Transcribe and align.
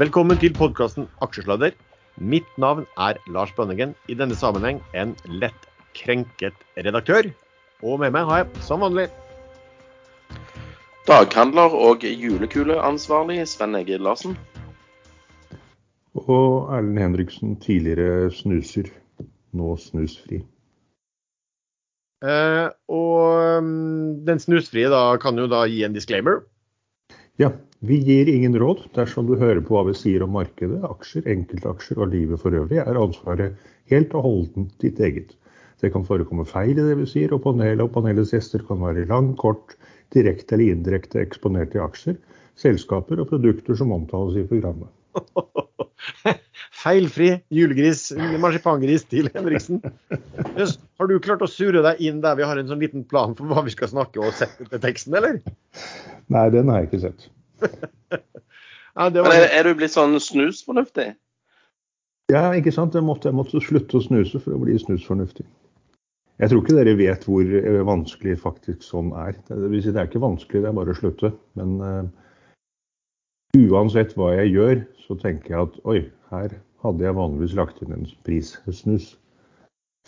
Velkommen 0.00 0.38
til 0.40 0.54
podkasten 0.56 1.04
Aksjesladder. 1.20 1.74
Mitt 2.16 2.46
navn 2.56 2.86
er 2.96 3.18
Lars 3.28 3.50
Bønningen. 3.52 3.90
I 4.08 4.14
denne 4.16 4.32
sammenheng 4.32 4.78
en 4.96 5.10
lett 5.28 5.66
krenket 5.92 6.54
redaktør. 6.80 7.26
Og 7.84 7.98
med 8.00 8.14
meg 8.14 8.24
har 8.24 8.38
jeg, 8.40 8.62
som 8.64 8.80
vanlig, 8.80 9.10
Daghandler 11.04 11.76
og 11.76 12.06
julekuleansvarlig 12.08 13.42
Sven 13.50 13.76
Egil 13.76 14.00
Larsen. 14.00 14.38
Og 16.16 16.72
Erlend 16.72 17.02
Henriksen, 17.02 17.58
tidligere 17.60 18.30
snuser, 18.32 18.88
nå 19.52 19.74
snusfri. 19.76 20.40
eh, 22.24 22.70
og 22.88 23.60
mm, 23.60 24.24
den 24.24 24.40
snusfrie 24.40 24.88
da 24.88 25.18
kan 25.20 25.36
jo 25.36 25.50
da 25.52 25.66
gi 25.68 25.84
en 25.84 25.92
disclaimer. 25.92 26.40
Ja, 27.36 27.52
vi 27.82 27.98
gir 27.98 28.28
ingen 28.30 28.54
råd 28.58 28.84
dersom 28.94 29.26
du 29.26 29.34
hører 29.40 29.58
på 29.66 29.74
hva 29.74 29.88
vi 29.88 29.94
sier 29.98 30.22
om 30.22 30.36
markedet, 30.36 30.78
aksjer, 30.86 31.24
enkeltaksjer 31.32 31.98
og 31.98 32.12
livet 32.12 32.38
for 32.38 32.54
øvrig, 32.54 32.78
er 32.78 32.98
ansvaret 32.98 33.56
helt 33.90 34.14
og 34.14 34.22
holdent 34.26 34.76
ditt 34.84 35.00
eget. 35.02 35.32
Det 35.82 35.90
kan 35.90 36.06
forekomme 36.06 36.46
feil 36.46 36.76
i 36.76 36.84
det 36.86 36.94
vi 37.00 37.08
sier, 37.10 37.34
og 37.34 37.42
panelet 37.42 37.82
og 37.82 37.90
panelets 37.96 38.30
gjester 38.36 38.62
kan 38.68 38.78
være 38.84 39.08
lang, 39.10 39.32
kort, 39.40 39.74
direkte 40.14 40.54
eller 40.54 40.76
indirekte 40.76 41.18
eksponert 41.24 41.74
i 41.74 41.82
aksjer, 41.82 42.20
selskaper 42.62 43.24
og 43.24 43.32
produkter 43.32 43.74
som 43.80 43.90
omtales 43.96 44.38
i 44.38 44.46
programmet. 44.46 44.92
Feilfri 46.82 47.32
julegris, 47.50 48.08
marsipangris 48.42 49.08
til 49.10 49.26
Henriksen. 49.34 49.82
Har 50.14 51.10
du 51.10 51.18
klart 51.22 51.42
å 51.42 51.50
surre 51.50 51.82
deg 51.82 52.06
inn 52.06 52.22
der 52.22 52.38
vi 52.38 52.46
har 52.46 52.62
en 52.62 52.70
sånn 52.70 52.82
liten 52.82 53.02
plan 53.10 53.34
for 53.38 53.50
hva 53.50 53.66
vi 53.66 53.74
skal 53.74 53.90
snakke 53.90 54.22
og 54.22 54.34
sette 54.38 54.70
til 54.70 54.82
teksten, 54.82 55.18
eller? 55.18 55.42
Nei, 56.30 56.48
den 56.54 56.70
har 56.70 56.84
jeg 56.84 56.92
ikke 56.92 57.06
sett. 57.10 57.32
Ja, 58.92 59.08
det 59.08 59.22
var 59.24 59.32
er, 59.32 59.46
er 59.56 59.64
du 59.64 59.72
blitt 59.78 59.94
sånn 59.94 60.18
snusfornuftig? 60.20 61.14
Ja, 62.32 62.50
ikke 62.56 62.72
sant? 62.74 62.96
Jeg 62.96 63.04
måtte, 63.06 63.30
jeg 63.30 63.38
måtte 63.38 63.60
slutte 63.64 63.98
å 63.98 64.04
snuse 64.04 64.40
for 64.40 64.56
å 64.56 64.60
bli 64.60 64.76
snusfornuftig. 64.80 65.46
Jeg 66.40 66.50
tror 66.50 66.62
ikke 66.62 66.76
dere 66.76 66.96
vet 66.98 67.24
hvor 67.28 67.54
eh, 67.58 67.78
vanskelig 67.86 68.38
faktisk 68.42 68.84
sånn 68.84 69.12
er. 69.16 69.36
Det, 69.48 69.56
vil 69.70 69.82
si, 69.84 69.92
det 69.94 70.02
er 70.02 70.10
ikke 70.10 70.22
vanskelig, 70.24 70.64
det 70.64 70.70
er 70.70 70.76
bare 70.76 70.94
å 70.94 70.98
slutte. 70.98 71.32
Men 71.60 71.74
uh, 71.80 72.04
uansett 73.60 74.14
hva 74.18 74.32
jeg 74.34 74.54
gjør, 74.56 74.84
så 75.06 75.16
tenker 75.20 75.54
jeg 75.54 75.68
at 75.68 75.80
oi, 75.88 75.98
her 76.32 76.56
hadde 76.82 77.06
jeg 77.06 77.18
vanligvis 77.18 77.56
lagt 77.58 77.82
inn 77.84 77.96
en 77.96 78.08
prissnus. 78.26 79.12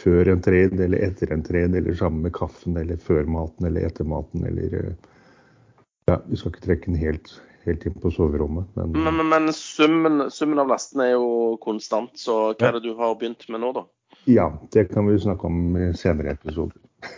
Før 0.00 0.32
en 0.32 0.42
trade, 0.42 0.80
eller 0.82 1.04
etter 1.06 1.30
en 1.30 1.44
trade, 1.46 1.78
eller 1.78 1.94
sammen 1.94 2.24
med 2.26 2.34
kaffen, 2.34 2.74
eller 2.80 2.98
før 2.98 3.28
maten, 3.30 3.68
eller 3.68 3.86
etter 3.86 4.08
maten, 4.10 4.42
eller 4.48 4.78
eh, 4.80 5.12
Ja, 6.10 6.20
vi 6.28 6.36
skal 6.36 6.52
ikke 6.52 6.64
trekke 6.66 6.90
den 6.90 7.00
helt, 7.00 7.30
helt 7.64 7.84
inn 7.88 7.96
på 8.00 8.12
soverommet, 8.12 8.68
men 8.76 8.92
Men, 8.92 9.16
men, 9.20 9.28
men 9.32 9.52
summen, 9.56 10.26
summen 10.30 10.60
av 10.60 10.68
lastene 10.68 11.08
er 11.08 11.14
jo 11.16 11.56
konstant, 11.64 12.12
så 12.20 12.52
hva 12.52 12.68
er 12.68 12.78
det 12.78 12.84
du 12.90 12.96
har 12.98 13.16
begynt 13.20 13.46
med 13.48 13.64
nå, 13.64 13.72
da? 13.76 13.86
ja, 14.24 14.48
det 14.72 14.88
kan 14.92 15.06
vi 15.06 15.18
snakke 15.20 15.46
om 15.46 15.76
i 15.76 15.92
senere 15.96 16.34
episoder. 16.38 16.76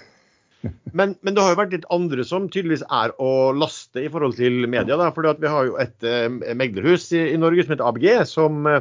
Men, 0.98 1.12
men 1.23 1.34
det 1.37 1.42
har 1.45 1.53
jo 1.53 1.59
vært 1.61 1.75
litt 1.77 1.84
andre 1.95 2.25
som 2.27 2.48
tydeligvis 2.51 2.83
er 2.91 3.12
å 3.23 3.53
laste 3.55 4.01
i 4.03 4.09
forhold 4.11 4.33
til 4.34 4.64
media. 4.67 4.97
Da, 4.98 5.12
fordi 5.14 5.29
at 5.31 5.42
vi 5.45 5.51
har 5.53 5.67
jo 5.69 5.77
et 5.79 6.07
eh, 6.09 6.55
meglerhus 6.59 7.05
i, 7.14 7.20
i 7.34 7.37
Norge 7.39 7.62
som 7.62 7.75
heter 7.75 7.87
ABG, 7.87 8.07
som 8.27 8.67
eh, 8.67 8.81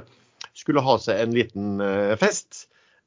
skulle 0.57 0.81
ha 0.81 0.95
seg 1.03 1.21
en 1.21 1.35
liten 1.35 1.83
eh, 1.85 2.15
fest. 2.17 2.63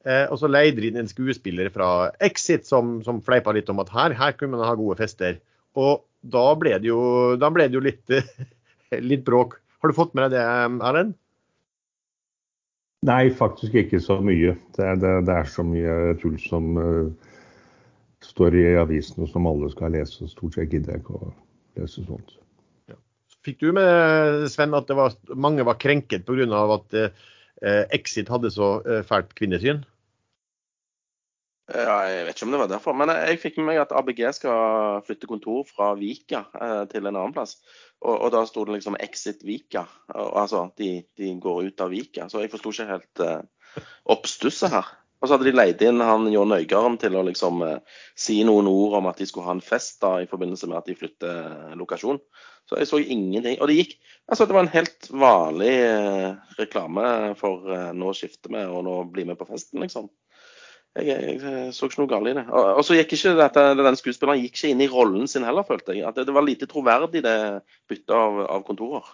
Eh, 0.07 0.29
og 0.31 0.39
så 0.39 0.51
leide 0.53 0.79
de 0.79 0.93
inn 0.93 1.01
en 1.01 1.11
skuespiller 1.11 1.73
fra 1.75 1.89
Exit 2.23 2.69
som, 2.71 3.01
som 3.03 3.19
fleipa 3.25 3.57
litt 3.57 3.73
om 3.73 3.83
at 3.83 3.91
her, 3.97 4.15
her 4.21 4.37
kunne 4.39 4.55
man 4.55 4.69
ha 4.69 4.77
gode 4.79 5.01
fester. 5.01 5.41
Og 5.75 6.05
da 6.23 6.45
ble 6.59 6.77
det 6.83 6.91
jo, 6.91 7.01
ble 7.39 7.69
det 7.69 7.79
jo 7.79 7.85
litt, 7.85 8.15
litt 9.11 9.25
bråk. 9.27 9.59
Har 9.79 9.91
du 9.91 9.97
fått 9.97 10.15
med 10.19 10.29
deg 10.29 10.39
det, 10.39 10.45
Erlend? 10.89 11.17
Nei, 13.07 13.29
faktisk 13.31 13.77
ikke 13.79 14.01
så 14.03 14.19
mye. 14.25 14.57
Det, 14.75 14.89
det, 15.03 15.13
det 15.29 15.35
er 15.35 15.51
så 15.51 15.63
mye 15.63 16.17
tull 16.19 16.35
som 16.43 16.73
uh, 16.75 17.07
står 18.27 18.57
i 18.59 18.67
avisen 18.81 19.23
og 19.23 19.31
som 19.31 19.47
alle 19.47 19.71
skal 19.71 19.95
lese. 19.95 20.27
Stort 20.33 20.59
sett 20.59 20.75
gidder 20.75 20.97
jeg 20.97 21.05
ikke 21.05 21.21
å 21.21 21.31
lese 21.79 22.03
sånt. 22.09 22.35
Fikk 23.47 23.61
du 23.63 23.71
med, 23.73 24.49
Sven, 24.51 24.75
at 24.75 24.89
det 24.91 24.97
var, 24.99 25.15
mange 25.39 25.65
var 25.65 25.79
krenket 25.81 26.27
pga. 26.27 26.65
at 26.75 26.99
uh, 26.99 27.85
Exit 27.95 28.29
hadde 28.29 28.51
så 28.51 28.81
uh, 28.83 29.01
fælt 29.07 29.31
kvinnesyn? 29.39 29.85
Ja, 31.69 31.99
jeg 32.09 32.25
vet 32.25 32.39
ikke 32.39 32.47
om 32.47 32.55
det 32.55 32.61
var 32.63 32.71
derfor, 32.71 32.95
men 32.97 33.11
jeg 33.13 33.41
fikk 33.43 33.59
med 33.61 33.67
meg 33.69 33.83
at 33.83 33.91
ABG 33.93 34.23
skal 34.39 35.03
flytte 35.05 35.29
kontor 35.29 35.67
fra 35.69 35.91
Vika 35.99 36.47
eh, 36.57 36.85
til 36.89 37.05
en 37.05 37.13
annen 37.13 37.35
plass. 37.37 37.59
Og, 38.01 38.15
og 38.15 38.31
da 38.33 38.45
sto 38.49 38.65
det 38.65 38.79
liksom 38.79 38.97
Exit 39.03 39.43
Vika. 39.45 39.83
Altså, 40.15 40.69
de, 40.81 41.03
de 41.19 41.35
går 41.43 41.69
ut 41.69 41.83
av 41.85 41.93
Vika. 41.93 42.29
Så 42.31 42.41
jeg 42.41 42.53
forsto 42.53 42.73
ikke 42.73 42.89
helt 42.89 43.23
uh, 43.25 43.83
oppstusset 44.15 44.73
her. 44.73 44.89
Og 45.19 45.27
så 45.27 45.35
hadde 45.35 45.49
de 45.49 45.57
leid 45.59 45.83
inn 45.83 46.01
han 46.01 46.29
John 46.31 46.55
Øygarden 46.55 46.95
til 47.03 47.19
å 47.19 47.25
liksom 47.27 47.61
uh, 47.67 47.81
si 48.17 48.39
noen 48.47 48.71
ord 48.71 49.01
om 49.01 49.11
at 49.11 49.19
de 49.19 49.27
skulle 49.29 49.51
ha 49.51 49.57
en 49.57 49.65
fest 49.65 49.99
da 50.05 50.15
i 50.23 50.29
forbindelse 50.31 50.71
med 50.71 50.79
at 50.79 50.89
de 50.89 50.97
flytter 50.97 51.75
lokasjon. 51.77 52.23
Så 52.71 52.79
jeg 52.79 52.89
så 52.89 53.03
ingenting. 53.03 53.59
Og 53.59 53.69
det 53.69 53.83
gikk 53.83 53.99
Altså, 54.29 54.45
det 54.45 54.53
var 54.53 54.67
en 54.67 54.75
helt 54.75 55.07
vanlig 55.09 55.75
uh, 55.89 56.35
reklame 56.59 57.05
for 57.41 57.65
nå 57.97 58.11
skifter 58.13 58.53
vi 58.53 58.65
og 58.69 58.83
nå 58.85 58.99
bli 59.09 59.25
med 59.25 59.39
på 59.41 59.47
festen, 59.49 59.81
liksom. 59.81 60.11
Jeg, 61.05 61.39
jeg, 61.39 61.71
så 61.77 61.89
ikke 61.89 62.01
noe 62.03 62.11
galt 62.11 62.31
i 62.31 62.35
det. 62.39 62.45
Og, 62.49 62.67
og 62.81 62.85
så 62.87 62.97
gikk 62.99 63.15
ikke 63.17 63.37
dette, 63.39 63.65
den 63.79 63.99
skuespilleren 64.01 64.43
gikk 64.43 64.57
ikke 64.57 64.73
inn 64.73 64.83
i 64.85 64.91
rollen 64.91 65.31
sin 65.31 65.47
heller, 65.47 65.67
følte 65.69 65.97
jeg. 65.97 66.07
At 66.09 66.19
det, 66.19 66.27
det 66.29 66.35
var 66.37 66.47
lite 66.47 66.69
troverdig, 66.71 67.23
det 67.27 67.37
byttet 67.91 68.15
av, 68.17 68.43
av 68.57 68.67
kontorer. 68.67 69.07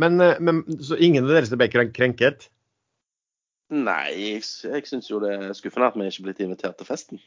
Men, 0.00 0.18
eh, 0.24 0.40
men 0.40 0.64
så 0.80 0.96
ingen 0.96 1.28
av 1.28 1.34
dere 1.34 1.60
ble 1.60 1.86
krenket? 1.92 2.48
Nei, 3.72 4.08
jeg, 4.16 4.42
jeg 4.68 4.88
syns 4.88 5.08
jo 5.08 5.20
det 5.22 5.32
er 5.32 5.54
skuffende 5.56 5.88
at 5.88 5.96
vi 5.96 6.08
ikke 6.08 6.24
er 6.24 6.28
blitt 6.28 6.42
invitert 6.44 6.76
til 6.80 6.88
festen. 6.88 7.22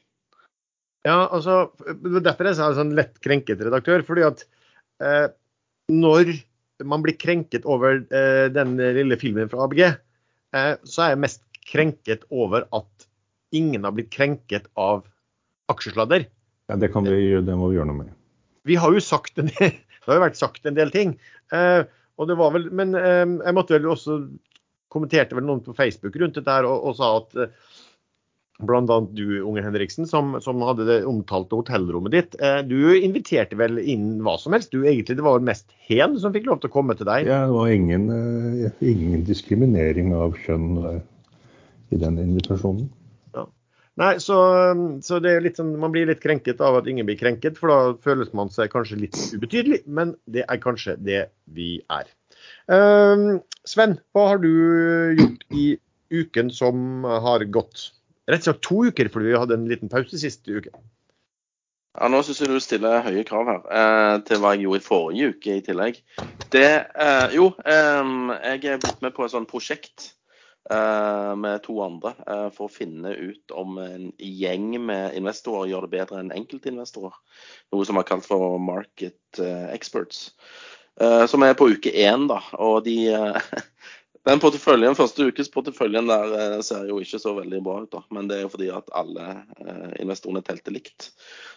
Ja, 1.06 1.26
altså, 1.30 1.70
det 1.86 2.20
er 2.20 2.26
derfor 2.26 2.50
jeg 2.50 2.58
sa 2.58 2.72
sånn 2.74 2.96
lett 2.98 3.18
krenket 3.22 3.62
redaktør. 3.62 4.02
fordi 4.06 4.26
at 4.26 4.46
eh, 5.06 5.28
når 5.94 6.34
man 6.86 7.04
blir 7.06 7.18
krenket 7.18 7.66
over 7.70 8.02
eh, 8.10 8.48
den 8.54 8.76
lille 8.78 9.18
filmen 9.22 9.50
fra 9.52 9.66
ABG, 9.66 9.82
eh, 9.86 10.72
så 10.84 11.06
er 11.06 11.14
jeg 11.14 11.22
mest 11.26 11.44
krenket 11.66 12.26
over 12.34 12.66
at 12.76 13.08
ingen 13.58 13.88
har 13.88 13.96
blitt 13.96 14.12
krenket 14.14 14.68
av 14.80 15.04
aksjesladder. 15.72 16.28
Ja, 16.70 16.78
det, 16.82 16.92
kan 16.94 17.06
vi, 17.08 17.16
gjøre- 17.30 17.46
det 17.48 17.56
må 17.60 17.70
vi 17.72 17.78
gjøre 17.80 17.90
noe 17.92 18.02
med. 18.04 18.14
Vi 18.66 18.78
har 18.82 18.94
jo 18.96 19.02
sagt 19.04 19.38
en 19.42 19.52
del, 19.54 19.74
det 20.02 20.10
har 20.10 20.20
jo 20.20 20.26
vært 20.28 20.40
sagt 20.42 20.66
en 20.70 20.78
del 20.78 20.92
ting. 20.94 21.16
Eh, 21.54 21.84
og 22.16 22.30
det 22.30 22.38
var 22.40 22.54
vel, 22.56 22.70
Men 22.74 22.96
eh, 22.98 23.24
jeg 23.26 23.58
måtte 23.58 23.76
vel 23.78 23.90
også 23.92 24.20
kommenterte 24.94 25.36
vel 25.36 25.44
noen 25.48 25.64
på 25.66 25.74
Facebook 25.76 26.16
rundt 26.22 26.38
dette 26.40 26.54
her 26.56 26.68
og, 26.70 26.86
og 26.90 26.96
sa 26.98 27.10
at 27.20 27.34
eh, 27.44 27.74
bl.a. 28.64 29.00
du, 29.12 29.42
Unge 29.44 29.60
Henriksen, 29.66 30.08
som, 30.08 30.38
som 30.40 30.62
hadde 30.64 30.86
det 30.88 30.98
omtalte 31.10 31.58
hotellrommet 31.60 32.14
ditt. 32.16 32.38
Eh, 32.40 32.62
du 32.64 32.96
inviterte 32.96 33.58
vel 33.60 33.82
inn 33.84 34.22
hva 34.24 34.38
som 34.40 34.56
helst? 34.56 34.72
Du 34.72 34.86
egentlig, 34.88 35.18
Det 35.20 35.26
var 35.26 35.44
mest 35.44 35.74
hen 35.90 36.16
som 36.22 36.32
fikk 36.34 36.48
lov 36.48 36.62
til 36.64 36.72
å 36.72 36.76
komme 36.78 36.96
til 36.96 37.10
deg? 37.10 37.28
Ja, 37.28 37.42
det 37.50 37.58
var 37.58 37.74
ingen, 37.74 38.08
eh, 38.16 38.72
ingen 38.88 39.26
diskriminering 39.28 40.14
av 40.16 40.38
kjønn 40.46 40.70
eh, 40.94 41.02
i 41.92 42.00
den 42.02 42.16
invitasjonen. 42.24 42.88
Nei, 44.02 44.18
så, 44.20 44.38
så 45.06 45.20
sånn, 45.24 45.70
Man 45.80 45.94
blir 45.94 46.10
litt 46.10 46.24
krenket 46.24 46.60
av 46.64 46.82
at 46.82 46.88
ingen 46.92 47.08
blir 47.08 47.20
krenket, 47.20 47.60
for 47.60 47.72
da 47.72 47.78
føles 48.04 48.34
man 48.36 48.52
seg 48.52 48.74
kanskje 48.74 49.00
litt 49.06 49.20
ubetydelig. 49.32 49.84
Men 49.88 50.16
det 50.28 50.44
er 50.50 50.62
kanskje 50.64 50.98
det 51.00 51.22
vi 51.56 51.78
er. 51.88 52.10
Eh, 52.72 53.28
Sven, 53.66 54.00
hva 54.12 54.28
har 54.34 54.42
du 54.44 54.52
gjort 55.16 55.46
i 55.56 55.68
uken 56.12 56.52
som 56.54 57.08
har 57.08 57.46
gått? 57.48 57.92
Rett 58.28 58.44
og 58.44 58.50
slett 58.50 58.66
to 58.66 58.82
uker, 58.90 59.10
fordi 59.14 59.32
vi 59.32 59.40
hadde 59.40 59.56
en 59.56 59.70
liten 59.70 59.92
pause 59.92 60.20
siste 60.20 60.60
uke. 60.60 60.74
Ja, 61.96 62.10
Nå 62.12 62.20
syns 62.28 62.42
jeg 62.42 62.52
du 62.52 62.60
stiller 62.60 63.06
høye 63.06 63.24
krav 63.28 63.48
her 63.48 63.62
eh, 63.72 64.16
til 64.28 64.42
hva 64.44 64.52
jeg 64.56 64.66
gjorde 64.66 64.82
i 64.82 64.86
forrige 64.90 65.32
uke 65.32 65.56
i 65.56 65.64
tillegg. 65.64 66.02
Det 66.52 66.68
eh, 66.84 67.36
Jo, 67.38 67.54
eh, 67.64 68.12
jeg 68.52 68.74
er 68.74 68.82
blitt 68.84 69.06
med 69.06 69.16
på 69.16 69.24
et 69.24 69.32
sånt 69.32 69.48
prosjekt 69.52 70.12
med 70.66 71.60
to 71.62 71.76
andre 71.86 72.16
eh, 72.26 72.48
for 72.56 72.66
å 72.66 72.74
finne 72.74 73.12
ut 73.14 73.54
om 73.54 73.78
en 73.78 74.08
gjeng 74.18 74.72
med 74.82 75.14
investorer 75.14 75.70
gjør 75.70 75.86
det 75.86 75.92
bedre 75.94 76.22
enn 76.24 76.32
enkeltinvestorer. 76.34 77.14
Noe 77.74 77.86
som 77.86 78.00
er 78.02 78.08
kalt 78.10 78.26
for 78.26 78.58
market 78.58 79.42
eh, 79.44 79.68
experts. 79.76 80.32
Eh, 81.02 81.26
som 81.30 81.44
er 81.46 81.54
på 81.60 81.70
uke 81.70 81.92
én, 81.92 82.26
da. 82.32 82.40
Og 82.58 82.82
de 82.88 82.98
eh, 83.14 83.38
Den 84.26 84.40
porteføljen, 84.42 84.96
første 84.98 85.28
ukes 85.30 85.52
porteføljen 85.54 86.08
der 86.10 86.32
eh, 86.34 86.62
ser 86.66 86.88
jo 86.90 86.98
ikke 86.98 87.20
så 87.22 87.36
veldig 87.38 87.60
bra 87.66 87.76
ut, 87.84 87.92
da. 87.92 88.02
Men 88.16 88.30
det 88.30 88.40
er 88.40 88.48
jo 88.48 88.54
fordi 88.56 88.72
at 88.74 88.90
alle 88.98 89.26
eh, 89.62 89.92
investorene 90.02 90.42
telte 90.46 90.74
likt. 90.74 91.12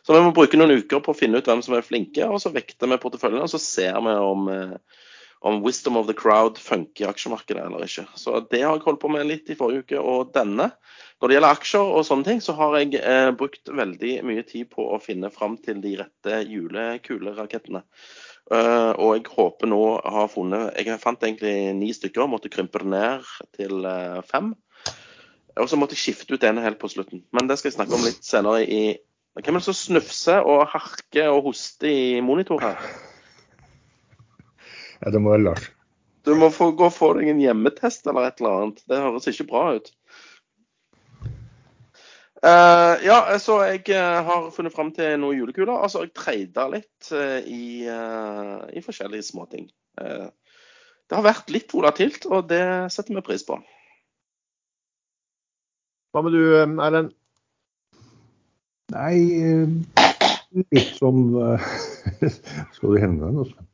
Så 0.05 0.13
vi 0.13 0.21
må 0.27 0.35
bruke 0.37 0.61
noen 0.61 0.77
uker 0.83 1.01
på 1.01 1.15
å 1.15 1.17
finne 1.17 1.41
ut 1.41 1.49
hvem 1.49 1.63
som 1.65 1.79
er 1.79 1.87
flinke, 1.87 2.29
og 2.29 2.43
så 2.45 2.53
vekter 2.53 2.93
vi 2.93 3.01
porteføljen. 3.01 3.41
Og 3.47 3.49
så 3.55 3.63
ser 3.63 3.97
vi 4.05 4.17
om, 4.21 4.51
eh, 4.53 5.01
om 5.41 5.61
wisdom 5.63 5.97
of 5.97 6.09
the 6.09 6.15
crowd 6.19 6.59
funker 6.59 7.05
i 7.05 7.09
aksjemarkedet 7.09 7.63
eller 7.63 7.85
ikke. 7.87 8.05
Så 8.19 8.41
det 8.51 8.63
har 8.65 8.75
jeg 8.75 8.85
holdt 8.87 9.03
på 9.03 9.11
med 9.13 9.29
litt 9.29 9.51
i 9.51 9.57
forrige 9.59 9.85
uke. 9.87 10.01
Og 10.03 10.33
denne, 10.35 10.71
når 11.21 11.31
det 11.31 11.37
gjelder 11.37 11.59
aksjer 11.59 11.93
og 11.99 12.07
sånne 12.09 12.27
ting, 12.27 12.41
så 12.43 12.57
har 12.59 12.75
jeg 12.81 12.99
eh, 12.99 13.31
brukt 13.39 13.71
veldig 13.71 14.15
mye 14.27 14.47
tid 14.49 14.71
på 14.73 14.89
å 14.95 14.99
finne 15.03 15.31
fram 15.35 15.55
til 15.63 15.83
de 15.85 15.95
rette 16.01 16.43
julekulerakettene. 16.49 17.85
Uh, 18.49 18.95
og 18.97 19.11
jeg 19.13 19.27
håper 19.29 19.69
nå 19.69 19.79
har 20.09 20.31
funnet 20.33 20.71
Jeg 20.81 20.97
fant 21.03 21.21
egentlig 21.21 21.75
ni 21.77 21.91
stykker, 21.93 22.25
måtte 22.33 22.49
krympe 22.49 22.81
det 22.81 22.89
ned 22.95 23.27
til 23.59 23.85
uh, 23.85 24.25
fem. 24.25 24.55
Og 25.59 25.69
så 25.69 25.77
måtte 25.77 25.99
jeg 25.99 26.07
skifte 26.07 26.39
ut 26.39 26.47
en 26.49 26.63
helt 26.65 26.81
på 26.81 26.89
slutten. 26.89 27.27
Men 27.35 27.51
det 27.51 27.59
skal 27.59 27.69
jeg 27.69 27.77
snakke 27.77 27.99
om 27.99 28.07
litt 28.07 28.25
senere 28.25 28.65
i 28.65 28.83
Hvem 29.39 29.55
er 29.55 29.61
det 29.61 29.69
som 29.69 29.77
snufser 29.77 30.49
og 30.49 30.65
harker 30.73 31.29
og 31.31 31.45
hoster 31.51 31.87
i 31.93 32.23
monitor 32.25 32.59
her? 32.65 32.81
Ja, 35.03 35.13
det 35.15 35.21
må 35.23 35.35
være 35.35 35.47
Lars. 35.47 35.69
Du 36.27 36.35
må 36.37 36.51
få, 36.53 36.73
gå 36.77 36.89
og 36.89 36.95
få 36.95 37.13
deg 37.17 37.31
en 37.31 37.41
hjemmetest 37.41 38.09
eller 38.11 38.29
et 38.29 38.43
eller 38.43 38.63
annet. 38.63 38.83
Det 38.91 39.01
høres 39.01 39.29
ikke 39.31 39.49
bra 39.49 39.63
ut. 39.79 39.93
Uh, 42.39 42.95
ja, 43.03 43.17
så 43.43 43.57
jeg 43.67 43.81
eh, 43.91 44.19
har 44.23 44.51
funnet 44.55 44.75
fram 44.75 44.93
til 44.95 45.17
noen 45.19 45.41
julekuler. 45.41 45.73
Altså, 45.75 46.05
jeg 46.05 46.15
treida 46.15 46.69
litt 46.71 47.11
uh, 47.11 47.41
i, 47.43 47.89
uh, 47.91 48.63
i 48.71 48.83
forskjellige 48.85 49.27
småting. 49.31 49.67
Uh, 49.99 50.29
det 51.09 51.17
har 51.17 51.25
vært 51.27 51.51
litt 51.51 51.73
volatilt, 51.75 52.29
og 52.29 52.51
det 52.51 52.63
setter 52.95 53.17
vi 53.17 53.25
pris 53.27 53.47
på. 53.49 53.57
Hva 56.13 56.23
med 56.25 56.37
du, 56.37 56.43
Erlend? 56.61 57.15
Nei, 58.93 59.17
litt 60.73 60.95
som 60.97 61.25
Skal 62.77 62.95
du 62.95 63.01
hende 63.03 63.33
deg? 63.33 63.51
Eh, 63.53 63.68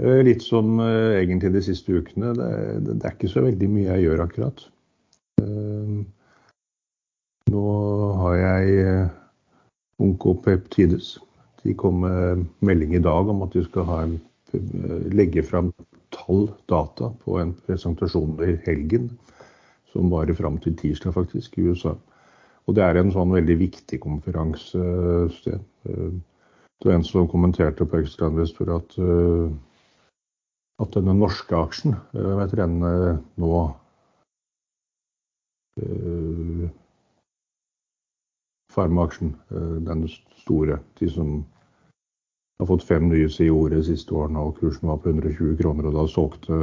Litt 0.00 0.42
som 0.42 0.80
eh, 0.80 1.20
egentlig 1.20 1.52
de 1.52 1.62
siste 1.62 1.92
ukene. 1.92 2.32
Det, 2.38 2.50
det, 2.86 2.94
det 3.00 3.06
er 3.08 3.16
ikke 3.16 3.28
så 3.30 3.44
veldig 3.44 3.68
mye 3.70 3.90
jeg 3.90 4.06
gjør 4.06 4.24
akkurat. 4.24 4.64
Eh, 5.42 6.02
Nå 7.52 7.62
har 8.22 8.36
jeg 8.38 8.76
eh, 8.86 9.08
Onkopeptides. 10.02 11.18
De 11.62 11.74
kom 11.78 12.00
med 12.02 12.46
melding 12.64 12.96
i 12.96 13.02
dag 13.02 13.28
om 13.30 13.42
at 13.44 13.52
de 13.54 13.62
skal 13.66 13.90
en, 13.98 14.14
eh, 14.54 15.10
legge 15.12 15.44
fram 15.46 15.70
tall 16.12 16.48
data 16.70 17.10
på 17.24 17.36
en 17.40 17.52
presentasjon 17.66 18.40
i 18.44 18.56
helgen, 18.66 19.10
som 19.92 20.10
varer 20.12 20.36
fram 20.36 20.58
til 20.64 20.74
tirsdag 20.80 21.14
faktisk, 21.14 21.58
i 21.58 21.68
USA. 21.68 21.94
Og 22.66 22.76
det 22.76 22.84
er 22.86 22.98
en 23.00 23.12
sånn 23.12 23.34
veldig 23.34 23.58
viktig 23.60 24.00
konferansested. 24.02 25.60
Eh, 25.88 26.12
Det 26.82 26.88
var 26.88 26.96
en 26.96 27.04
som 27.06 27.28
kommenterte 27.30 27.84
på 27.86 28.00
Ekstrainvestor 28.00 28.72
at, 28.74 28.96
eh, 28.98 29.52
at 30.82 30.96
denne 30.96 31.14
norske 31.16 31.56
aksjen, 31.56 31.96
eh, 32.14 32.28
hva 32.28 32.44
heter 32.44 32.62
den 32.64 32.76
eh, 32.86 33.16
nå 33.42 33.50
eh, 35.80 36.68
Farma-aksjen, 38.72 39.34
eh, 39.52 39.74
den 39.88 40.06
store, 40.42 40.80
de 41.00 41.10
som 41.12 41.34
har 42.60 42.70
fått 42.70 42.86
fem 42.88 43.10
nye 43.10 43.28
CEO-er 43.30 43.76
de 43.76 43.82
siste 43.90 44.14
årene, 44.16 44.40
og 44.40 44.58
kursen 44.60 44.88
var 44.88 45.02
på 45.02 45.12
120 45.12 45.58
kroner, 45.60 45.90
og 45.90 45.98
da 45.98 46.06
solgte 46.08 46.58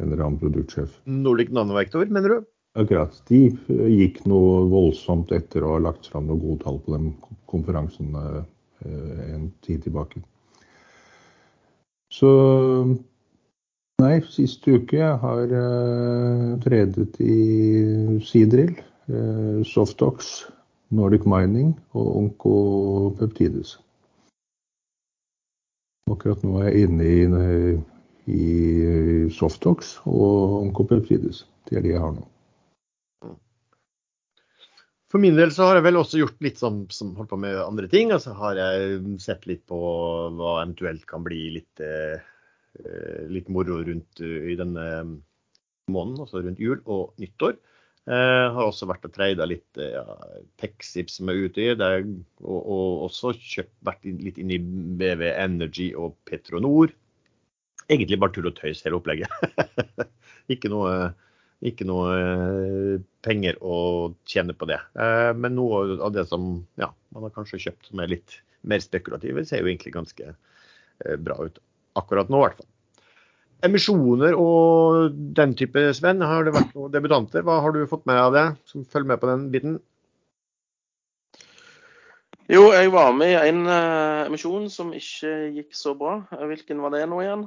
en 0.00 0.08
eller 0.08 0.24
annen 0.24 0.40
produktsjef. 0.40 0.96
Nordic 1.04 1.52
Nanovektor, 1.52 2.06
mener 2.08 2.36
du? 2.36 2.50
Akkurat. 2.80 3.18
De 3.28 3.42
gikk 3.92 4.22
noe 4.24 4.62
voldsomt 4.72 5.34
etter 5.36 5.66
å 5.66 5.74
ha 5.74 5.82
lagt 5.84 6.08
fram 6.08 6.30
noen 6.30 6.40
gode 6.40 6.62
tall 6.64 6.78
på 6.80 6.94
den 6.94 7.10
konferansen 7.50 8.14
en 8.16 9.50
tid 9.60 9.82
tilbake. 9.84 10.22
Så 12.12 12.30
Nei, 14.00 14.16
siste 14.32 14.78
uke 14.80 15.12
har 15.22 15.52
uh, 15.52 16.56
tredet 16.64 17.20
i 17.20 17.36
Seadrill, 18.24 18.72
uh, 19.12 19.60
Softox, 19.68 20.32
Nordic 20.96 21.28
Mining 21.28 21.74
og 21.92 22.08
Onkopeptides. 22.22 23.76
Akkurat 26.10 26.42
nå 26.44 26.58
er 26.60 26.72
jeg 26.72 26.88
inne 26.88 27.06
i, 27.06 27.78
i 28.32 28.50
Softox 29.36 29.98
og 30.08 30.58
Onkopeptides. 30.64 31.44
Det 31.68 31.78
er 31.78 31.86
de 31.86 31.94
jeg 31.94 32.02
har 32.02 32.14
nå. 32.16 32.26
For 35.12 35.20
min 35.20 35.36
del 35.36 35.50
så 35.52 35.66
har 35.68 35.76
jeg 35.76 35.84
vel 35.84 35.98
også 36.00 36.20
gjort 36.22 36.38
litt 36.40 36.60
som, 36.60 36.86
som 36.88 37.10
holdt 37.18 37.28
på 37.34 37.38
med 37.40 37.58
andre 37.60 37.88
ting. 37.92 38.14
Altså 38.16 38.32
har 38.38 38.56
jeg 38.56 39.00
sett 39.20 39.44
litt 39.48 39.66
på 39.68 39.78
hva 40.38 40.54
eventuelt 40.62 41.04
kan 41.08 41.24
bli 41.26 41.42
litt, 41.58 41.82
eh, 41.84 42.22
litt 43.32 43.50
moro 43.52 43.80
rundt 43.84 44.22
eh, 44.24 44.52
i 44.52 44.56
denne 44.58 44.86
måneden, 45.90 46.22
altså 46.24 46.42
rundt 46.42 46.62
jul 46.62 46.80
og 46.84 47.12
nyttår. 47.22 47.58
Eh, 48.10 48.46
har 48.56 48.64
også 48.64 48.88
vært 48.90 49.04
og 49.06 49.12
treida 49.14 49.46
litt 49.46 49.78
eh, 49.78 49.94
ja, 49.94 50.16
Pexip 50.58 51.10
som 51.12 51.30
er 51.30 51.44
ute 51.44 51.62
i, 51.62 51.68
er, 51.74 52.06
og, 52.42 52.58
og 52.58 53.04
også 53.08 53.34
kjøpt, 53.38 53.74
vært 53.86 54.08
litt 54.08 54.40
inn 54.42 54.50
i 54.50 54.58
BV 54.58 55.28
Energy 55.30 55.92
og 55.94 56.16
Petronor. 56.26 56.94
Egentlig 57.90 58.18
bare 58.18 58.34
tull 58.34 58.48
og 58.50 58.56
tøys, 58.58 58.82
hele 58.86 58.98
opplegget. 58.98 59.30
ikke 60.54 60.70
noe 60.72 61.12
ikke 61.62 61.86
noe 61.86 62.14
eh, 62.18 62.94
penger 63.22 63.58
å 63.62 63.76
tjene 64.26 64.54
på 64.58 64.66
det. 64.70 64.80
Eh, 64.98 65.30
Men 65.38 65.54
noe 65.54 66.00
av 66.02 66.14
det 66.14 66.26
som 66.30 66.64
ja, 66.80 66.90
man 67.14 67.28
har 67.28 67.34
kanskje 67.36 67.60
kjøpt 67.68 67.92
som 67.92 68.02
er 68.02 68.10
litt 68.16 68.40
mer 68.66 68.82
spekulative, 68.82 69.44
ser 69.46 69.62
jo 69.62 69.70
egentlig 69.70 69.94
ganske 69.94 70.32
eh, 70.32 71.16
bra 71.22 71.38
ut. 71.38 71.62
Akkurat 71.98 72.30
nå, 72.32 72.40
i 72.40 72.46
hvert 72.46 72.60
fall. 72.60 72.68
Emisjoner 73.62 74.34
og 74.34 75.14
den 75.38 75.54
type, 75.58 75.84
Sven. 75.94 76.22
Har 76.26 76.46
det 76.46 76.54
vært 76.56 76.72
noen 76.74 76.92
debutanter? 76.94 77.44
Hva 77.46 77.60
har 77.62 77.74
du 77.74 77.84
fått 77.86 78.08
med 78.10 78.18
av 78.18 78.34
det, 78.34 78.46
som 78.66 78.82
følger 78.82 79.12
med 79.12 79.20
på 79.22 79.30
den 79.30 79.48
biten? 79.54 79.76
Jo, 82.50 82.64
jeg 82.74 82.90
var 82.92 83.12
med 83.14 83.30
i 83.30 83.50
en 83.52 83.62
uh, 83.68 84.26
emisjon 84.26 84.66
som 84.72 84.90
ikke 84.96 85.30
gikk 85.54 85.76
så 85.78 85.94
bra. 85.96 86.18
Eh, 86.34 86.42
Hvilken 86.50 86.82
var 86.82 86.90
det 86.92 87.04
nå 87.08 87.20
igjen? 87.22 87.46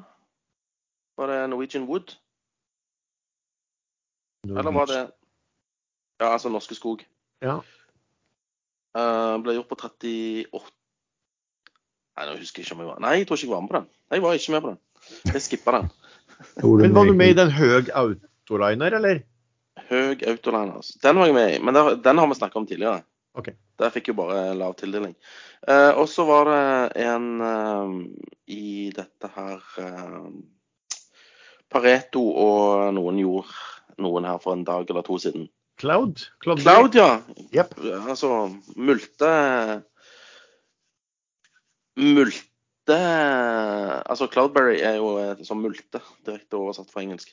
Var 1.20 1.32
det 1.32 1.42
Norwegian 1.52 1.88
Wood? 1.90 2.16
Eller 4.48 4.72
var 4.72 4.90
det 4.90 5.02
Ja, 6.22 6.32
altså 6.32 6.50
Norske 6.50 6.78
Skog. 6.78 7.04
Ja. 7.44 7.60
Uh, 8.96 9.36
ble 9.44 9.58
gjort 9.58 9.68
på 9.74 9.78
38 9.84 10.14
Nei, 12.16 12.26
nå 12.30 12.36
husker 12.40 12.62
jeg 12.62 12.68
ikke 12.68 12.78
om 12.78 12.84
jeg 12.84 12.90
var 12.90 13.00
Nei, 13.04 13.14
jeg 13.20 13.28
tror 13.28 13.40
ikke 13.40 13.48
jeg 13.48 13.54
var 13.54 13.64
med 13.64 13.72
på 13.72 13.80
den. 13.80 13.88
Jeg 14.16 14.24
var 14.24 14.38
ikke 14.40 14.56
med 14.56 14.66
på 14.66 14.74
den. 14.74 14.82
Jeg 15.34 15.46
skippa 15.46 15.78
den. 15.78 15.90
Men 16.64 16.96
var 16.96 17.10
du 17.10 17.14
med 17.14 17.34
i 17.34 17.38
den 17.38 17.52
høg 17.52 17.90
autoliner, 17.96 18.96
eller? 19.00 19.20
Høg 19.90 20.24
Autoliner. 20.28 20.88
Den 21.04 21.20
var 21.20 21.30
jeg 21.30 21.36
med 21.36 21.52
i, 21.54 21.60
men 21.62 21.76
der, 21.76 21.96
den 22.02 22.18
har 22.22 22.30
vi 22.32 22.38
snakka 22.40 22.60
om 22.60 22.68
tidligere. 22.68 23.04
Ok. 23.36 23.52
Der 23.80 23.92
fikk 23.92 24.10
jo 24.10 24.18
bare 24.18 24.56
lav 24.56 24.78
tildeling. 24.80 25.16
Eh, 25.68 25.92
og 26.00 26.08
så 26.10 26.26
var 26.28 26.50
det 26.50 27.06
en 27.06 27.28
eh, 27.44 27.96
i 28.56 28.92
dette 28.96 29.30
her 29.36 29.64
eh, 29.84 30.30
Pareto 31.72 32.24
og 32.24 32.94
noen 32.96 33.20
gjorde 33.20 34.00
noen 34.02 34.28
her 34.30 34.40
for 34.44 34.56
en 34.56 34.64
dag 34.68 34.88
eller 34.90 35.06
to 35.06 35.20
siden. 35.20 35.50
Cloud? 35.80 36.24
Cloud, 36.44 36.64
Cloud, 36.64 36.96
ja. 36.96 37.10
Yep. 37.52 37.76
Altså 38.08 38.32
multe 38.80 39.32
Multe 41.96 42.98
Altså 44.06 44.28
Cloudberry 44.30 44.82
er 44.84 45.00
jo 45.00 45.16
som 45.48 45.62
multe, 45.64 46.02
direkte 46.28 46.60
oversatt 46.60 46.92
fra 46.92 47.02
engelsk. 47.02 47.32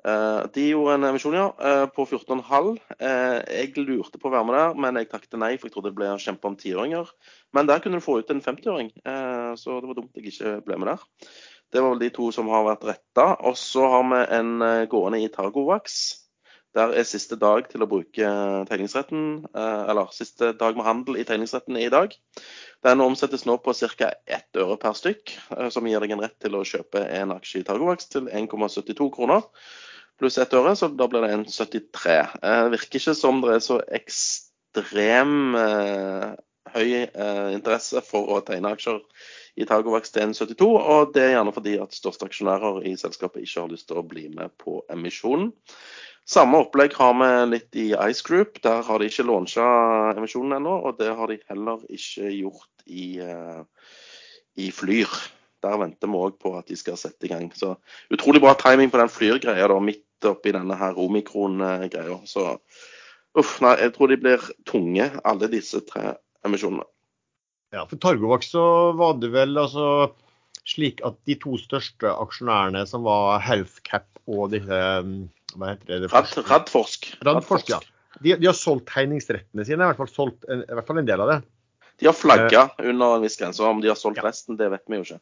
Eh, 0.00 0.42
de 0.54 0.64
gjorde 0.70 0.94
en 0.96 1.08
emisjon, 1.10 1.36
ja, 1.36 1.50
eh, 1.60 1.86
på 1.92 2.06
14,5. 2.08 2.78
Eh, 2.96 3.38
jeg 3.52 3.84
lurte 3.84 4.18
på 4.18 4.30
å 4.30 4.32
være 4.32 4.46
med 4.48 4.56
der, 4.56 4.78
men 4.80 4.96
jeg 4.96 5.10
takket 5.10 5.36
nei, 5.40 5.52
for 5.58 5.68
jeg 5.68 5.74
trodde 5.74 5.92
det 5.92 5.98
ble 5.98 6.08
kjempe 6.22 6.48
om 6.48 6.56
tiåringer. 6.56 7.10
Men 7.52 7.68
der 7.68 7.82
kunne 7.84 8.00
du 8.00 8.04
få 8.04 8.20
ut 8.20 8.32
en 8.32 8.40
50-åring, 8.40 8.90
eh, 9.04 9.52
så 9.60 9.80
det 9.80 9.90
var 9.90 9.98
dumt 9.98 10.16
jeg 10.16 10.32
ikke 10.32 10.56
ble 10.64 10.80
med 10.80 10.94
der. 10.94 11.04
Det 11.70 11.84
var 11.84 11.92
vel 11.92 12.02
de 12.02 12.10
to 12.16 12.30
som 12.32 12.48
har 12.50 12.64
vært 12.66 12.88
retta. 12.88 13.28
Og 13.46 13.58
så 13.60 13.84
har 13.92 14.08
vi 14.08 14.24
en 14.40 14.88
gående 14.90 15.20
i 15.22 15.28
Targovax. 15.30 16.00
Der 16.74 16.94
er 16.94 17.06
siste 17.06 17.36
dag 17.38 17.68
til 17.70 17.82
å 17.82 17.88
bruke 17.90 18.26
tegningsretten, 18.66 19.46
eller 19.54 20.10
siste 20.14 20.52
dag 20.58 20.76
med 20.78 20.86
handel 20.86 21.18
i 21.18 21.24
tegningsretten 21.26 21.78
i 21.78 21.88
dag. 21.90 22.14
Den 22.86 23.02
omsettes 23.04 23.44
nå 23.44 23.58
på 23.60 23.74
ca. 23.76 24.10
1 24.26 24.60
øre 24.62 24.76
per 24.80 24.96
stykk, 24.96 25.34
eh, 25.56 25.68
som 25.72 25.86
gir 25.86 26.00
deg 26.00 26.14
en 26.16 26.24
rett 26.24 26.36
til 26.40 26.56
å 26.56 26.64
kjøpe 26.64 27.02
en 27.20 27.34
aksje 27.36 27.60
i 27.60 27.66
Targovax 27.68 28.08
til 28.12 28.28
1,72 28.28 29.10
kroner. 29.16 29.44
Pluss 30.20 30.38
1 30.40 30.56
øre, 30.56 30.76
så 30.76 30.88
da 30.92 31.08
blir 31.08 31.24
det 31.24 31.32
1,73. 31.36 32.16
Eh, 32.42 32.62
Det 32.64 32.72
virker 32.76 33.00
ikke 33.00 33.16
som 33.16 33.42
det 33.44 33.56
er 33.56 33.64
så 33.64 33.80
ekstrem 34.00 35.56
eh, 35.60 36.30
høy 36.74 36.88
eh, 37.04 37.48
interesse 37.56 38.02
for 38.06 38.32
å 38.32 38.40
tegne 38.46 38.72
aksjer 38.74 39.00
i 39.60 39.66
Targovax 39.68 40.12
til 40.14 40.28
1,72, 40.28 40.68
og 40.70 41.14
det 41.14 41.24
er 41.24 41.34
gjerne 41.34 41.54
fordi 41.56 41.76
at 41.82 41.96
største 41.96 42.28
aksjonærer 42.28 42.84
i 42.88 42.94
selskapet 43.00 43.44
ikke 43.44 43.64
har 43.64 43.72
lyst 43.72 43.88
til 43.90 44.00
å 44.00 44.06
bli 44.06 44.28
med 44.32 44.54
på 44.60 44.80
emisjonen. 44.92 45.50
Samme 46.30 46.60
opplegg 46.62 46.92
har 46.94 47.16
vi 47.18 47.28
litt 47.50 47.76
i 47.80 47.88
Ice 48.06 48.22
Group. 48.22 48.60
Der 48.62 48.84
har 48.86 49.02
de 49.02 49.08
ikke 49.10 49.26
launcha 49.26 49.64
emisjonen 50.14 50.60
ennå, 50.60 50.76
og 50.86 51.00
det 51.00 51.10
har 51.18 51.26
de 51.26 51.40
heller 51.50 51.82
ikke 51.90 52.30
gjort 52.30 52.84
i, 52.86 53.18
eh, 53.18 53.96
i 54.62 54.68
Flyr. 54.70 55.10
Der 55.64 55.74
venter 55.80 56.06
vi 56.06 56.20
òg 56.20 56.38
på 56.38 56.54
at 56.58 56.70
de 56.70 56.78
skal 56.78 57.00
sette 57.00 57.26
i 57.26 57.32
gang. 57.32 57.50
Så 57.58 57.74
utrolig 58.14 58.44
bra 58.44 58.54
timing 58.54 58.92
på 58.92 59.00
den 59.02 59.10
Flyr-greia 59.10 59.80
midt 59.82 60.30
oppi 60.30 60.54
denne 60.54 60.78
her 60.78 60.94
omikron-greia. 60.94 62.20
Så 62.30 62.46
uff, 63.34 63.58
nei, 63.64 63.74
jeg 63.82 63.96
tror 63.96 64.12
de 64.12 64.22
blir 64.22 64.46
tunge, 64.70 65.10
alle 65.24 65.50
disse 65.50 65.82
tre 65.88 66.14
emisjonene. 66.46 66.86
Ja, 67.74 67.88
for 67.90 67.98
Targovax 67.98 68.54
så 68.54 68.64
var 68.98 69.18
det 69.18 69.32
vel 69.34 69.58
altså 69.58 70.12
slik 70.68 71.00
at 71.06 71.16
de 71.28 71.36
to 71.40 71.56
største 71.60 72.10
aksjonærene, 72.10 72.84
som 72.88 73.06
var 73.06 73.40
Healthcap 73.44 74.06
og 74.30 74.50
disse 74.54 74.82
um, 75.00 75.14
Hva 75.56 75.72
heter 75.72 76.04
det? 76.04 76.12
Radforsk. 76.12 77.12
Radforsk, 77.26 77.72
ja. 77.72 77.80
De, 78.20 78.34
de 78.36 78.46
har 78.46 78.56
solgt 78.56 78.90
tegningsrettene 78.90 79.64
sine, 79.64 79.80
i 79.80 79.90
hvert 79.90 79.98
fall, 79.98 80.10
solgt 80.12 80.46
en, 80.50 80.62
i 80.66 80.76
hvert 80.76 80.86
fall 80.86 81.00
en 81.00 81.08
del 81.08 81.24
av 81.24 81.32
det. 81.32 81.40
De 82.00 82.08
har 82.08 82.16
flagga 82.16 82.68
under 82.78 83.16
en 83.16 83.24
viss 83.24 83.38
grense. 83.40 83.62
Om 83.64 83.82
de 83.82 83.90
har 83.92 83.98
solgt 83.98 84.20
Ja. 84.20 84.28
resten, 84.28 84.58
det 84.60 84.70
vet 84.72 84.86
vi 84.88 85.00
jo 85.00 85.08
ikke. 85.08 85.20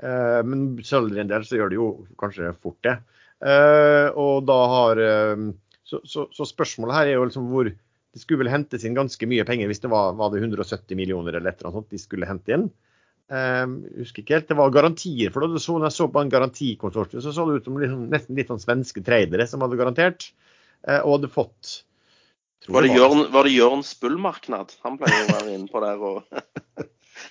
Eh, 0.00 0.40
men 0.46 0.78
selger 0.86 1.16
de 1.16 1.24
en 1.24 1.30
del, 1.30 1.44
så 1.44 1.58
gjør 1.58 1.72
de 1.72 1.78
jo 1.78 1.88
kanskje 2.20 2.54
fort 2.62 2.80
det. 2.86 2.96
Uh, 3.40 4.12
og 4.20 4.44
da 4.44 4.56
har 4.68 5.00
eh, 5.00 5.44
så, 5.88 6.00
så, 6.04 6.26
så 6.36 6.44
spørsmålet 6.44 6.92
her 6.92 7.08
er 7.08 7.14
jo 7.14 7.22
liksom 7.24 7.46
hvor 7.48 7.70
Det 7.72 8.20
skulle 8.20 8.42
vel 8.42 8.50
hentes 8.52 8.82
inn 8.84 8.98
ganske 8.98 9.24
mye 9.30 9.46
penger 9.48 9.70
hvis 9.70 9.80
det 9.80 9.88
var, 9.88 10.12
var 10.18 10.28
det 10.34 10.42
170 10.42 10.98
millioner 10.98 11.38
eller 11.38 11.48
et 11.48 11.60
eller 11.62 11.70
annet 11.70 11.78
sånt 11.78 11.94
de 11.94 12.00
skulle 12.02 12.28
hente 12.28 12.52
inn. 12.52 12.66
Eh, 13.30 13.66
husker 14.00 14.24
ikke 14.24 14.38
helt. 14.38 14.48
Det 14.50 14.58
var 14.58 14.72
garantier 14.74 15.30
for 15.30 15.44
det. 15.44 15.54
det 15.54 15.62
så, 15.62 15.76
når 15.78 15.90
jeg 15.90 15.98
så 15.98 16.08
på 16.10 16.22
en 16.22 16.32
garantikonsortium, 16.32 17.22
så 17.22 17.34
så 17.34 17.46
det 17.46 17.60
ut 17.60 17.68
som 17.68 17.78
liksom, 17.78 18.08
nesten 18.10 18.38
litt 18.38 18.50
sånn 18.50 18.62
svenske 18.62 19.04
tradere 19.06 19.46
som 19.46 19.62
hadde 19.62 19.78
garantert. 19.78 20.32
eh, 20.88 20.98
og 20.98 21.18
hadde 21.18 21.32
fått 21.32 21.84
tror 22.64 22.74
Var 22.74 22.82
det 22.82 22.88
det 22.92 22.96
Jørn, 23.00 23.22
var 23.32 23.46
det 23.46 23.52
Jørn 23.54 23.82
Spullmarknad? 23.86 24.74
Han 24.84 24.98
pleier 25.00 25.28
å 25.28 25.36
være 25.36 25.54
inne 25.54 25.70
på 25.70 25.82
der 25.84 26.00
og 26.00 26.24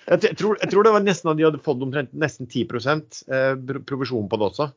Jeg, 0.09 0.35
tror, 0.37 0.57
jeg 0.61 0.69
tror 0.69 0.85
det 0.85 0.91
var 0.93 1.03
nesten 1.03 1.31
at 1.31 1.37
de 1.37 1.45
hadde 1.47 1.61
fått 1.65 1.81
omtrent 1.81 2.11
nesten 2.17 2.47
10 2.49 2.65
eh, 3.33 3.79
provisjon 3.89 4.29
på 4.29 4.37
det 4.37 4.47
også. 4.51 4.67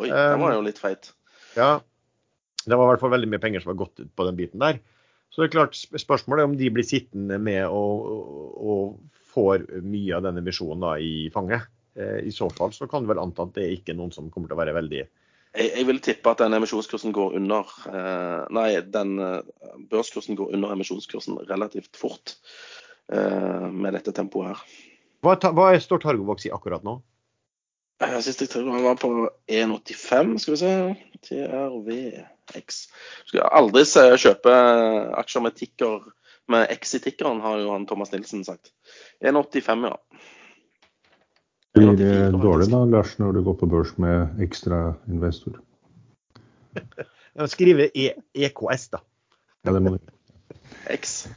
Oi, 0.00 0.08
den 0.08 0.40
var 0.40 0.54
jo 0.56 0.64
litt 0.64 0.80
feit. 0.80 1.10
Ja, 1.56 1.78
det 2.64 2.76
var 2.76 2.88
i 2.88 2.92
hvert 2.92 3.02
fall 3.02 3.12
veldig 3.12 3.28
mye 3.32 3.42
penger 3.42 3.62
som 3.62 3.72
var 3.72 3.80
gått 3.84 4.00
ut 4.00 4.10
på 4.16 4.26
den 4.28 4.38
biten 4.38 4.62
der. 4.64 4.80
Så 5.32 5.42
det 5.42 5.48
er 5.48 5.54
klart 5.56 5.76
spørsmålet 5.76 6.44
er 6.44 6.48
om 6.48 6.56
de 6.56 6.70
blir 6.72 6.86
sittende 6.86 7.36
med 7.42 7.66
å, 7.68 7.82
å, 7.82 8.46
og 8.64 9.23
får 9.34 9.66
mye 9.82 10.14
av 10.16 10.24
denne 10.28 10.42
emisjonen 10.44 10.84
da 10.86 10.94
i 11.02 11.28
fanget. 11.34 11.66
Eh, 11.98 12.22
I 12.28 12.32
så 12.34 12.48
fall 12.50 12.72
så 12.74 12.88
kan 12.90 13.04
du 13.04 13.10
vel 13.12 13.20
anta 13.22 13.44
at 13.46 13.54
det 13.58 13.66
er 13.66 13.76
ikke 13.76 13.94
noen 13.98 14.12
som 14.14 14.30
kommer 14.30 14.50
til 14.50 14.56
å 14.58 14.62
være 14.62 14.74
veldig 14.78 15.02
Jeg, 15.04 15.68
jeg 15.76 15.86
vil 15.86 16.00
tippe 16.02 16.32
at 16.32 16.40
den 16.42 16.56
emisjonskursen 16.56 17.12
går 17.14 17.36
under 17.38 17.68
eh, 17.86 18.40
Nei, 18.56 18.68
den 18.96 19.12
eh, 19.22 19.76
børskursen 19.92 20.34
går 20.38 20.54
under 20.56 20.74
emisjonskursen 20.74 21.38
relativt 21.50 21.94
fort 22.00 22.34
eh, 23.12 23.68
med 23.70 23.94
dette 23.94 24.14
tempoet 24.16 24.50
her. 24.54 24.64
Hva, 25.24 25.36
er 25.38 25.54
hva 25.56 25.68
er- 25.72 25.84
står 25.84 26.02
Targovax 26.02 26.48
i 26.48 26.52
akkurat 26.52 26.82
nå? 26.84 26.98
Jeg 28.02 28.24
Sist 28.26 28.42
jeg 28.42 28.50
tror 28.50 28.72
han 28.74 28.82
var 28.84 28.98
på 28.98 29.08
1,85, 29.46 30.34
skal 30.42 30.56
vi 30.56 30.58
se. 30.60 30.72
TRVX. 31.24 32.80
Skal 33.30 33.46
aldri 33.46 33.84
kjøpe 33.86 34.54
aksjer 35.22 35.44
med 35.46 35.54
ticker 35.56 36.02
med 36.48 36.66
X 36.70 36.94
i 36.94 37.02
tikkeren, 37.04 37.40
har 37.40 37.60
jo 37.62 37.72
han 37.72 37.86
Thomas 37.86 38.12
Nilsen 38.12 38.44
sagt. 38.44 38.72
1,85, 39.24 39.86
ja. 39.88 39.98
Blir 41.74 41.96
det 41.98 42.14
dårlig 42.38 42.68
da, 42.70 42.84
Lars, 42.86 43.16
når 43.18 43.32
du 43.32 43.42
går 43.48 43.56
på 43.62 43.66
børs 43.66 43.96
med 43.98 44.42
ekstra 44.44 44.94
investor? 45.10 45.58
Skrive 47.54 47.88
e 47.94 48.12
EKS, 48.34 48.88
da. 48.94 49.00
Ja, 49.64 49.72
det 49.72 49.82
må 49.82 49.96
du. 49.96 49.98
X. 50.92 51.28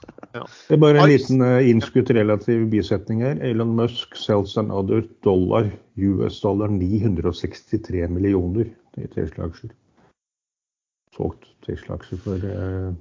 Det 0.68 0.76
er 0.76 0.82
bare 0.82 1.00
en 1.02 1.10
liten 1.10 1.42
eh, 1.42 1.70
innskutt 1.72 2.12
relativ 2.14 2.68
bisetning 2.72 3.24
her. 3.26 3.40
Elon 3.44 3.74
Musk 3.80 4.16
sells 4.20 4.58
another 4.60 5.06
dollar, 5.26 5.72
US 5.96 6.42
dollar 6.44 6.70
963 6.74 8.08
millioner 8.12 8.70
i 8.98 9.08
Tesla-aksjer. 9.14 9.74
Solgt 11.16 11.48
Tesla-aksjer 11.66 12.22
for 12.22 12.50
eh, 12.52 12.92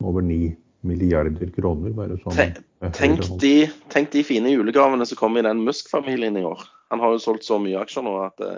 over 0.00 0.24
9 0.24 0.54
milliarder 0.86 1.50
kroner. 1.54 1.94
Bare 1.96 2.18
sånn. 2.20 2.36
Tenk, 2.36 2.60
eh, 2.82 2.92
tenk, 2.96 3.24
de, 3.42 3.54
tenk 3.92 4.12
de 4.14 4.24
fine 4.26 4.52
julegavene 4.52 5.06
som 5.08 5.20
kom 5.20 5.38
i 5.38 5.46
den 5.46 5.64
Musk-familien 5.66 6.38
i 6.38 6.44
år. 6.46 6.64
Han 6.92 7.00
har 7.02 7.14
jo 7.14 7.22
solgt 7.22 7.46
så 7.48 7.58
mye 7.62 7.80
aksjer 7.80 8.04
nå 8.06 8.18
at 8.26 8.36
det, 8.42 8.52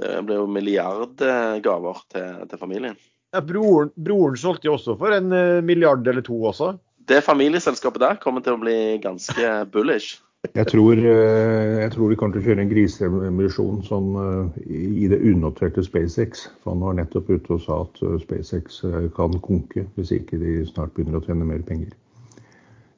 det 0.00 0.14
blir 0.26 0.42
jo 0.42 0.50
milliardgaver 0.50 2.04
til, 2.14 2.44
til 2.50 2.60
familien. 2.60 2.98
Ja, 3.34 3.40
broren, 3.42 3.90
broren 3.98 4.36
solgte 4.38 4.68
jo 4.68 4.76
også 4.76 4.94
for 5.00 5.14
en 5.14 5.32
eh, 5.34 5.62
milliard 5.66 6.06
eller 6.06 6.22
to 6.22 6.36
også. 6.52 6.76
Det 7.04 7.18
familieselskapet 7.26 8.00
der 8.00 8.20
kommer 8.22 8.44
til 8.44 8.56
å 8.56 8.60
bli 8.62 8.76
ganske 9.02 9.48
bullish. 9.74 10.20
Jeg 10.52 10.66
tror, 10.66 10.92
eh, 10.92 11.80
jeg 11.80 11.90
tror 11.92 12.10
de 12.10 12.16
kommer 12.16 12.36
til 12.36 12.42
å 12.42 12.44
kjøre 12.44 12.62
en 12.64 12.70
griseemisjon 12.70 13.78
sånn, 13.86 14.08
eh, 14.20 14.66
i 15.04 15.08
det 15.08 15.22
unoterte 15.24 15.82
SpaceX. 15.82 16.48
For 16.62 16.74
han 16.74 16.84
var 16.84 16.98
nettopp 16.98 17.30
ute 17.30 17.54
og 17.56 17.62
sa 17.64 17.78
at 17.86 18.02
eh, 18.04 18.18
SpaceX 18.20 18.82
kan 19.16 19.38
konke 19.40 19.86
hvis 19.96 20.12
ikke 20.12 20.38
de 20.42 20.58
snart 20.68 20.92
begynner 20.94 21.18
å 21.18 21.24
tjene 21.24 21.48
mer 21.48 21.64
penger. 21.64 21.96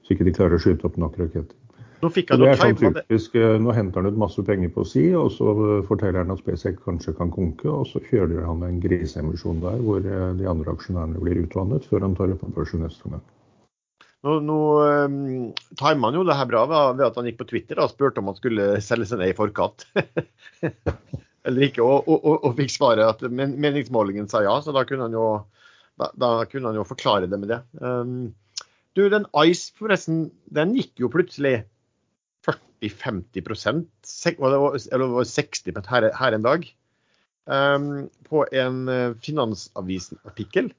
Hvis 0.03 0.17
ikke 0.17 0.26
de 0.26 0.35
klarer 0.35 0.59
å 0.59 0.65
skyte 0.65 0.91
opp 0.91 0.99
nok 0.99 1.21
raketter. 1.23 1.55
Nå 2.03 2.11
sånn 2.12 2.76
typisk, 2.76 3.38
Nå 3.62 3.73
henter 3.73 4.03
han 4.03 4.11
ut 4.12 4.19
masse 4.21 4.43
penger 4.45 4.69
på 4.75 4.85
si, 4.85 5.07
og 5.17 5.31
så 5.33 5.55
forteller 5.88 6.26
han 6.26 6.35
at 6.35 6.43
SpaceX 6.43 6.83
kanskje 6.85 7.15
kan 7.17 7.31
konke, 7.33 7.71
og 7.71 7.87
så 7.88 8.03
kjører 8.11 8.45
han 8.45 8.67
en 8.67 8.83
griseemisjon 8.83 9.62
der 9.62 9.81
hvor 9.87 10.03
de 10.05 10.50
andre 10.50 10.75
aksjonærene 10.76 11.23
blir 11.23 11.41
utvannet, 11.47 11.88
før 11.88 12.05
han 12.05 12.19
tar 12.19 12.35
det 12.35 12.41
på 12.43 12.53
børsen 12.53 12.85
neste 12.85 13.09
gang. 13.09 13.25
Nå, 14.26 14.40
nå 14.42 14.61
um, 15.06 15.18
timet 15.78 16.09
han 16.09 16.16
jo 16.18 16.25
det 16.26 16.35
her 16.35 16.49
bra 16.50 16.64
ved, 16.66 17.02
at 17.06 17.18
han 17.18 17.28
gikk 17.28 17.38
på 17.38 17.47
Twitter 17.52 17.78
og 17.78 17.92
spurte 17.92 18.18
om 18.18 18.33
han 18.33 18.38
skulle 18.38 18.64
selge 18.83 19.06
seg 19.11 19.21
ned 19.21 19.30
i 19.30 19.37
forkant. 19.38 19.85
Eller 21.47 21.68
ikke, 21.68 21.85
og, 21.85 22.09
og, 22.11 22.16
og, 22.18 22.49
og 22.49 22.56
fikk 22.59 22.73
svaret 22.75 23.06
at 23.06 23.23
men, 23.30 23.54
meningsmålingen 23.62 24.26
sa 24.30 24.42
ja, 24.42 24.56
så 24.64 24.75
da 24.75 24.83
kunne 24.88 25.06
han 25.06 25.14
jo, 25.14 25.28
da, 26.00 26.11
da 26.18 26.30
kunne 26.50 26.73
han 26.73 26.80
jo 26.80 26.88
forklare 26.88 27.30
det 27.30 27.38
med 27.38 27.52
det. 27.54 27.61
Um, 27.78 28.35
du, 28.99 29.04
den 29.12 29.28
Ice 29.45 29.71
forresten, 29.78 30.25
den 30.50 30.75
gikk 30.75 31.04
jo 31.04 31.12
plutselig 31.12 31.61
40-50 32.49 33.85
sek- 34.02 34.42
eller 34.42 35.04
det 35.06 35.12
var 35.12 35.30
60 35.30 35.87
her, 35.92 36.09
her 36.18 36.35
en 36.35 36.49
dag. 36.49 36.66
Um, 37.47 38.09
på 38.26 38.42
en 38.50 38.88
eh, 38.90 39.12
Finansavisen-artikkel 39.23 40.73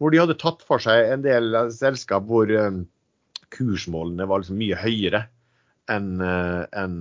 hvor 0.00 0.12
de 0.12 0.20
hadde 0.22 0.36
tatt 0.40 0.62
for 0.64 0.80
seg 0.82 1.10
en 1.12 1.24
del 1.24 1.52
eh, 1.52 1.70
selskap 1.74 2.24
hvor 2.30 2.48
eh, 2.48 2.78
kursmålene 3.54 4.26
var 4.30 4.42
liksom 4.42 4.58
mye 4.60 4.78
høyere 4.78 5.26
enn 5.92 6.14
en, 6.24 6.94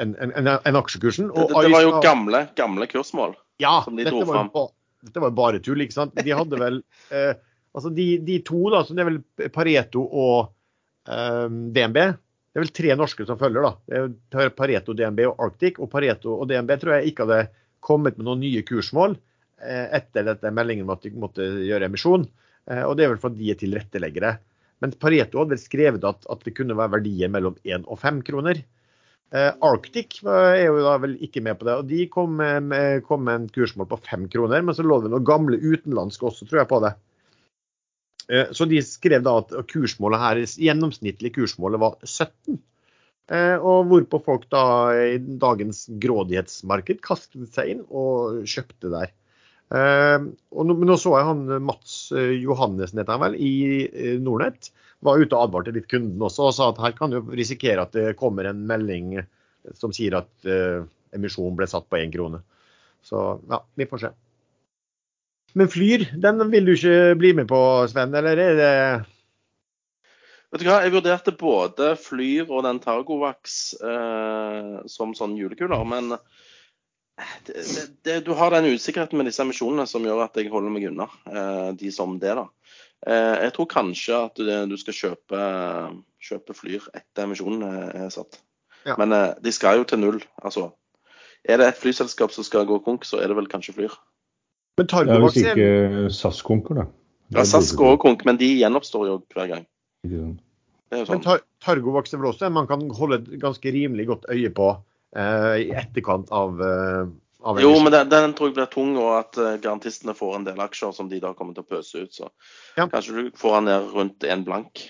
en, 0.00 0.10
enn 0.34 0.78
aksjekursen. 0.80 1.30
Og 1.30 1.50
det, 1.50 1.66
det 1.66 1.72
var 1.74 1.84
jo 1.84 1.98
gamle, 2.04 2.46
gamle 2.56 2.88
kursmål. 2.90 3.34
ja, 3.62 3.76
som 3.84 3.96
de 3.98 4.06
dro 4.06 4.22
var, 4.22 4.26
jo 4.26 4.32
fram. 4.32 4.50
ba, 4.54 4.64
dette 5.04 5.20
var 5.22 5.32
jo 5.32 5.38
bare 5.38 5.60
tull, 5.64 5.84
ikke 5.84 5.96
sant. 5.96 6.14
De 6.16 6.32
hadde 6.34 6.60
vel 6.60 6.80
eh, 7.10 7.34
Altså 7.74 7.90
de, 7.90 8.04
de 8.22 8.38
to, 8.46 8.60
da, 8.70 8.84
så 8.86 8.94
det 8.94 9.02
er 9.02 9.08
vel 9.08 9.50
Pareto 9.50 10.04
og 10.06 10.52
eh, 11.10 11.48
DNB. 11.50 11.96
Det 11.98 12.60
er 12.60 12.62
vel 12.62 12.70
tre 12.70 12.94
norske 12.94 13.26
som 13.26 13.38
følger, 13.40 13.66
da. 13.66 13.72
Det 14.30 14.44
er 14.44 14.52
Pareto, 14.54 14.94
DNB 14.94 15.24
og 15.26 15.42
Arctic. 15.42 15.80
Og 15.82 15.90
Pareto 15.90 16.36
og 16.38 16.46
DNB 16.50 16.70
tror 16.78 16.94
jeg 16.96 17.10
ikke 17.10 17.26
hadde 17.26 17.48
kommet 17.84 18.20
med 18.20 18.28
noen 18.28 18.44
nye 18.44 18.62
kursmål 18.66 19.16
eh, 19.58 19.88
etter 19.98 20.28
dette 20.30 20.54
meldingen 20.54 20.86
om 20.86 20.94
at 20.94 21.02
de 21.02 21.10
måtte 21.18 21.48
gjøre 21.66 21.90
emisjon. 21.90 22.28
Eh, 22.70 22.82
og 22.84 22.96
det 22.96 23.06
er 23.06 23.14
vel 23.14 23.22
fordi 23.22 23.42
de 23.42 23.52
er 23.54 23.60
tilretteleggere. 23.60 24.36
Men 24.82 24.94
Pareto 25.00 25.40
hadde 25.40 25.54
vel 25.54 25.62
skrevet 25.62 26.04
at, 26.08 26.26
at 26.30 26.44
det 26.44 26.54
kunne 26.56 26.76
være 26.76 26.96
verdier 26.98 27.30
mellom 27.32 27.56
1 27.64 27.86
og 27.88 28.00
5 28.02 28.22
kroner. 28.26 28.60
Eh, 29.34 29.50
Arctic 29.66 30.20
er 30.28 30.66
jo 30.66 30.82
da 30.84 30.98
vel 31.02 31.16
ikke 31.24 31.42
med 31.44 31.58
på 31.58 31.66
det. 31.68 31.78
og 31.80 31.88
De 31.90 32.04
kom 32.12 32.36
med, 32.38 33.02
kom 33.08 33.24
med 33.26 33.40
en 33.40 33.48
kursmål 33.54 33.88
på 33.90 34.00
5 34.04 34.28
kroner, 34.34 34.62
men 34.62 34.76
så 34.76 34.84
lå 34.86 35.00
det 35.02 35.10
noe 35.14 35.24
gamle 35.26 35.58
utenlandske 35.58 36.28
også, 36.28 36.46
tror 36.50 36.62
jeg, 36.62 36.70
på 36.70 36.82
det. 36.84 36.94
Eh, 38.28 38.52
Så 38.52 38.68
de 38.70 38.82
skrev 38.84 39.24
da 39.24 39.38
at 39.42 39.56
kursmålet 39.70 40.22
her, 40.22 40.44
gjennomsnittlig 40.68 41.34
kursmålet 41.34 41.82
var 41.82 41.98
17. 42.04 42.60
Eh, 43.32 43.56
Og 43.56 43.88
hvorpå 43.88 44.20
folk 44.24 44.48
da 44.52 44.64
i 45.14 45.18
dagens 45.18 45.86
grådighetsmarked 46.00 47.00
kastet 47.04 47.48
seg 47.56 47.74
inn 47.74 47.84
og 47.88 48.44
kjøpte 48.44 48.92
der. 48.92 49.12
Eh, 49.72 50.26
Og 50.52 50.66
nå, 50.68 50.76
nå 50.84 50.96
så 51.00 51.14
jeg 51.16 51.28
han 51.30 51.44
Mats 51.64 51.96
eh, 52.12 52.34
Johannessen, 52.42 53.00
heter 53.00 53.16
han 53.16 53.24
vel, 53.24 53.38
i 53.40 53.54
eh, 53.86 54.18
Nordnett. 54.22 54.72
Var 55.04 55.20
ute 55.20 55.36
og 55.36 55.48
advarte 55.48 55.74
litt 55.74 55.88
kunden 55.90 56.22
også 56.24 56.48
og 56.48 56.54
sa 56.56 56.68
at 56.72 56.80
her 56.80 56.94
kan 56.96 57.12
du 57.12 57.20
risikere 57.36 57.84
at 57.84 57.96
det 57.96 58.14
kommer 58.20 58.48
en 58.48 58.62
melding 58.68 59.18
som 59.76 59.92
sier 59.96 60.16
at 60.16 60.28
uh, 60.48 60.84
emisjonen 61.16 61.56
ble 61.58 61.68
satt 61.68 61.86
på 61.88 61.98
én 62.00 62.12
krone. 62.12 62.40
Så 63.04 63.20
ja, 63.50 63.58
vi 63.76 63.86
får 63.88 64.00
se. 64.00 64.10
Men 65.54 65.68
Flyr, 65.68 66.06
den 66.20 66.40
vil 66.50 66.66
du 66.66 66.72
ikke 66.74 67.18
bli 67.20 67.34
med 67.36 67.48
på, 67.50 67.58
Sven? 67.90 68.14
Eller 68.16 68.40
er 68.42 68.56
det 68.58 68.72
Vet 70.54 70.62
du 70.62 70.68
hva, 70.68 70.80
Jeg 70.86 70.94
vurderte 70.94 71.34
både 71.38 71.92
Flyr 71.98 72.48
og 72.48 72.64
den 72.66 72.80
Targovax 72.82 73.74
eh, 73.82 74.74
som 74.90 75.14
sånn 75.18 75.36
julekuler, 75.38 75.84
men 75.86 76.16
det, 77.46 77.54
det, 77.54 77.84
det, 78.02 78.14
du 78.26 78.32
har 78.34 78.50
den 78.54 78.72
usikkerheten 78.74 79.20
med 79.20 79.28
disse 79.30 79.42
emisjonene 79.44 79.86
som 79.86 80.04
gjør 80.06 80.24
at 80.26 80.38
jeg 80.40 80.50
holder 80.52 80.72
meg 80.74 80.88
unna 80.90 81.06
eh, 81.30 81.68
de 81.78 81.92
som 81.94 82.16
det. 82.22 82.34
da. 82.38 82.48
Eh, 83.06 83.34
jeg 83.46 83.54
tror 83.56 83.68
kanskje 83.70 84.22
at 84.30 84.40
du, 84.40 84.50
du 84.70 84.76
skal 84.80 84.98
kjøpe, 84.98 85.44
kjøpe 86.24 86.56
Flyr 86.58 86.88
etter 86.94 87.26
emisjonen 87.28 87.62
er 87.68 88.10
satt. 88.14 88.40
Ja. 88.84 88.96
Men 89.00 89.14
eh, 89.16 89.30
de 89.44 89.52
skal 89.54 89.80
jo 89.80 89.86
til 89.88 90.02
null. 90.02 90.18
altså. 90.42 90.70
Er 91.44 91.60
det 91.60 91.68
et 91.68 91.80
flyselskap 91.80 92.32
som 92.32 92.46
skal 92.46 92.66
gå 92.68 92.80
konk, 92.84 93.04
så 93.04 93.20
er 93.20 93.28
det 93.28 93.36
vel 93.38 93.50
kanskje 93.52 93.76
Flyr. 93.76 93.94
Men 94.78 94.88
Ja, 94.88 94.90
Targovax 94.96 95.36
hvis 95.36 95.44
er 95.46 95.58
ikke 95.58 96.14
SAS 96.14 96.40
konker, 96.42 96.80
da. 96.80 96.88
Ja, 97.34 97.44
SAS 97.46 97.70
går 97.78 97.96
konk, 98.02 98.24
men 98.26 98.38
de 98.40 98.48
gjenoppstår 98.58 99.06
jo 99.08 99.20
hver 99.34 99.52
gang. 99.52 99.68
Det 100.04 100.18
er 100.18 100.24
jo 100.24 100.32
Men 100.90 101.06
sånn. 101.08 101.22
tar, 101.24 101.44
Targovax 101.64 102.12
er 102.14 102.20
vel 102.20 102.32
også 102.32 102.48
en 102.48 102.56
man 102.56 102.66
kan 102.70 102.82
holde 102.96 103.20
et 103.22 103.30
ganske 103.42 103.72
rimelig 103.74 104.08
godt 104.10 104.26
øye 104.32 104.50
på 104.54 104.68
eh, 104.72 104.82
i 105.60 105.70
etterkant 105.78 106.30
av, 106.34 106.60
eh, 106.62 107.04
av 107.44 107.60
Jo, 107.60 107.74
men 107.84 107.92
den, 107.92 108.08
den 108.08 108.34
tror 108.34 108.48
jeg 108.50 108.56
blir 108.56 108.70
tung, 108.72 108.96
og 108.98 109.12
at 109.20 109.38
eh, 109.38 109.56
garantistene 109.62 110.14
får 110.16 110.36
en 110.40 110.44
del 110.48 110.60
aksjer 110.64 110.94
som 110.96 111.08
de 111.12 111.20
da 111.22 111.34
kommer 111.38 111.54
til 111.54 111.62
å 111.66 111.70
pøse 111.76 112.02
ut. 112.06 112.12
Så 112.16 112.30
Ja. 112.76 112.86
kanskje 112.88 113.14
du 113.14 113.30
får 113.38 113.58
den 113.60 113.64
ned 113.70 113.92
rundt 113.94 114.24
en 114.24 114.44
blank. 114.44 114.86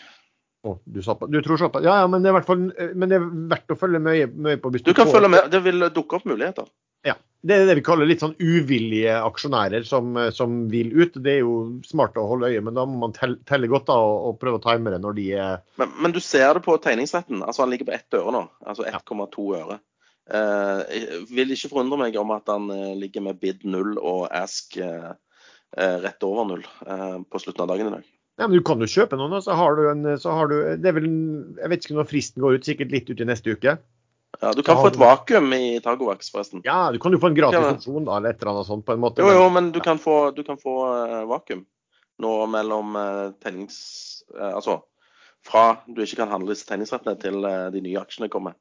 Å, 0.64 0.78
du, 0.88 1.02
sa 1.04 1.12
på, 1.14 1.26
du 1.28 1.42
tror 1.44 1.58
såpass? 1.60 1.84
Ja, 1.84 1.98
ja, 2.00 2.06
men 2.08 2.22
det 2.24 2.30
er 2.32 2.40
fall 2.46 2.70
eh, 2.78 2.94
men 2.96 3.10
det 3.12 3.18
er 3.20 3.26
verdt 3.52 3.74
å 3.74 3.76
følge 3.76 4.00
mye, 4.00 4.26
mye 4.32 4.56
på. 4.56 4.70
Du 4.78 4.94
kan 4.96 5.06
får- 5.06 5.18
følge 5.18 5.28
med. 5.34 5.50
Det 5.52 5.60
vil 5.66 5.90
dukke 5.92 6.16
opp 6.16 6.24
muligheter. 6.30 6.64
Ja. 7.04 7.18
Det 7.44 7.52
er 7.60 7.66
det 7.68 7.74
vi 7.76 7.82
kaller 7.84 8.08
litt 8.08 8.22
sånn 8.24 8.32
uvillige 8.40 9.12
aksjonærer 9.20 9.84
som, 9.84 10.16
eh, 10.16 10.30
som 10.32 10.62
vil 10.72 10.88
ut. 10.96 11.12
Det 11.20 11.34
er 11.34 11.40
jo 11.42 11.82
smart 11.84 12.14
å 12.16 12.24
holde 12.30 12.48
øye, 12.48 12.62
men 12.64 12.72
da 12.72 12.86
må 12.88 12.96
man 13.02 13.12
telle, 13.12 13.36
telle 13.44 13.68
godt 13.68 13.90
da, 13.90 13.98
og, 14.00 14.30
og 14.30 14.38
prøve 14.40 14.56
å 14.56 14.64
time 14.64 14.88
det 14.94 15.02
når 15.02 15.18
de 15.18 15.26
er 15.36 15.58
Men, 15.76 15.92
men 16.00 16.12
du 16.16 16.20
ser 16.24 16.54
det 16.56 16.62
på 16.64 16.78
tegningsretten. 16.80 17.42
Altså 17.44 17.66
Han 17.66 17.74
ligger 17.74 17.90
på 17.90 17.92
ett 17.98 18.16
øre 18.16 18.32
nå. 18.32 18.48
Altså 18.64 18.86
1,2 18.88 19.44
øre. 19.60 19.76
Eh, 20.24 20.80
jeg 20.88 21.24
vil 21.28 21.52
ikke 21.52 21.68
forundre 21.74 21.98
meg 22.00 22.16
om 22.16 22.32
at 22.32 22.48
han 22.48 22.70
eh, 22.72 22.92
ligger 22.96 23.26
med 23.26 23.40
bid 23.42 23.64
null 23.68 23.98
og 24.00 24.26
ask 24.32 24.78
eh, 24.80 25.12
rett 25.74 26.24
over 26.24 26.46
null 26.48 26.62
eh, 26.64 27.18
på 27.28 27.40
slutten 27.42 27.64
av 27.66 27.72
dagen 27.74 27.90
i 27.90 27.96
dag. 27.98 28.06
Ja, 28.40 28.46
men 28.48 28.56
Du 28.56 28.64
kan 28.66 28.80
jo 28.82 28.88
kjøpe 28.90 29.18
noen, 29.20 29.36
og 29.36 29.44
så 29.44 29.54
har 29.54 29.76
du 29.76 29.84
en 29.90 30.06
så 30.18 30.32
har 30.34 30.48
du, 30.50 30.56
det 30.80 30.90
er 30.90 30.96
vel, 30.96 31.10
Jeg 31.60 31.70
vet 31.70 31.84
ikke 31.84 31.98
når 31.98 32.08
fristen 32.10 32.42
går 32.42 32.56
ut, 32.56 32.64
sikkert 32.66 32.94
litt 32.94 33.12
ut 33.12 33.20
i 33.20 33.28
neste 33.28 33.52
uke. 33.52 33.76
Ja, 34.40 34.50
Du 34.56 34.64
kan 34.66 34.80
få 34.80 34.88
et 34.90 34.98
vakuum 34.98 35.52
i 35.54 35.76
Targovax, 35.84 36.32
forresten. 36.34 36.64
Ja, 36.66 36.88
du 36.90 36.98
kan 36.98 37.14
jo 37.14 37.20
få 37.22 37.30
en 37.30 37.36
gratis 37.36 37.68
opsjon 37.76 38.08
da, 38.08 38.16
eller 38.16 38.32
et 38.32 38.40
eller 38.40 38.56
annet 38.56 38.66
sånt 38.66 38.86
på 38.88 38.96
en 38.96 39.04
måte. 39.04 39.22
Jo, 39.22 39.30
jo, 39.36 39.44
men 39.54 39.70
du 39.76 39.78
kan 39.84 40.00
få, 40.02 40.32
du 40.34 40.42
kan 40.46 40.58
få 40.58 40.74
vakuum 41.30 41.62
nå 42.22 42.32
mellom 42.50 42.96
tennings... 43.42 43.78
altså 44.34 44.80
fra 45.44 45.76
du 45.84 46.00
ikke 46.00 46.22
kan 46.22 46.30
handle 46.32 46.54
disse 46.54 46.64
tegningsrettene 46.64 47.18
til 47.20 47.44
de 47.44 47.80
nye 47.84 48.00
aksjene 48.00 48.30
kommer. 48.32 48.54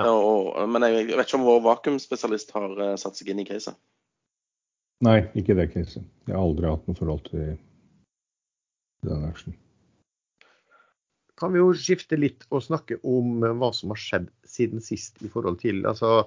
Ja. 0.00 0.08
Eh, 0.08 0.26
og, 0.30 0.68
men 0.72 0.86
jeg 0.86 1.08
vet 1.12 1.26
ikke 1.26 1.40
om 1.40 1.48
vår 1.48 1.64
vakuumspesialist 1.68 2.54
har 2.56 2.70
uh, 2.80 2.92
satt 3.00 3.18
seg 3.18 3.32
inn 3.32 3.42
i 3.42 3.48
caset. 3.48 3.76
Nei, 5.04 5.22
ikke 5.38 5.56
det 5.56 5.70
caset. 5.72 6.04
Jeg 6.28 6.36
har 6.36 6.44
aldri 6.44 6.68
hatt 6.68 6.86
noe 6.88 6.98
forhold 6.98 7.24
til 7.30 7.54
den 9.06 9.26
aksjen. 9.28 9.56
kan 11.40 11.54
vi 11.54 11.60
jo 11.62 11.70
skifte 11.72 12.18
litt 12.20 12.42
og 12.52 12.60
snakke 12.66 12.98
om 13.08 13.44
eh, 13.44 13.54
hva 13.56 13.70
som 13.72 13.94
har 13.94 14.00
skjedd 14.00 14.26
siden 14.44 14.82
sist 14.84 15.22
i 15.24 15.30
forhold 15.32 15.56
til 15.62 15.86
altså, 15.88 16.26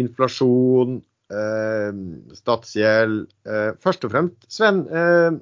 inflasjon, 0.00 1.02
eh, 1.28 1.90
statsgjeld. 2.38 3.18
Eh, 3.44 3.74
først 3.84 4.08
og 4.08 4.14
fremst, 4.14 4.48
Sven. 4.48 4.86
Eh, 4.88 5.36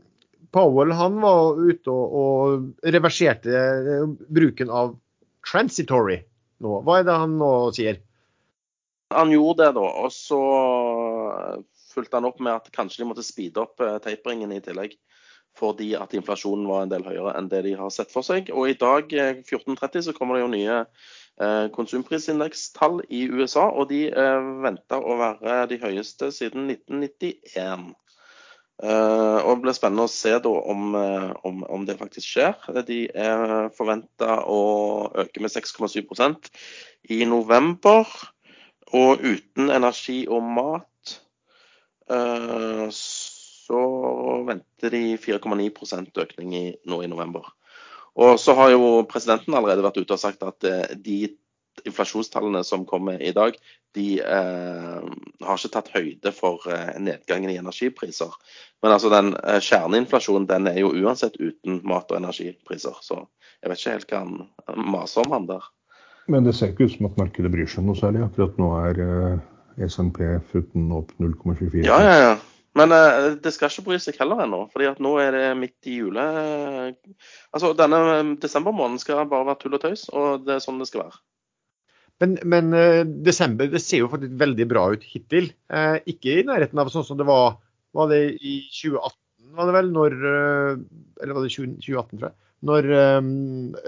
Powell 0.52 0.90
han 0.98 1.22
var 1.22 1.62
ute 1.62 1.94
og, 1.94 2.18
og 2.18 2.90
reverserte 2.96 3.54
eh, 3.54 4.02
bruken 4.34 4.74
av 4.74 4.96
transitory 5.46 6.18
nå. 6.62 6.78
Hva 6.86 7.00
er 7.00 7.06
det 7.08 7.20
han 7.24 7.36
nå 7.40 7.52
sier? 7.76 8.00
Han 9.12 9.32
gjorde 9.32 9.66
det, 9.66 9.72
da. 9.76 9.86
Og 10.04 10.12
så 10.14 10.40
eh, 11.36 11.56
fulgte 11.92 12.18
han 12.18 12.28
opp 12.28 12.40
med 12.40 12.54
at 12.54 12.70
kanskje 12.74 13.02
de 13.02 13.08
måtte 13.10 13.26
speede 13.26 13.62
opp 13.64 13.82
eh, 13.84 13.98
taperingen 14.04 14.54
i 14.54 14.62
tillegg. 14.64 14.96
Fordi 15.58 15.90
at 15.98 16.14
inflasjonen 16.16 16.64
var 16.68 16.84
en 16.84 16.92
del 16.92 17.04
høyere 17.04 17.34
enn 17.36 17.50
det 17.52 17.60
de 17.66 17.74
har 17.76 17.90
sett 17.92 18.12
for 18.12 18.24
seg. 18.24 18.48
Og 18.56 18.70
i 18.70 18.78
dag 18.78 19.12
eh, 19.12 19.42
14.30 19.44 20.08
så 20.08 20.14
kommer 20.16 20.38
det 20.38 20.46
jo 20.46 20.52
nye 20.54 20.78
eh, 20.80 21.66
konsumprisindekstall 21.74 23.02
i 23.12 23.26
USA. 23.28 23.68
Og 23.68 23.90
de 23.92 24.06
eh, 24.08 24.48
venter 24.64 25.04
å 25.04 25.18
være 25.20 25.66
de 25.74 25.80
høyeste 25.82 26.32
siden 26.34 26.70
1991. 26.72 27.92
Eh, 28.82 29.38
og 29.44 29.56
Det 29.56 29.62
blir 29.66 29.76
spennende 29.76 30.06
å 30.08 30.10
se 30.10 30.32
da 30.42 30.52
om, 30.72 30.94
eh, 30.98 31.30
om, 31.48 31.62
om 31.68 31.84
det 31.86 31.98
faktisk 32.00 32.26
skjer. 32.26 32.82
De 32.86 33.04
er 33.10 33.68
forventa 33.76 34.40
å 34.48 34.62
øke 35.24 35.42
med 35.44 35.52
6,7% 35.52 36.50
i 37.12 37.22
november. 37.28 38.08
Og 38.92 39.22
uten 39.24 39.72
energi 39.72 40.22
og 40.28 40.44
mat 40.44 41.16
eh, 42.12 42.86
så 42.92 43.82
venter 44.48 44.92
de 44.92 45.02
4,9 45.16 46.18
økning 46.24 46.54
i, 46.58 46.66
nå 46.84 47.02
i 47.02 47.08
november. 47.08 47.46
Og 48.20 48.36
så 48.40 48.52
har 48.58 48.74
jo 48.74 49.06
presidenten 49.08 49.54
allerede 49.56 49.84
vært 49.84 50.02
ute 50.02 50.16
og 50.16 50.20
sagt 50.20 50.42
at 50.44 50.68
eh, 50.68 50.92
de 51.00 51.20
inflasjonstallene 51.88 52.62
som 52.64 52.86
kommer 52.88 53.22
i 53.22 53.32
dag, 53.36 53.56
de 53.96 54.06
eh, 54.20 55.04
har 55.44 55.60
ikke 55.60 55.72
tatt 55.74 55.92
høyde 55.94 56.32
for 56.36 56.64
eh, 56.70 56.94
nedgangen 57.00 57.52
i 57.52 57.58
energipriser. 57.60 58.32
Men 58.82 58.96
altså 58.96 59.12
den 59.12 59.32
eh, 59.40 59.60
kjerneinflasjonen 59.64 60.48
den 60.50 60.70
er 60.70 60.80
jo 60.82 60.92
uansett 60.92 61.36
uten 61.40 61.80
mat- 61.88 62.12
og 62.12 62.20
energipriser. 62.20 62.98
Så 63.04 63.22
jeg 63.62 63.72
vet 63.72 63.82
ikke 63.82 63.96
helt 63.96 64.12
hva 64.12 64.22
han 64.24 64.92
maser 64.94 65.26
om 65.26 65.36
han 65.36 65.48
der. 65.50 65.66
Men 66.30 66.46
det 66.46 66.54
ser 66.54 66.72
ikke 66.72 66.86
ut 66.86 66.96
som 66.96 67.10
at 67.10 67.18
markedet 67.18 67.50
bryr 67.52 67.68
seg 67.68 67.86
noe 67.86 67.98
særlig. 67.98 68.22
Akkurat 68.28 68.60
nå 68.62 68.70
er 68.84 69.02
eh, 69.06 69.42
SNP 69.88 70.22
futten 70.52 70.90
opp 70.94 71.12
0,24 71.20 71.86
Ja, 71.86 72.00
ja, 72.04 72.16
ja. 72.28 72.32
Men 72.78 72.92
eh, 72.96 73.34
det 73.42 73.52
skal 73.52 73.68
ikke 73.68 73.90
bry 73.90 73.98
seg 74.00 74.16
heller 74.20 74.44
ennå, 74.46 74.64
fordi 74.72 74.88
at 74.88 75.02
nå 75.04 75.12
er 75.20 75.36
det 75.36 75.48
midt 75.60 75.90
i 75.90 75.98
jule... 75.98 76.24
Altså, 77.52 77.72
denne 77.76 78.00
eh, 78.14 78.32
desembermåneden 78.40 79.02
skal 79.02 79.26
bare 79.28 79.50
være 79.50 79.60
tull 79.60 79.76
og 79.76 79.84
tøys, 79.84 80.06
og 80.08 80.46
det 80.46 80.56
er 80.56 80.64
sånn 80.64 80.80
det 80.80 80.88
skal 80.88 81.06
være. 81.06 81.20
Men, 82.22 82.36
men 82.46 82.70
uh, 82.76 83.02
desember 83.26 83.70
det 83.72 83.82
ser 83.82 84.04
jo 84.04 84.10
faktisk 84.12 84.38
veldig 84.40 84.68
bra 84.70 84.86
ut 84.94 85.04
hittil. 85.10 85.50
Uh, 85.72 85.98
ikke 86.06 86.38
i 86.38 86.46
nærheten 86.46 86.78
av 86.78 86.92
sånn 86.92 87.06
som 87.08 87.18
det 87.18 87.26
var 87.28 87.58
var 87.92 88.08
det 88.08 88.22
i 88.40 88.54
2018, 88.72 89.18
var 89.58 89.68
det 89.68 89.74
vel? 89.76 89.90
Når, 89.92 90.14
uh, 90.22 90.78
eller 91.20 91.36
var 91.36 91.44
det 91.44 91.52
20, 91.52 91.74
2018, 91.82 92.14
tror 92.14 92.30
jeg. 92.30 92.38
Når 92.66 92.88
eh, 92.94 93.20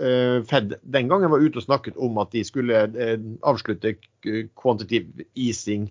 eh, 0.03 0.39
Fed 0.51 0.77
den 0.83 1.11
gangen 1.11 1.31
var 1.31 1.43
ute 1.43 1.61
og 1.61 1.67
snakket 1.67 1.99
om 2.03 2.19
at 2.23 2.33
de 2.35 2.43
skulle 2.47 2.81
eh, 2.91 3.17
avslutte 3.47 3.95
kvantitiv 4.59 5.07
easing, 5.39 5.87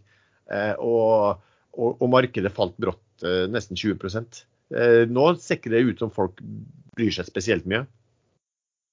eh, 0.51 0.73
og, 0.75 1.39
og, 1.77 2.01
og 2.03 2.11
markedet 2.11 2.51
falt 2.55 2.75
brått 2.83 3.23
eh, 3.23 3.45
nesten 3.51 3.79
20 3.79 4.03
eh, 4.11 5.03
Nå 5.07 5.27
ser 5.39 5.61
ikke 5.61 5.71
det 5.71 5.85
ut 5.87 6.03
som 6.03 6.11
folk 6.13 6.43
bryr 6.97 7.15
seg 7.15 7.29
spesielt 7.29 7.69
mye. 7.69 7.85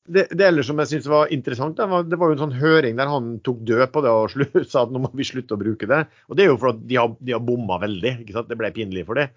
Det, 0.09 0.25
det 0.33 0.47
ellers 0.47 0.71
som 0.71 0.81
jeg 0.81 0.91
synes 0.91 1.09
var 1.13 1.33
interessant, 1.35 1.77
det 1.77 1.87
var, 1.91 2.07
det 2.09 2.19
var 2.19 2.31
jo 2.31 2.39
en 2.39 2.43
sånn 2.47 2.57
høring 2.57 2.97
der 2.99 3.11
han 3.11 3.35
tok 3.47 3.61
død 3.69 3.85
på 3.93 4.03
det 4.05 4.15
og 4.17 4.33
slu, 4.33 4.47
sa 4.71 4.87
at 4.87 4.95
nå 4.95 5.03
må 5.05 5.11
vi 5.15 5.27
slutte 5.29 5.55
å 5.55 5.61
bruke 5.61 5.89
det. 5.91 6.03
Og 6.31 6.39
Det 6.39 6.47
er 6.47 6.53
jo 6.53 6.61
fordi 6.63 6.89
de 6.91 6.99
har, 6.99 7.15
de 7.21 7.37
har 7.37 7.45
bomma 7.45 7.79
veldig. 7.83 8.17
ikke 8.25 8.37
sant? 8.37 8.51
Det 8.51 8.59
ble 8.59 8.73
pinlig 8.75 9.05
for 9.09 9.21
det. 9.21 9.29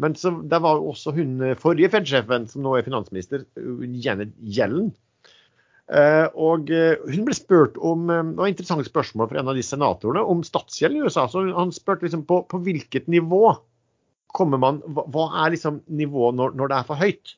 Men 0.00 0.14
så, 0.16 0.32
der 0.48 0.62
var 0.64 0.80
også 0.80 1.12
hun 1.16 1.40
eh, 1.44 1.58
forrige 1.60 1.90
Fed-sjefen, 1.92 2.46
som 2.48 2.64
nå 2.64 2.76
er 2.78 2.86
finansminister, 2.86 3.44
Janet 4.04 4.36
Yellen. 4.40 4.92
Eh, 5.90 6.26
og 6.38 6.70
eh, 6.70 7.00
Hun 7.10 7.24
ble 7.26 7.34
spurt 7.34 7.78
om 7.82 8.06
eh, 8.12 8.22
det 8.28 8.38
var 8.38 8.46
et 8.46 8.54
interessant 8.54 8.86
spørsmål 8.86 9.30
fra 9.32 9.40
en 9.42 9.50
av 9.50 9.58
de 9.58 9.64
senatorene 9.66 10.22
om 10.22 10.44
statsgjeld 10.46 10.96
i 10.96 11.02
USA. 11.02 11.26
så 11.26 11.42
Han 11.56 11.74
spurte 11.74 12.06
liksom 12.06 12.22
på, 12.28 12.44
på 12.46 12.62
hvilket 12.62 13.10
nivå 13.10 13.56
kommer 14.30 14.60
man, 14.62 14.78
hva, 14.86 15.08
hva 15.10 15.26
er 15.42 15.56
liksom 15.56 15.80
nivået 15.90 16.38
når, 16.38 16.54
når 16.54 16.70
det 16.70 16.76
er 16.78 16.86
for 16.86 17.02
høyt? 17.02 17.34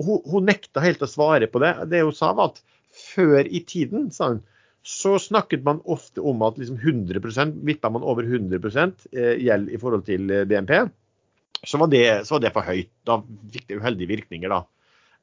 Og 0.00 0.08
hun, 0.08 0.20
hun 0.30 0.48
nekta 0.50 0.82
helt 0.84 1.02
å 1.04 1.10
svare 1.10 1.48
på 1.50 1.62
det. 1.62 1.74
Det 1.92 2.02
hun 2.02 2.16
sa 2.16 2.32
var 2.34 2.52
at 2.52 2.60
før 2.94 3.46
i 3.46 3.62
tiden 3.66 4.10
hun, 4.10 4.42
så 4.84 5.14
snakket 5.22 5.64
man 5.64 5.80
ofte 5.88 6.20
om 6.20 6.42
at 6.44 6.58
liksom 6.60 6.76
100% 6.82 7.62
vippa 7.64 7.90
man 7.92 8.04
over 8.04 8.26
100 8.26 8.60
eh, 9.14 9.34
gjeld 9.40 9.70
i 9.72 9.80
forhold 9.80 10.04
til 10.08 10.28
eh, 10.30 10.44
BNP, 10.48 10.74
så 11.64 11.80
var, 11.80 11.88
det, 11.88 12.04
så 12.28 12.36
var 12.36 12.44
det 12.44 12.52
for 12.52 12.68
høyt. 12.68 12.90
Da 13.08 13.22
fikk 13.54 13.70
det 13.70 13.78
uheldige 13.80 14.10
virkninger. 14.10 14.52
da. 14.52 14.60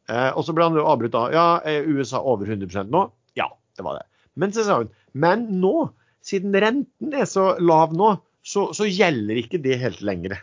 Eh, 0.10 0.31
og 0.34 0.47
så 0.47 0.55
ble 0.57 0.65
han 0.65 0.79
jo 0.79 0.88
avbrutt 0.89 1.17
av 1.19 1.36
Ja, 1.36 1.45
er 1.67 1.86
USA 1.86 2.23
over 2.25 2.49
100% 2.49 2.89
nå? 2.89 3.05
Ja, 3.38 3.51
det 3.77 3.86
var 3.86 3.99
det. 3.99 4.07
Men 4.39 4.55
så 4.55 4.65
sa 4.65 4.81
hun 4.81 4.89
men 5.12 5.47
nå, 5.60 5.91
siden 6.23 6.55
renten 6.55 7.15
er 7.17 7.27
så 7.27 7.51
lav 7.60 7.95
nå, 7.97 8.13
så, 8.47 8.69
så 8.75 8.88
gjelder 8.88 9.41
ikke 9.41 9.60
det 9.62 9.79
helt 9.81 10.01
lenger. 10.05 10.38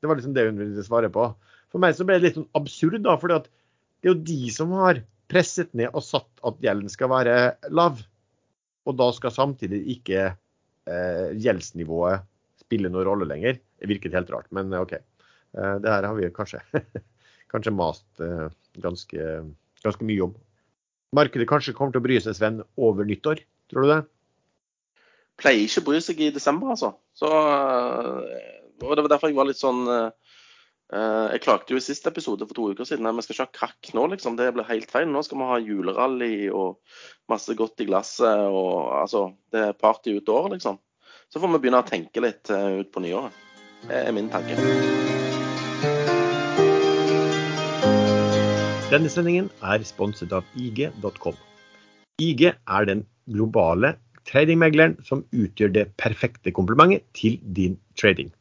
Det 0.00 0.08
var 0.08 0.18
liksom 0.18 0.34
det 0.36 0.44
hun 0.48 0.60
ville 0.60 0.84
svare 0.84 1.10
på. 1.12 1.30
For 1.72 1.82
meg 1.82 1.96
så 1.96 2.06
ble 2.06 2.18
det 2.18 2.28
litt 2.28 2.38
sånn 2.38 2.50
absurd, 2.58 3.00
da. 3.06 3.16
fordi 3.20 3.38
at 3.38 3.48
det 4.00 4.08
er 4.08 4.14
jo 4.14 4.26
de 4.30 4.40
som 4.54 4.72
har 4.78 5.02
presset 5.30 5.70
ned 5.76 5.92
og 5.92 6.04
satt 6.04 6.42
at 6.46 6.62
gjelden 6.64 6.90
skal 6.90 7.12
være 7.12 7.36
lav. 7.70 8.00
Og 8.88 8.96
da 8.98 9.10
skal 9.14 9.34
samtidig 9.34 9.82
ikke 9.96 10.30
eh, 10.30 11.26
gjeldsnivået 11.36 12.26
spille 12.64 12.90
noen 12.90 13.06
rolle 13.06 13.28
lenger. 13.28 13.60
Det 13.80 13.90
virket 13.90 14.16
helt 14.16 14.30
rart, 14.32 14.48
men 14.56 14.72
OK. 14.78 14.96
Eh, 14.96 15.74
det 15.82 15.92
her 15.92 16.06
har 16.08 16.16
vi 16.16 16.30
kanskje, 16.34 16.62
kanskje 17.52 17.74
mast 17.74 18.24
eh, 18.24 18.48
ganske, 18.80 19.28
ganske 19.84 20.08
mye 20.08 20.30
om. 20.30 20.34
Markedet 21.16 21.48
kanskje 21.50 21.74
kommer 21.74 21.94
til 21.94 22.02
å 22.02 22.06
bry 22.06 22.18
seg, 22.22 22.36
Sven, 22.38 22.62
over 22.78 23.06
nyttår. 23.06 23.42
Tror 23.70 23.86
du 23.86 23.90
det? 23.90 24.00
Pleier 25.40 25.64
ikke 25.64 25.82
å 25.82 25.88
bry 25.88 26.00
seg 26.04 26.20
i 26.22 26.32
desember, 26.34 26.74
altså. 26.74 26.92
Så, 27.16 27.28
øh, 27.30 28.20
og 28.80 28.94
Det 28.96 29.04
var 29.04 29.12
derfor 29.12 29.30
jeg 29.30 29.38
var 29.38 29.48
litt 29.48 29.60
sånn 29.60 29.82
øh, 29.90 30.10
Jeg 30.90 31.42
klagde 31.44 31.70
jo 31.70 31.78
i 31.78 31.84
siste 31.84 32.10
episode 32.10 32.46
for 32.48 32.56
to 32.56 32.64
uker 32.72 32.86
siden 32.88 33.06
at 33.06 33.14
vi 33.14 33.22
skal 33.22 33.36
ikke 33.36 33.44
ha 33.46 33.58
krakk 33.60 33.90
nå, 33.94 34.08
liksom. 34.10 34.34
Det 34.38 34.48
ble 34.56 34.64
helt 34.66 34.90
feil. 34.90 35.06
Nå 35.06 35.22
skal 35.22 35.38
vi 35.38 35.46
ha 35.46 35.58
julerally 35.62 36.48
og 36.50 36.80
masse 37.30 37.54
godt 37.54 37.84
i 37.84 37.86
glasset. 37.86 38.48
og 38.50 38.90
altså, 38.98 39.28
Det 39.54 39.62
er 39.68 39.78
party 39.78 40.16
ut 40.18 40.32
året, 40.34 40.56
liksom. 40.58 40.80
Så 41.30 41.38
får 41.38 41.52
vi 41.52 41.60
begynne 41.62 41.78
å 41.84 41.86
tenke 41.86 42.24
litt 42.24 42.50
øh, 42.50 42.80
ut 42.82 42.90
på 42.90 43.04
nyåret. 43.04 43.30
Det 43.86 44.02
er 44.02 44.10
min 44.16 44.32
tanke. 44.32 44.58
Denne 48.90 49.06
sendingen 49.12 49.46
er 49.62 49.86
sponset 49.86 50.34
av 50.34 50.42
IG.com. 50.58 51.36
IG 52.18 52.48
er 52.50 52.88
den 52.90 53.04
globale 53.30 53.94
tradingmegleren 54.26 54.98
som 55.06 55.22
utgjør 55.30 55.70
det 55.76 55.84
perfekte 56.02 56.50
komplementet 56.50 57.06
til 57.14 57.38
din 57.56 57.78
trading. 57.94 58.34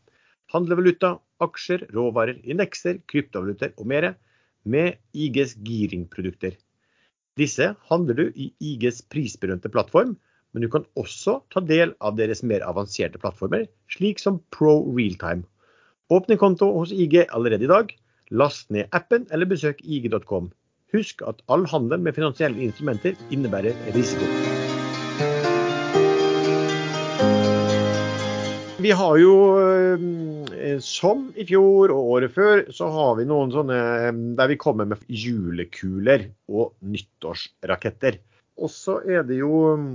Handle 0.50 0.80
valuta, 0.80 1.20
aksjer, 1.44 1.86
råvarer, 1.96 2.40
indekser, 2.44 3.00
kryptovalutaer 3.12 3.76
og 3.78 3.88
mer 3.92 4.14
med 4.64 5.00
IGs 5.14 5.56
giringprodukter. 5.66 6.58
Disse 7.40 7.72
handler 7.90 8.18
du 8.18 8.26
i 8.36 8.50
IGs 8.60 9.02
prisberømte 9.12 9.72
plattform, 9.72 10.18
men 10.54 10.66
du 10.66 10.70
kan 10.72 10.86
også 11.00 11.40
ta 11.54 11.62
del 11.64 11.94
av 12.02 12.18
deres 12.18 12.42
mer 12.44 12.66
avanserte 12.66 13.22
plattformer, 13.22 13.68
slik 13.94 14.20
som 14.20 14.42
Pro 14.56 14.82
Realtime. 14.90 15.46
Åpne 16.10 16.40
konto 16.42 16.72
hos 16.74 16.92
IG 16.92 17.22
allerede 17.30 17.68
i 17.68 17.70
dag. 17.70 17.92
Last 18.32 18.70
ned 18.74 18.90
appen 18.94 19.28
eller 19.32 19.50
besøk 19.50 19.82
ig.com. 19.86 20.50
Husk 20.94 21.22
at 21.30 21.44
all 21.54 21.68
handel 21.70 22.02
med 22.02 22.18
finansielle 22.18 22.66
instrumenter 22.66 23.14
innebærer 23.30 23.78
risiko. 23.94 24.26
Vi 28.80 28.92
har 28.96 29.18
jo, 29.22 29.34
eh, 29.60 30.00
som 30.84 31.28
i 31.40 31.46
fjor 31.48 31.94
og 31.94 32.14
året 32.16 32.34
før, 32.36 32.64
så 32.76 32.90
har 32.94 33.18
vi 33.20 33.28
noen 33.30 33.54
sånne 33.54 33.78
eh, 34.10 34.10
der 34.40 34.52
vi 34.52 34.58
kommer 34.60 34.90
med 34.90 35.04
julekuler 35.08 36.28
og 36.52 36.74
nyttårsraketter. 36.86 38.20
Og 38.60 38.72
så 38.74 39.00
er 39.08 39.24
det 39.28 39.40
jo 39.40 39.76
mm, 39.80 39.94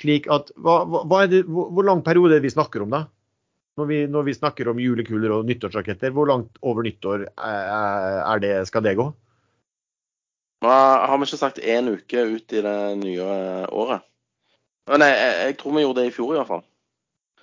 slik 0.00 0.26
at 0.32 0.50
hva, 0.58 0.82
hva 0.86 1.22
det, 1.30 1.44
hvor, 1.46 1.84
lang 1.86 2.02
periode 2.06 2.36
er 2.36 2.42
det 2.42 2.48
vi 2.48 2.56
snakker 2.56 2.84
om, 2.84 2.92
da? 2.96 3.04
Når 3.78 3.86
vi, 3.86 3.98
når 4.10 4.26
vi, 4.26 4.34
snakker 4.34 4.72
om 4.72 4.80
julekuler 4.82 5.36
og 5.36 5.46
nyttårsraketter, 5.46 6.10
hvor 6.10 6.26
langt 6.26 6.58
over 6.66 6.82
nyttår 6.82 7.28
er 7.38 8.42
det, 8.42 8.54
skal 8.66 8.82
det 8.82 8.96
gå? 8.98 9.06
Har 10.66 11.14
vi 11.14 11.28
ikke 11.28 11.38
sagt 11.38 11.60
én 11.62 11.86
uke 11.92 12.24
ut 12.26 12.52
i 12.58 12.62
det 12.64 12.78
nye 12.98 13.28
året? 13.70 14.02
Nei, 14.88 15.10
jeg, 15.12 15.56
tror 15.60 15.76
vi 15.76 15.84
gjorde 15.84 16.02
det 16.02 16.10
i 16.10 16.14
fjor 16.16 16.32
i 16.32 16.40
hvert 16.40 16.50
fall. 16.50 16.64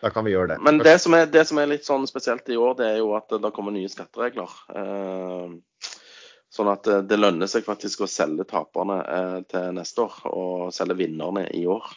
Da 0.06 0.12
kan 0.14 0.28
vi 0.28 0.36
gjøre 0.36 0.54
det. 0.54 0.60
Men 0.62 0.78
det 0.86 1.00
som, 1.02 1.16
er, 1.18 1.26
det 1.34 1.48
som 1.50 1.58
er 1.58 1.72
litt 1.72 1.88
sånn 1.88 2.06
spesielt 2.06 2.46
i 2.54 2.60
år, 2.62 2.76
det 2.78 2.90
er 2.92 3.00
jo 3.00 3.16
at 3.18 3.32
det 3.42 3.50
kommer 3.56 3.74
nye 3.74 3.90
skatteregler. 3.90 4.52
Eh, 4.78 5.88
sånn 6.54 6.70
at 6.70 6.90
det 7.10 7.18
lønner 7.18 7.50
seg 7.50 7.66
faktisk 7.66 8.06
å 8.06 8.10
selge 8.12 8.46
taperne 8.52 9.00
eh, 9.02 9.40
til 9.50 9.72
neste 9.74 10.06
år, 10.06 10.20
og 10.30 10.68
selge 10.78 11.00
vinnerne 11.02 11.48
i 11.58 11.66
år. 11.66 11.90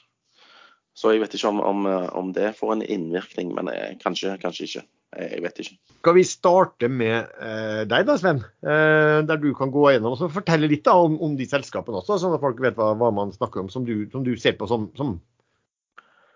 Så 0.96 1.12
jeg 1.12 1.20
vet 1.22 1.36
ikke 1.36 1.52
om, 1.52 1.60
om, 1.62 1.84
om 2.16 2.30
det 2.34 2.54
får 2.58 2.78
en 2.78 2.86
innvirkning, 2.96 3.52
men 3.54 3.68
eh, 3.70 3.92
kanskje, 4.00 4.38
kanskje 4.40 4.70
ikke. 4.70 4.88
Jeg 5.18 5.40
vet 5.40 5.60
ikke. 5.62 5.76
Skal 5.98 6.14
vi 6.14 6.24
starte 6.26 6.88
med 6.92 7.30
eh, 7.40 7.84
deg 7.88 8.08
da, 8.08 8.16
Sven? 8.20 8.42
Eh, 8.60 9.20
der 9.28 9.40
du 9.40 9.52
kan 9.56 9.70
gå 9.72 9.86
gjennom 9.92 10.16
og 10.16 10.32
fortelle 10.34 10.68
litt 10.68 10.84
da, 10.88 10.96
om, 11.00 11.16
om, 11.24 11.36
de 11.38 11.46
selskapene 11.48 12.00
også, 12.00 12.18
sånn 12.20 12.36
at 12.36 12.42
folk 12.42 12.60
vet 12.64 12.76
hva, 12.78 12.90
hva 12.98 13.12
man 13.14 13.32
snakker 13.34 13.62
om, 13.62 13.70
som 13.72 13.86
du, 13.88 14.08
som 14.12 14.26
du 14.26 14.34
ser 14.40 14.58
på 14.58 14.68
som, 14.70 14.90
som, 14.98 15.16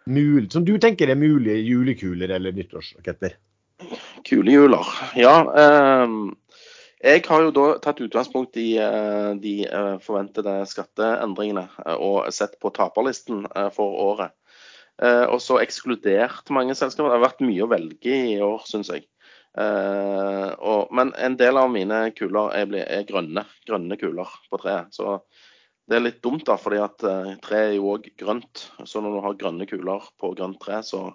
mul, 0.07 0.51
som, 0.53 0.65
du 0.65 0.77
tenker 0.83 1.11
er 1.11 1.19
mulige 1.19 1.63
julekuler 1.63 2.35
eller 2.37 2.55
nyttårsraketter? 2.57 3.39
Kulehjuler, 4.29 4.93
ja. 5.19 5.37
Eh, 5.59 6.19
jeg 7.03 7.25
har 7.27 7.43
jo 7.43 7.55
da 7.55 7.67
tatt 7.83 8.01
utgangspunkt 8.05 8.57
i 8.63 8.77
eh, 8.79 9.33
de 9.43 9.57
uh, 9.67 9.97
forventede 10.05 10.61
skatteendringene 10.71 11.65
uh, 11.83 11.97
og 11.97 12.29
sett 12.31 12.55
på 12.63 12.71
taperlisten 12.77 13.43
for 13.75 13.99
året. 14.05 14.37
Eh, 15.03 15.25
og 15.27 15.41
så 15.43 15.59
ekskludert 15.63 16.51
mange 16.55 16.77
selskaper. 16.79 17.11
Det 17.11 17.19
har 17.19 17.25
vært 17.25 17.45
mye 17.45 17.65
å 17.65 17.71
velge 17.71 18.19
i 18.35 18.37
år, 18.45 18.67
syns 18.69 18.93
jeg. 18.93 19.07
Eh, 19.59 20.51
og, 20.63 20.93
men 20.95 21.13
en 21.21 21.37
del 21.41 21.59
av 21.61 21.73
mine 21.73 22.05
kuler 22.17 22.53
er, 22.59 22.77
er, 22.85 23.07
grønne. 23.09 23.47
Grønne 23.69 23.99
kuler 24.01 24.37
på 24.51 24.61
treet. 24.63 24.93
Så 24.95 25.19
det 25.91 25.99
er 25.99 26.05
litt 26.05 26.21
dumt, 26.23 26.45
da, 26.47 26.55
fordi 26.61 26.79
at 26.83 26.99
tre 27.03 27.35
treet 27.43 27.73
er 27.73 27.75
jo 27.77 27.91
òg 27.97 28.07
grønt. 28.21 28.69
Så 28.87 29.03
når 29.03 29.17
du 29.17 29.25
har 29.25 29.39
grønne 29.41 29.67
kuler 29.67 30.05
på 30.21 30.31
grønt 30.39 30.61
tre, 30.63 30.79
så 30.87 31.09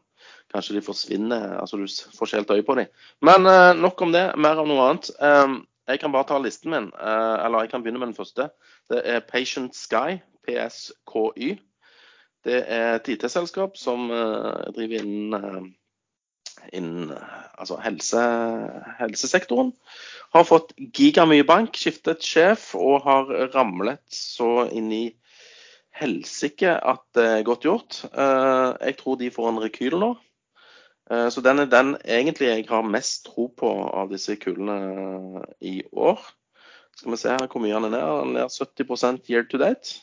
kanskje 0.54 0.78
de 0.78 0.84
forsvinner. 0.86 1.58
Altså 1.62 1.80
du 1.80 1.86
får 1.88 2.28
ikke 2.28 2.42
helt 2.42 2.52
øye 2.52 2.68
på 2.68 2.76
dem. 2.80 2.92
Men 3.22 3.48
uh, 3.48 3.74
nok 3.78 4.02
om 4.02 4.14
det. 4.16 4.26
Mer 4.38 4.62
av 4.62 4.70
noe 4.70 4.88
annet. 4.88 5.12
Um, 5.20 5.62
jeg 5.88 6.02
kan 6.02 6.12
bare 6.12 6.28
ta 6.28 6.40
listen 6.44 6.74
min, 6.74 6.90
uh, 7.00 7.38
eller 7.46 7.64
jeg 7.64 7.72
kan 7.72 7.84
begynne 7.84 8.02
med 8.02 8.12
den 8.12 8.18
første. 8.18 8.50
Det 8.92 9.02
er 9.06 9.24
Patient 9.28 9.76
Sky, 9.76 10.20
PSKY. 10.48 11.56
Det 12.48 12.62
er 12.64 12.98
et 12.98 13.10
IT-selskap 13.12 13.76
som 13.76 14.06
driver 14.08 15.02
innen, 15.02 15.72
innen 16.76 17.14
altså 17.58 17.78
helse, 17.82 18.22
helsesektoren. 19.00 19.74
Har 20.36 20.48
fått 20.48 20.74
gigamye 20.96 21.46
bank, 21.48 21.78
skiftet 21.78 22.26
sjef 22.26 22.74
og 22.78 23.06
har 23.08 23.32
ramlet 23.56 24.04
så 24.14 24.68
inn 24.70 24.92
i 24.94 25.06
helsike 25.98 26.76
at 26.78 27.04
det 27.18 27.26
er 27.26 27.46
godt 27.48 27.66
gjort. 27.66 28.02
Uh, 28.14 28.76
jeg 28.84 28.98
tror 29.00 29.20
de 29.20 29.34
får 29.34 29.52
en 29.52 29.62
rekyl 29.66 30.00
nå. 30.02 30.16
Så 31.08 31.40
den 31.40 31.62
er 31.64 31.70
den 31.72 31.94
egentlig 32.04 32.50
jeg 32.50 32.66
har 32.68 32.84
mest 32.84 33.30
tro 33.30 33.46
på 33.56 33.70
av 33.96 34.10
disse 34.12 34.34
kulene 34.36 35.46
i 35.64 35.78
år. 35.96 36.20
Skal 37.00 37.14
vi 37.14 37.20
se 37.22 37.32
her 37.32 37.48
hvor 37.48 37.64
mye 37.64 37.78
han 37.80 37.88
er. 37.96 38.04
Han 38.26 38.36
er 38.36 38.52
70% 38.52 39.32
year 39.32 39.48
to 39.48 39.56
date. 39.62 40.02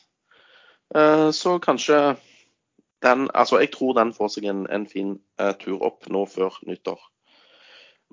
Så 1.29 1.59
kanskje 1.61 1.99
den, 3.03 3.27
altså 3.33 3.59
jeg 3.61 3.73
tror 3.73 3.95
den 3.97 4.13
får 4.15 4.31
seg 4.35 4.47
en, 4.51 4.63
en 4.71 4.85
fin 4.89 5.15
uh, 5.41 5.51
tur 5.59 5.83
opp 5.83 6.07
nå 6.11 6.23
før 6.29 6.55
nyttår. 6.67 7.01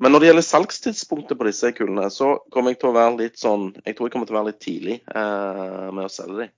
Men 0.03 0.15
når 0.15 0.23
det 0.23 0.29
gjelder 0.31 0.47
salgstidspunktet 0.47 1.39
på 1.39 1.47
disse 1.47 1.71
kullene, 1.77 2.09
så 2.11 2.35
kommer 2.53 2.73
jeg 2.73 2.81
til 2.83 2.91
å 2.91 2.97
være 2.97 3.19
litt 3.21 3.39
sånn 3.39 3.69
Jeg 3.85 3.95
tror 3.95 4.09
jeg 4.09 4.15
kommer 4.15 4.29
til 4.29 4.35
å 4.35 4.41
være 4.41 4.51
litt 4.51 4.63
tidlig 4.65 4.99
uh, 5.15 5.93
med 5.95 6.09
å 6.09 6.13
selge 6.13 6.39
de. 6.41 6.49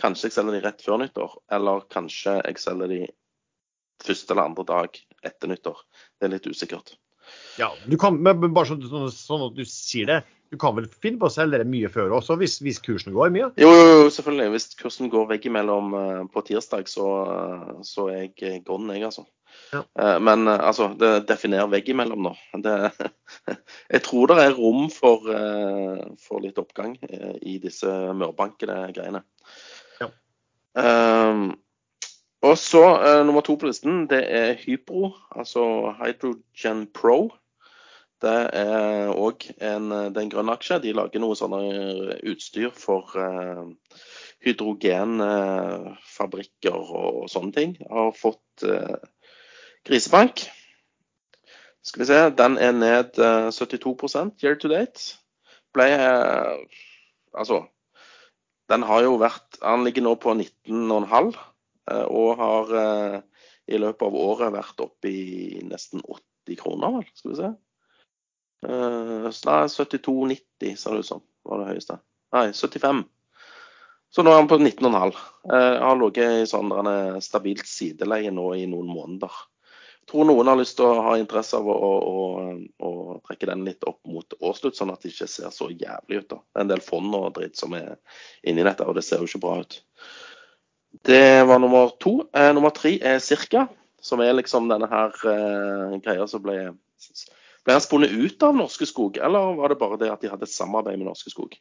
Kanskje 0.00 0.28
jeg 0.28 0.36
selger 0.36 0.56
de 0.56 0.64
rett 0.64 0.82
før 0.84 1.00
nyttår, 1.02 1.38
eller 1.54 1.86
kanskje 1.90 2.36
jeg 2.40 2.60
selger 2.62 2.90
de 2.90 3.00
første 4.04 4.34
eller 4.34 4.50
andre 4.50 4.66
dag 4.68 5.00
etter 5.24 5.50
nyttår. 5.50 5.80
Det 6.18 6.28
er 6.28 6.34
litt 6.34 6.48
usikkert. 6.50 6.96
Ja, 7.60 7.70
du 7.86 7.96
kan, 8.00 8.16
men 8.22 8.54
bare 8.54 8.72
sånn, 8.72 8.82
sånn, 8.90 9.10
sånn 9.14 9.44
at 9.48 9.58
du 9.58 9.62
sier 9.68 10.08
det. 10.10 10.22
Du 10.54 10.58
kan 10.60 10.74
vel 10.76 10.86
finne 11.02 11.18
på 11.18 11.26
å 11.26 11.34
selge 11.34 11.58
det 11.58 11.66
mye 11.66 11.88
før 11.90 12.12
også, 12.18 12.36
hvis, 12.38 12.60
hvis 12.62 12.80
kursen 12.82 13.14
går 13.14 13.32
mye? 13.34 13.48
Jo, 13.58 13.70
jo, 13.74 14.10
selvfølgelig. 14.14 14.52
Hvis 14.54 14.68
kursen 14.78 15.10
går 15.10 15.26
veggimellom 15.32 15.94
uh, 15.96 16.20
på 16.30 16.44
tirsdag, 16.46 16.86
så, 16.90 17.06
uh, 17.26 17.72
så 17.86 18.06
er 18.12 18.20
jeg 18.20 18.34
eh, 18.46 18.60
gone, 18.66 18.94
jeg, 18.94 19.08
altså. 19.08 19.26
Ja. 19.70 19.80
Men 20.18 20.48
altså, 20.50 20.88
det 20.98 21.28
definerer 21.28 21.68
veggimellom 21.70 22.24
nå. 22.26 22.32
Det, 22.64 22.72
jeg 23.90 24.02
tror 24.06 24.30
det 24.30 24.38
er 24.42 24.56
rom 24.58 24.88
for, 24.90 25.28
for 26.22 26.42
litt 26.42 26.58
oppgang 26.58 26.96
i 27.38 27.54
disse 27.62 27.90
mørbankede 28.18 28.80
greiene. 28.96 29.22
Ja. 30.02 30.10
Og 32.44 32.58
så 32.60 32.82
nummer 33.24 33.44
to 33.44 33.56
på 33.56 33.70
listen, 33.70 34.04
det 34.10 34.20
er 34.28 34.58
Hypro, 34.60 35.14
altså 35.32 35.94
Hydrogen 35.96 36.84
Pro. 36.92 37.32
Det 38.24 38.32
er 38.56 39.10
òg 39.12 39.44
en, 39.60 39.92
en 39.92 40.30
grønn 40.32 40.48
aksje. 40.52 40.78
De 40.84 40.92
lager 40.96 41.20
noe 41.20 41.36
sånne 41.36 41.58
utstyr 42.30 42.70
for 42.72 43.10
uh, 43.18 43.64
hydrogenfabrikker 44.44 46.78
og 47.00 47.30
sånne 47.32 47.52
ting. 47.56 47.70
Har 47.90 48.12
fått 48.16 48.64
uh, 48.64 48.96
grisebank. 49.84 50.34
Skal 51.84 52.00
vi 52.00 52.06
se, 52.08 52.30
den 52.38 52.56
er 52.56 52.72
ned 52.72 53.18
uh, 53.20 53.50
72 53.52 54.40
year 54.44 54.56
to 54.56 54.68
date. 54.72 55.00
Ble 55.74 55.88
Altså, 57.34 57.66
den 58.70 58.86
har 58.86 59.02
jo 59.02 59.18
vært 59.18 59.58
Han 59.58 59.82
ligger 59.82 60.06
nå 60.06 60.14
på 60.22 60.30
19,5 60.38 61.34
og 61.84 62.38
har 62.40 62.70
i 63.66 63.78
løpet 63.80 64.06
av 64.06 64.16
året 64.16 64.52
vært 64.54 64.82
oppe 64.84 65.10
i 65.10 65.60
nesten 65.64 66.00
80 66.00 66.58
kroner, 66.60 66.98
vel. 66.98 67.06
Skal 67.16 67.32
vi 67.32 67.38
se. 67.38 67.50
Uh, 68.64 69.28
72,90 69.28 70.76
ser 70.76 70.96
det 70.96 71.04
ut 71.04 71.08
som 71.08 71.24
var 71.44 71.60
det 71.60 71.74
høyeste. 71.74 71.98
Nei, 72.34 72.46
75. 72.52 73.02
Så 74.14 74.22
nå 74.22 74.30
er 74.30 74.40
han 74.40 74.50
på 74.50 74.60
19,5. 74.60 75.16
Uh, 75.50 75.80
har 75.82 75.98
ligget 76.00 76.44
i 76.44 76.46
sånn 76.48 76.72
stabilt 77.24 77.66
sideleie 77.68 78.32
nå 78.32 78.52
i 78.56 78.68
noen 78.70 78.88
måneder. 78.88 79.42
Jeg 80.04 80.10
tror 80.12 80.28
noen 80.28 80.50
har 80.50 80.58
lyst 80.60 80.76
til 80.76 80.84
å 80.84 81.04
ha 81.06 81.14
interesse 81.16 81.56
av 81.56 81.68
å, 81.72 81.74
å, 81.80 82.24
å, 82.76 82.88
å 82.88 83.20
trekke 83.24 83.48
den 83.48 83.64
litt 83.64 83.86
opp 83.88 84.02
mot 84.04 84.36
årsslutt, 84.36 84.76
sånn 84.76 84.92
at 84.92 85.00
det 85.00 85.14
ikke 85.14 85.28
ser 85.32 85.52
så 85.52 85.70
jævlig 85.72 86.20
ut. 86.20 86.28
da. 86.28 86.40
Det 86.44 86.60
er 86.60 86.66
en 86.66 86.72
del 86.74 86.84
fond 86.84 87.16
og 87.16 87.30
dritt 87.38 87.56
som 87.56 87.72
er 87.76 87.94
inni 88.44 88.66
dette, 88.66 88.84
og 88.84 88.98
det 88.98 89.04
ser 89.06 89.24
jo 89.24 89.30
ikke 89.30 89.40
bra 89.46 89.62
ut. 89.64 89.78
Det 91.02 91.44
var 91.48 91.58
nummer 91.58 91.90
to. 92.00 92.28
Eh, 92.34 92.52
nummer 92.54 92.70
tre 92.70 92.98
er 93.02 93.18
Cirka, 93.18 93.66
som 94.00 94.20
er 94.22 94.36
liksom 94.36 94.68
denne 94.70 94.86
her 94.90 95.14
eh, 95.26 95.98
greia 96.04 96.26
som 96.30 96.42
ble 96.44 96.74
ble 97.64 97.76
han 97.78 97.84
spunnet 97.84 98.12
ut 98.12 98.42
av 98.44 98.56
Norske 98.56 98.86
Skog, 98.88 99.16
eller 99.16 99.54
var 99.58 99.72
det 99.72 99.80
bare 99.80 99.96
det 100.00 100.10
at 100.12 100.20
de 100.20 100.28
hadde 100.28 100.44
et 100.44 100.52
samarbeid 100.52 101.00
med 101.00 101.08
Norske 101.08 101.32
Skog? 101.32 101.56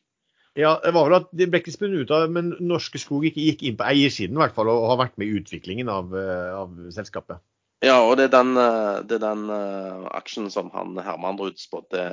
Ja, 0.59 0.75
det 0.83 0.91
var 0.93 1.07
vel 1.07 1.15
at 1.17 1.31
De 1.33 1.47
ble 1.49 1.63
ikke 1.63 1.73
spunnet 1.73 2.03
ut 2.03 2.11
av, 2.13 2.27
men 2.29 2.51
Norske 2.61 2.99
Skog 3.01 3.25
ikke 3.25 3.41
gikk 3.41 3.63
inn 3.65 3.79
på 3.79 3.87
eiersiden 3.87 4.37
i 4.37 4.43
hvert 4.43 4.55
fall, 4.57 4.69
og 4.69 4.89
har 4.91 4.99
vært 5.05 5.15
med 5.17 5.31
i 5.31 5.39
utviklingen 5.39 5.89
av, 5.89 6.13
eh, 6.13 6.51
av 6.59 6.75
selskapet. 6.93 7.41
Ja, 7.83 7.97
og 8.03 8.17
det 8.19 8.29
er 8.29 8.35
den, 8.35 8.53
eh, 8.59 8.99
det 9.07 9.17
er 9.17 9.23
den 9.25 9.49
uh, 9.49 10.05
aksjen 10.15 10.51
som 10.51 10.69
han 10.75 10.95
Herman 11.03 11.39
Ruud 11.39 11.59
spådde 11.59 12.05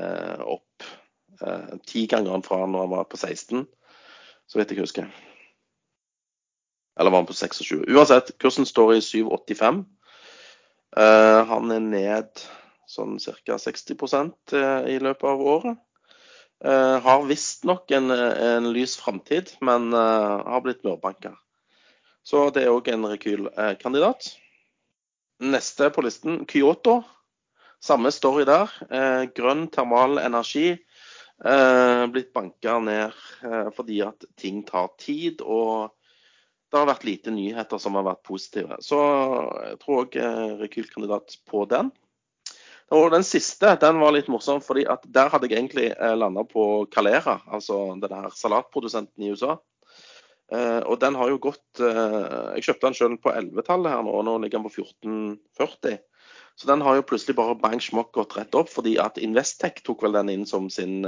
opp 0.46 0.90
Ti 1.88 2.02
ganger 2.10 2.42
fra 2.44 2.66
når 2.68 2.82
han 2.82 2.90
var 2.92 3.06
på 3.08 3.16
16, 3.16 3.62
så 4.44 4.58
vidt 4.58 4.74
jeg 4.74 4.82
husker. 4.82 5.06
Eller 6.98 7.10
var 7.10 7.18
han 7.18 7.26
på 7.26 7.32
26? 7.32 7.84
Uansett, 7.88 8.38
kursen 8.38 8.66
står 8.66 8.94
i 8.94 9.00
7,85. 9.00 9.84
Uh, 10.90 11.46
han 11.46 11.70
er 11.70 11.84
ned 11.84 12.42
sånn 12.90 13.20
ca. 13.22 13.54
60 13.62 13.94
eh, 14.58 14.88
i 14.90 14.98
løpet 14.98 15.28
av 15.30 15.42
året. 15.46 15.78
Uh, 16.60 16.98
har 17.00 17.28
visstnok 17.28 17.92
en, 17.94 18.10
en 18.10 18.66
lys 18.74 18.96
framtid, 18.98 19.52
men 19.62 19.94
uh, 19.94 20.42
har 20.42 20.64
blitt 20.64 20.82
mørbanka. 20.84 21.36
Så 22.26 22.48
det 22.52 22.66
er 22.66 22.74
òg 22.74 22.90
en 22.90 23.06
rekylkandidat. 23.06 24.32
Neste 25.40 25.92
på 25.94 26.02
listen, 26.04 26.42
Kyoto. 26.50 27.00
Samme 27.80 28.10
story 28.12 28.44
der. 28.44 28.68
Grønn 29.32 29.70
termal 29.72 30.18
energi. 30.20 30.74
blitt 32.12 32.34
banka 32.36 32.74
ned 32.84 33.14
fordi 33.72 34.02
at 34.04 34.26
ting 34.36 34.60
tar 34.68 34.90
tid, 35.00 35.40
og 35.40 35.94
det 36.70 36.78
har 36.78 36.88
vært 36.88 37.08
lite 37.08 37.32
nyheter 37.34 37.80
som 37.82 37.96
har 37.98 38.06
vært 38.06 38.22
positive. 38.26 38.78
Så 38.84 38.98
jeg 39.66 39.80
tror 39.82 40.04
òg 40.04 40.20
rekylkandidat 40.60 41.40
på 41.50 41.64
den. 41.70 41.90
Og 42.90 43.12
den 43.14 43.22
siste 43.26 43.76
den 43.78 44.00
var 44.02 44.10
litt 44.16 44.26
morsom, 44.30 44.60
fordi 44.64 44.82
der 45.14 45.28
hadde 45.30 45.46
jeg 45.46 45.58
egentlig 45.60 45.90
eh, 45.94 46.16
landa 46.18 46.42
på 46.46 46.86
Calera, 46.90 47.40
altså 47.46 47.94
denne 48.02 48.22
her 48.24 48.30
salatprodusenten 48.34 49.22
i 49.22 49.30
USA. 49.30 49.52
Eh, 50.50 50.82
og 50.82 50.98
den 50.98 51.14
har 51.14 51.30
jo 51.30 51.38
gått 51.38 51.78
eh, 51.78 52.56
Jeg 52.56 52.64
kjøpte 52.66 52.86
den 52.88 52.96
sjøl 52.98 53.14
på 53.22 53.30
11-tallet 53.30 53.94
her 53.94 54.02
nå, 54.02 54.10
og 54.10 54.26
nå 54.26 54.42
ligger 54.42 54.58
den 54.58 54.66
på 54.66 54.74
1440. 54.74 56.02
Så 56.58 56.66
den 56.66 56.82
har 56.82 56.98
jo 56.98 57.06
plutselig 57.06 57.38
bare 57.38 57.62
bang 57.62 57.78
smokk 57.80 58.10
gått 58.18 58.34
rett 58.36 58.54
opp, 58.58 58.68
fordi 58.72 58.98
at 59.00 59.18
Investec 59.22 59.82
tok 59.86 60.02
vel 60.04 60.12
den 60.18 60.30
inn 60.34 60.46
som 60.48 60.68
sin 60.68 61.06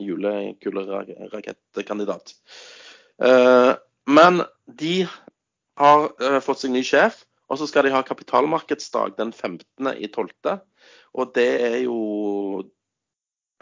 julekulerakettkandidat. 0.00 2.34
Men 4.08 4.42
de 4.66 5.02
har 5.78 6.08
uh, 6.22 6.40
fått 6.40 6.64
seg 6.64 6.72
ny 6.72 6.82
sjef, 6.86 7.22
og 7.48 7.60
så 7.60 7.68
skal 7.68 7.84
de 7.86 7.92
ha 7.92 8.00
kapitalmarkedsdag 8.04 9.18
den 9.18 9.34
15.12. 9.36 10.56
Og 11.18 11.36
det 11.36 11.52
er 11.68 11.78
jo 11.84 12.00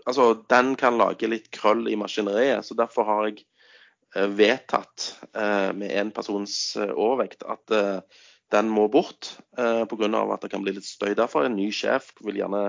Altså, 0.06 0.36
den 0.46 0.76
kan 0.78 1.00
lage 1.00 1.26
litt 1.26 1.48
krøll 1.50 1.88
i 1.90 1.96
maskineriet. 1.98 2.62
Så 2.62 2.76
derfor 2.78 3.08
har 3.08 3.24
jeg 3.26 3.40
uh, 4.14 4.28
vedtatt 4.38 5.06
uh, 5.34 5.72
med 5.74 5.90
en 5.90 6.12
persons 6.14 6.76
overvekt 6.84 7.42
at 7.42 7.74
den 8.54 8.68
må 8.70 8.84
bort 8.86 9.32
pga. 9.56 10.06
at 10.22 10.44
det 10.44 10.50
kan 10.52 10.62
bli 10.62 10.76
litt 10.76 10.86
støy. 10.86 11.16
Derfor 11.18 11.48
en 11.48 11.56
ny 11.58 11.72
sjef 11.74 12.12
vil 12.22 12.38
gjerne 12.38 12.68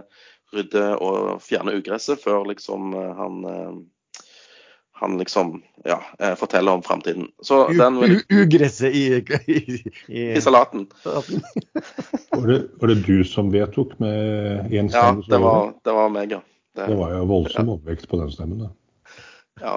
rydde 0.55 0.87
og 0.97 1.43
fjerne 1.45 1.75
ugresset 1.77 2.23
før 2.23 2.49
liksom 2.49 2.95
han 3.19 3.45
han 4.99 5.17
liksom 5.21 5.55
ja, 5.85 5.97
forteller 6.39 6.77
om 6.77 6.83
framtiden. 6.83 7.29
Så 7.45 7.63
vil... 7.69 8.19
Ugresset 8.33 8.95
i, 8.95 9.05
i, 9.47 9.57
i, 10.07 10.23
i 10.31 10.41
salaten. 10.41 10.87
var, 11.03 12.47
det, 12.47 12.59
var, 12.81 12.87
det, 12.87 12.95
du 13.05 13.23
som 13.27 13.51
vedtok 13.53 13.97
med 14.01 14.73
én 14.73 14.89
stemme? 14.89 15.23
Ja, 15.23 15.29
det 15.29 15.41
var, 15.43 15.71
det 15.83 15.95
var 16.01 16.11
meg, 16.13 16.35
ja. 16.37 16.41
Det, 16.77 16.89
det 16.91 16.97
var 16.97 17.13
jo 17.15 17.23
voldsom 17.29 17.69
ja. 17.69 17.77
overvekt 17.77 18.09
på 18.09 18.19
den 18.21 18.33
stemmen, 18.33 18.67
da. 18.67 18.73
Ja, 19.57 19.73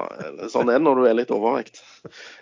sånn 0.53 0.69
er 0.69 0.77
det 0.77 0.85
når 0.85 0.99
du 0.99 1.07
er 1.09 1.17
litt 1.17 1.31
overvekt. 1.33 1.81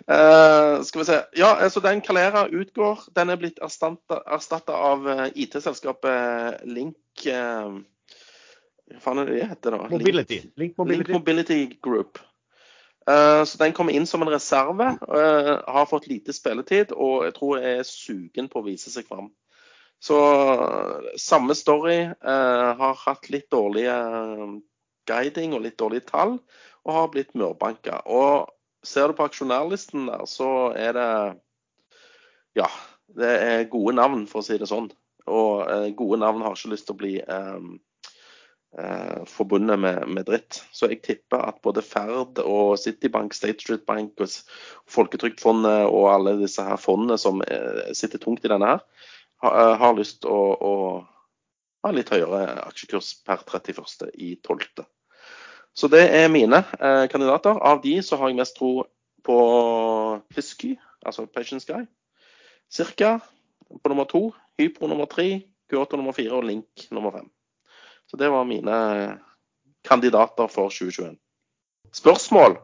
Uh, 0.09 0.81
skal 0.83 1.01
vi 1.01 1.07
se. 1.07 1.19
Ja, 1.39 1.53
så 1.71 1.83
den 1.83 2.01
Calera 2.03 2.45
utgår. 2.47 3.05
Den 3.15 3.31
er 3.31 3.39
blitt 3.39 3.61
erstatta 3.63 4.75
av 4.75 5.07
eh, 5.07 5.25
IT-selskapet 5.39 6.65
Link 6.67 7.27
uh, 7.31 7.79
Hva 8.89 9.03
faen 9.05 9.21
er 9.23 9.29
det 9.29 9.37
det 9.37 9.47
heter 9.53 9.77
da? 9.77 9.85
Mobility. 9.91 10.41
Link, 10.43 10.57
Link 10.59 10.81
Mobility. 10.81 11.07
Link 11.07 11.15
Mobility 11.15 11.61
Group. 11.85 12.19
Eh, 13.09 13.43
så 13.43 13.57
den 13.57 13.73
kommer 13.73 13.95
inn 13.95 14.05
som 14.07 14.21
en 14.21 14.29
reserve. 14.29 14.87
Eh, 15.17 15.53
har 15.67 15.85
fått 15.89 16.07
lite 16.07 16.33
spilletid 16.35 16.93
og 16.93 17.25
jeg 17.25 17.35
tror 17.37 17.61
er 17.61 17.87
sugen 17.87 18.49
på 18.51 18.61
å 18.61 18.67
vise 18.67 18.93
seg 18.93 19.07
fram. 19.09 19.31
Så 19.99 20.17
samme 21.19 21.55
story. 21.57 21.99
Eh, 22.05 22.69
har 22.81 23.01
hatt 23.05 23.29
litt 23.33 23.49
dårlige 23.51 23.95
guiding 25.09 25.55
og 25.57 25.65
litt 25.65 25.79
dårlige 25.79 26.05
tall, 26.11 26.37
og 26.85 26.93
har 26.93 27.09
blitt 27.11 27.33
mørbanka. 27.33 28.03
Og 28.05 28.51
ser 28.85 29.09
du 29.09 29.17
på 29.17 29.25
aksjonærlisten 29.25 30.05
der, 30.11 30.25
så 30.29 30.71
er 30.77 30.93
det 30.93 31.11
Ja, 32.57 32.67
det 33.15 33.29
er 33.29 33.69
gode 33.71 33.95
navn, 33.95 34.25
for 34.27 34.41
å 34.41 34.45
si 34.45 34.57
det 34.57 34.67
sånn. 34.69 34.89
Og 35.29 35.95
gode 35.97 36.17
navn 36.21 36.41
har 36.41 36.55
ikke 36.55 36.71
lyst 36.73 36.87
til 36.87 36.95
å 36.95 37.01
bli 37.01 37.13
eh, 38.77 39.25
forbundet 39.25 39.79
med, 39.79 40.07
med, 40.07 40.25
dritt. 40.25 40.61
Så 40.71 40.89
jeg 40.91 41.01
tipper 41.05 41.41
at 41.47 41.61
både 41.63 41.83
Ferd 41.85 42.41
og 42.43 42.77
Citybank, 42.79 43.33
State 43.33 43.63
Street 43.63 43.85
Bank 43.87 44.19
og 44.21 44.33
Folketrygdfondet 44.89 45.87
og 45.87 46.09
alle 46.13 46.37
disse 46.41 46.63
her 46.65 46.79
fondene 46.81 47.17
som 47.21 47.41
eh, 47.47 47.89
sitter 47.97 48.21
tungt 48.21 48.45
i 48.45 48.51
denne 48.51 48.75
her, 48.75 48.85
har, 49.43 49.57
eh, 49.63 49.75
har 49.81 49.97
lyst 49.97 50.21
til 50.23 50.33
å, 50.33 50.43
å, 50.53 50.73
ha 51.79 51.91
litt 51.95 52.11
høyere 52.11 52.59
aksjekurs 52.65 53.13
per 53.23 53.45
31.12. 53.47 54.83
Så 55.79 55.87
det 55.87 56.01
er 56.11 56.31
mine 56.31 56.63
eh, 56.75 57.05
kandidater. 57.11 57.55
Av 57.55 57.79
de 57.83 57.95
så 58.03 58.19
har 58.19 58.31
jeg 58.31 58.39
mest 58.41 58.57
tro 58.57 58.73
på 59.23 59.39
Fisky, 60.35 60.73
altså 61.05 61.27
Patient 61.31 61.63
Sky. 61.63 61.85
Cirka 62.69 63.19
på 63.69 63.91
nummer 63.91 64.09
to. 64.09 64.29
Hypro 64.59 64.89
nummer 64.91 65.07
tre. 65.07 65.45
Kyoto 65.69 65.97
nummer 65.97 66.17
fire 66.17 66.35
og 66.35 66.47
Link 66.49 66.89
nummer 66.91 67.13
fem. 67.13 67.29
Så 68.09 68.17
det 68.17 68.29
var 68.33 68.47
mine 68.49 68.75
kandidater 69.85 70.49
for 70.51 70.73
2021. 70.73 71.15
Spørsmål? 71.93 72.57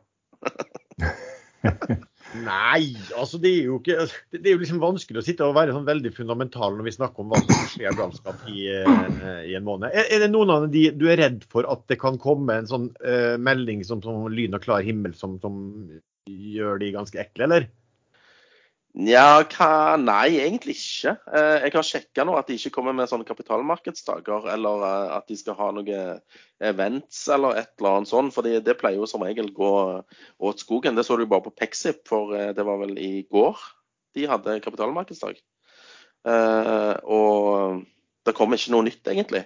Nei, 2.36 2.96
altså 3.16 3.40
det 3.40 3.52
er 3.52 3.68
jo 3.70 3.78
ikke 3.80 4.08
Det 4.34 4.42
er 4.42 4.56
jo 4.56 4.60
liksom 4.62 4.82
vanskelig 4.82 5.22
å 5.22 5.24
sitte 5.26 5.46
og 5.48 5.56
være 5.56 5.74
sånn 5.76 5.88
veldig 5.88 6.12
fundamental 6.16 6.76
når 6.76 6.88
vi 6.90 6.94
snakker 6.98 7.24
om 7.24 7.32
hva 7.32 7.40
som 7.44 7.70
skjer 7.72 7.96
galskap 7.96 8.42
i, 8.52 8.66
eh, 8.74 9.40
i, 9.48 9.54
en 9.56 9.66
måned. 9.68 9.88
Er, 9.94 10.10
er, 10.10 10.26
det 10.26 10.32
noen 10.34 10.52
av 10.52 10.68
de 10.74 10.88
du 10.98 11.08
er 11.12 11.22
redd 11.22 11.46
for 11.52 11.68
at 11.72 11.86
det 11.92 12.00
kan 12.02 12.20
komme 12.22 12.60
en 12.60 12.70
sånn 12.70 12.90
uh, 13.06 13.38
melding 13.42 13.86
som, 13.88 14.04
som, 14.04 14.28
lyn 14.32 14.58
og 14.58 14.66
klar 14.66 14.84
himmel 14.86 15.16
som, 15.18 15.38
som 15.44 15.56
gjør 16.28 16.82
de 16.82 16.92
ganske 16.96 17.22
ekle, 17.22 17.48
eller? 17.48 17.70
Nja, 18.96 19.44
nei, 20.00 20.38
egentlig 20.40 20.78
ikke. 20.78 21.18
Eh, 21.36 21.66
jeg 21.66 21.74
har 21.74 21.84
sjekka 21.84 22.24
nå 22.24 22.38
at 22.40 22.48
de 22.48 22.56
ikke 22.56 22.78
kommer 22.78 22.94
med 22.96 23.10
sånne 23.12 23.28
kapitalmarkedsdager, 23.28 24.48
eller 24.54 24.86
eh, 24.88 25.10
at 25.18 25.26
de 25.28 25.36
skal 25.36 25.58
ha 25.60 25.68
noen 25.76 26.22
events 26.64 27.26
eller 27.36 27.60
et 27.60 27.74
eller 27.76 27.98
annet 27.98 28.12
sånt. 28.12 28.32
For 28.32 28.48
det 28.48 28.78
pleier 28.80 29.02
jo 29.02 29.10
som 29.10 29.26
regel 29.28 29.52
gå 29.58 29.74
åt 30.00 30.64
skogen. 30.64 30.96
Det 30.96 31.04
så 31.04 31.20
du 31.20 31.26
bare 31.28 31.44
på 31.44 31.52
Pexip, 31.60 32.06
for 32.08 32.32
eh, 32.38 32.54
det 32.56 32.64
var 32.64 32.80
vel 32.86 32.96
i 32.96 33.26
går 33.28 33.60
de 34.16 34.30
hadde 34.32 34.62
kapitalmarkedsdag. 34.64 35.42
Og 36.24 37.82
det 38.24 38.34
kommer 38.38 38.56
ikke 38.56 38.72
noe 38.72 38.86
nytt, 38.88 39.02
egentlig. 39.12 39.42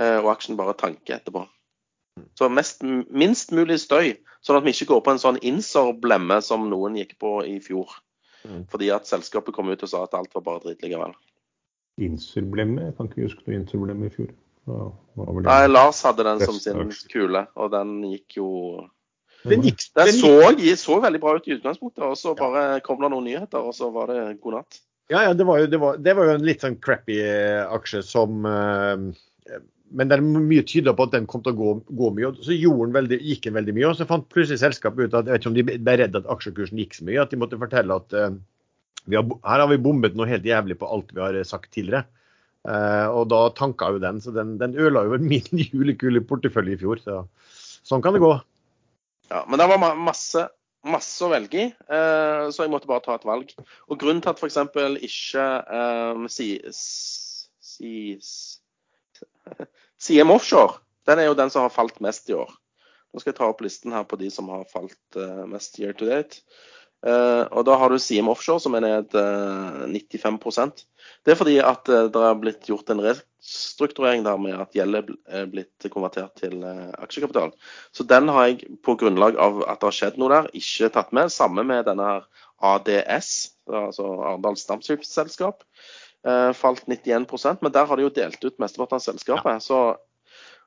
Og 0.00 0.30
aksjen 0.32 0.56
bare 0.56 0.72
tanker 0.80 1.18
etterpå. 1.18 1.42
Så 2.40 2.48
mest, 2.48 2.80
minst 2.80 3.52
mulig 3.52 3.76
støy, 3.84 4.14
sånn 4.40 4.56
at 4.62 4.64
vi 4.64 4.72
ikke 4.72 4.88
går 4.94 5.04
på 5.04 5.12
en 5.12 5.20
sånn 5.20 5.42
inserblemme 5.44 6.40
som 6.40 6.70
noen 6.72 6.96
gikk 6.96 7.18
på 7.20 7.34
i 7.44 7.58
fjor. 7.60 7.92
Mm. 8.46 8.66
Fordi 8.70 8.90
at 8.94 9.08
selskapet 9.08 9.56
kom 9.56 9.70
ut 9.72 9.82
og 9.82 9.90
sa 9.90 10.04
at 10.06 10.14
alt 10.18 10.34
var 10.36 10.44
bare 10.46 10.62
dritt 10.66 10.84
likevel. 10.84 11.14
Inserblemme? 11.98 12.90
Jeg 12.90 12.94
kan 12.98 13.08
ikke 13.10 13.26
huske 13.26 13.46
noe 13.46 13.58
inserblemme 13.58 14.10
i 14.10 14.14
fjor. 14.14 14.30
Nei, 14.68 15.62
Lars 15.70 16.02
hadde 16.04 16.26
den 16.26 16.42
som 16.44 16.58
sin 16.60 16.92
kule, 17.08 17.46
og 17.56 17.70
den 17.72 18.02
gikk 18.10 18.36
jo 18.36 18.50
Den, 19.48 19.62
gikk, 19.64 19.80
den 19.96 20.10
så, 20.12 20.32
så, 20.76 20.98
veldig 21.00 21.20
bra 21.22 21.36
ut 21.38 21.46
i 21.48 21.54
utgangspunktet, 21.56 22.02
og 22.04 22.18
så 22.18 22.34
bare 22.36 22.82
kom 22.84 23.00
det 23.00 23.10
noen 23.14 23.24
nyheter, 23.30 23.62
og 23.62 23.72
så 23.76 23.88
var 23.94 24.12
det 24.12 24.20
god 24.42 24.58
natt. 24.58 24.80
Ja, 25.08 25.22
ja 25.24 25.32
det, 25.32 25.46
var 25.48 25.62
jo, 25.62 25.70
det, 25.72 25.80
var, 25.80 25.96
det 26.02 26.14
var 26.18 26.28
jo 26.28 26.34
en 26.36 26.44
litt 26.44 26.64
sånn 26.66 26.76
crappy 26.84 27.16
eh, 27.22 27.62
aksje 27.72 28.02
som 28.04 28.44
uh, 28.44 29.06
men 29.96 30.10
det 30.10 30.18
er 30.18 30.24
mye 30.24 30.64
tyder 30.68 30.94
på 30.96 31.06
at 31.08 31.14
den 31.14 31.26
kom 31.30 31.42
til 31.44 31.54
å 31.54 31.58
gå, 31.58 31.72
gå 31.96 32.10
mye. 32.16 32.30
Så 32.44 32.56
veldig, 32.94 33.18
gikk 33.24 33.48
den 33.48 33.56
veldig 33.56 33.74
mye. 33.76 33.88
Og 33.90 33.96
så 33.98 34.06
fant 34.08 34.28
plutselig 34.32 34.60
selskapet 34.60 35.08
ut 35.08 35.16
at 35.16 35.28
jeg 35.28 35.34
vet 35.34 35.42
ikke 35.42 35.50
om 35.52 35.56
de 35.56 35.64
ble 35.68 35.96
redd 36.00 36.18
at 36.18 36.28
aksjekursen 36.34 36.80
gikk 36.82 36.98
så 36.98 37.06
mye, 37.08 37.22
at 37.22 37.32
de 37.32 37.40
måtte 37.40 37.60
fortelle 37.60 37.96
at 37.96 38.16
uh, 38.16 38.28
har, 39.14 39.32
her 39.48 39.64
har 39.64 39.70
vi 39.70 39.80
bommet 39.82 40.18
noe 40.18 40.28
helt 40.28 40.46
jævlig 40.46 40.76
på 40.80 40.90
alt 40.92 41.14
vi 41.14 41.24
har 41.24 41.38
sagt 41.48 41.72
tidligere. 41.76 42.04
Uh, 42.68 43.08
og 43.14 43.30
da 43.32 43.40
tanka 43.56 43.88
jo 43.94 44.02
den. 44.02 44.20
Så 44.24 44.34
den, 44.36 44.56
den 44.60 44.76
ødela 44.76 45.06
jo 45.08 45.20
min 45.32 45.64
julekule 45.64 46.24
portefølje 46.28 46.76
i 46.76 46.82
fjor. 46.82 47.02
Så 47.04 47.22
sånn 47.88 48.04
kan 48.04 48.16
det 48.16 48.24
gå. 48.24 48.34
Ja, 49.32 49.44
men 49.48 49.60
det 49.60 49.68
var 49.70 49.96
masse, 49.96 50.46
masse 50.88 51.24
å 51.24 51.28
velge 51.28 51.60
i, 51.60 51.64
så 51.84 52.64
jeg 52.64 52.70
måtte 52.72 52.88
bare 52.88 53.04
ta 53.04 53.18
et 53.18 53.26
valg. 53.28 53.50
Og 53.92 53.98
grunnen 54.00 54.22
til 54.24 54.32
at 54.32 54.40
f.eks. 54.40 54.56
ikke 55.04 55.48
um, 55.68 56.24
sies 56.32 56.78
si, 57.78 58.18
CM 60.04 60.34
Offshore 60.34 60.80
den 61.08 61.22
er 61.22 61.30
jo 61.30 61.36
den 61.38 61.48
som 61.48 61.64
har 61.64 61.72
falt 61.72 62.02
mest 62.04 62.28
i 62.28 62.36
år. 62.36 62.50
Nå 63.08 63.22
skal 63.22 63.32
jeg 63.32 63.38
ta 63.38 63.46
opp 63.48 63.62
listen 63.64 63.94
her 63.96 64.04
på 64.04 64.18
de 64.20 64.28
som 64.28 64.50
har 64.52 64.66
falt 64.68 65.16
uh, 65.16 65.46
mest 65.48 65.78
year 65.80 65.94
to 65.96 66.04
date. 66.04 66.42
Eh, 67.06 67.44
og 67.54 67.62
da 67.68 67.76
har 67.78 67.92
du 67.92 68.00
Siem 68.02 68.26
Offshore 68.26 68.58
som 68.58 68.74
er 68.74 68.82
ned 68.82 69.12
eh, 69.14 69.82
95% 69.86 70.80
Det 71.22 71.30
er 71.30 71.36
fordi 71.38 71.60
at 71.62 71.86
eh, 71.94 72.08
det 72.10 72.24
har 72.24 72.40
blitt 72.42 72.66
gjort 72.66 72.90
en 72.90 73.02
restrukturering 73.04 74.24
der 74.26 74.40
med 74.42 74.56
at 74.58 74.74
gjeld 74.74 74.98
er 74.98 75.46
blitt 75.46 75.86
konvertert 75.94 76.34
til 76.42 76.58
eh, 76.66 76.88
aksjekapital. 76.98 77.52
Så 77.94 78.02
den 78.02 78.26
har 78.34 78.48
jeg 78.48 78.80
på 78.82 78.96
grunnlag 78.98 79.38
av 79.38 79.62
at 79.68 79.78
det 79.78 79.90
har 79.92 79.98
skjedd 80.00 80.18
noe 80.18 80.32
der, 80.32 80.50
ikke 80.58 80.90
tatt 80.96 81.14
med. 81.14 81.30
Samme 81.30 81.62
med 81.70 81.86
denne 81.86 82.02
her 82.02 82.26
ADS, 82.66 83.30
altså 83.70 84.10
Arendals 84.18 84.66
Stamskipsselskap. 84.66 85.62
Eh, 86.28 86.52
falt 86.52 86.84
91% 86.90 87.62
men 87.64 87.72
der 87.72 87.86
har 87.88 87.96
de 87.96 88.04
jo 88.04 88.12
delt 88.12 88.42
ut 88.44 88.58
mesteparten 88.60 88.98
av 88.98 89.04
selskapet. 89.04 89.62
Så 89.64 89.96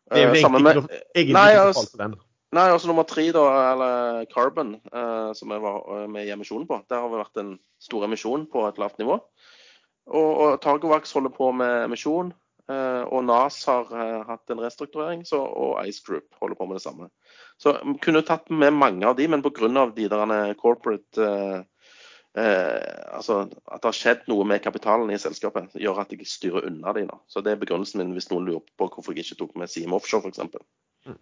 Det 0.09 0.17
er 0.17 0.23
jo 0.25 0.29
eh, 0.33 0.41
egentlig 0.41 0.63
med- 0.63 0.75
ikke 0.81 1.01
egentlig 1.15 1.33
Nei, 1.37 1.49
ikke 1.51 1.65
altså- 1.67 1.97
den. 1.97 2.15
Nei, 2.53 2.65
også 2.75 2.87
nummer 2.87 3.03
tre, 3.07 3.31
da, 3.31 3.43
eller 3.71 4.25
Carbon, 4.33 4.73
eh, 4.91 5.33
som 5.33 5.49
jeg 5.53 5.61
var 5.61 5.77
eh, 6.03 6.07
med 6.07 6.25
i 6.27 6.31
emisjonen 6.33 6.67
på. 6.67 6.81
Der 6.89 6.99
har 6.99 7.07
vi 7.09 7.21
vært 7.21 7.39
en 7.39 7.59
stor 7.79 8.03
emisjon 8.03 8.47
på 8.51 8.67
et 8.67 8.77
lavt 8.81 8.97
nivå. 8.99 9.21
Og, 10.11 10.31
og 10.41 10.61
Targovax 10.61 11.13
holder 11.13 11.29
på 11.29 11.51
med 11.55 11.85
emisjon. 11.85 12.33
eh, 12.69 13.03
og 13.11 13.23
NAS 13.25 13.65
har 13.65 13.87
eh, 13.91 14.23
hatt 14.27 14.49
en 14.49 14.59
restrukturering, 14.59 15.23
så, 15.25 15.39
og 15.43 15.85
Ice 15.87 16.01
Group 16.05 16.23
holder 16.41 16.55
på 16.55 16.67
med 16.67 16.75
det 16.77 16.83
samme. 16.83 17.09
Så 17.59 17.73
vi 17.83 17.97
kunne 17.99 18.21
tatt 18.23 18.49
med 18.49 18.73
mange 18.73 19.03
av 19.07 19.15
de, 19.17 19.27
men 19.27 19.41
pga. 19.41 19.91
de 19.95 20.07
der 20.07 20.53
corporate 20.53 21.65
Altså 22.31 23.41
at 23.43 23.81
det 23.81 23.89
har 23.89 23.95
skjedd 23.97 24.27
noe 24.31 24.45
med 24.47 24.61
kapitalen 24.63 25.11
i 25.11 25.19
selskapet, 25.19 25.73
gjør 25.75 26.03
at 26.05 26.13
jeg 26.15 26.27
styrer 26.29 26.69
unna 26.69 26.93
de 26.95 27.03
nå. 27.09 27.17
Så 27.27 27.43
det 27.43 27.53
er 27.53 27.59
begrunnelsen 27.59 27.99
min 27.99 28.13
hvis 28.15 28.29
noen 28.31 28.47
lurer 28.47 28.63
på 28.79 28.87
hvorfor 28.87 29.11
jeg 29.15 29.25
ikke 29.25 29.41
tok 29.43 29.57
med 29.59 29.71
Siem 29.71 29.95
Offshore, 29.97 30.31
f.eks. 30.31 31.17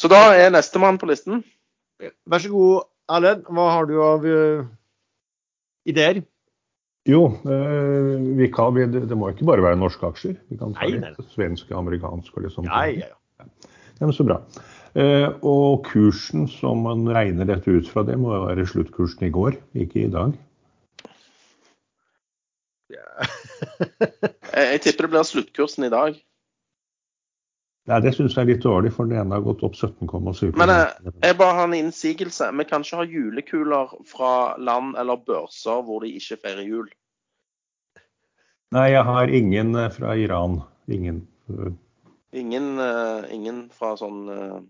Så 0.00 0.08
da 0.08 0.22
er 0.32 0.52
nestemann 0.54 0.98
på 0.98 1.10
listen. 1.10 1.42
Vær 2.00 2.42
så 2.42 2.50
god, 2.50 2.88
Erlend. 3.12 3.44
Hva 3.52 3.68
har 3.74 3.88
du 3.90 3.98
av 4.02 4.24
uh, 4.24 4.64
ideer? 5.84 6.22
Jo, 7.08 7.24
eh, 7.50 8.10
vi 8.38 8.46
kan, 8.54 8.70
vi, 8.76 8.84
det 8.86 9.16
må 9.18 9.32
ikke 9.32 9.46
bare 9.48 9.64
være 9.64 9.78
norske 9.80 10.06
aksjer. 10.06 10.36
Vi 10.52 10.58
kan 10.60 10.70
ta 10.76 10.86
Nei, 10.86 11.10
svenske, 11.34 11.74
amerikanske 11.74 12.38
og 12.38 12.46
liksom. 12.46 12.68
Ja, 12.70 12.84
ja, 12.86 13.10
ja. 13.10 13.48
Ja, 13.98 14.06
men 14.06 14.14
så 14.14 14.26
bra. 14.26 14.38
Eh, 14.92 15.28
og 15.40 15.86
kursen 15.88 16.44
som 16.52 16.82
man 16.84 17.06
regner 17.08 17.48
dette 17.48 17.72
ut 17.72 17.88
fra, 17.88 18.04
det 18.04 18.18
må 18.20 18.34
jo 18.34 18.42
være 18.44 18.66
sluttkursen 18.68 19.24
i 19.24 19.32
går, 19.32 19.56
ikke 19.84 20.04
i 20.04 20.10
dag. 20.12 20.34
Jeg, 24.52 24.64
jeg 24.68 24.80
tipper 24.84 25.06
det 25.06 25.10
blir 25.14 25.24
sluttkursen 25.24 25.86
i 25.86 25.90
dag. 25.92 26.16
Nei, 27.88 27.98
det 28.04 28.12
syns 28.14 28.34
jeg 28.36 28.44
er 28.44 28.48
litt 28.50 28.62
dårlig, 28.62 28.90
for 28.94 29.08
den 29.08 29.16
ene 29.22 29.38
har 29.38 29.44
gått 29.46 29.62
opp 29.66 29.74
17,7 29.74 30.52
Men 30.60 30.70
jeg, 30.70 31.12
jeg 31.24 31.36
bare 31.40 31.56
har 31.56 31.66
en 31.66 31.76
innsigelse. 31.78 32.50
Vi 32.58 32.66
kan 32.68 32.84
ikke 32.84 33.00
ha 33.00 33.06
julekuler 33.08 33.94
fra 34.10 34.32
land 34.60 34.92
eller 35.00 35.22
børser 35.24 35.80
hvor 35.86 36.04
de 36.04 36.12
ikke 36.18 36.38
feirer 36.44 36.68
jul. 36.68 36.90
Nei, 38.76 38.90
jeg 38.92 39.06
har 39.08 39.32
ingen 39.40 39.72
eh, 39.80 39.88
fra 39.94 40.12
Iran. 40.20 40.60
Ingen. 40.92 41.24
Eh, 41.48 41.72
Ingen, 42.32 42.78
uh, 42.80 43.24
ingen 43.28 43.66
fra 43.76 43.92
sånn 44.00 44.22
eh, 44.32 44.60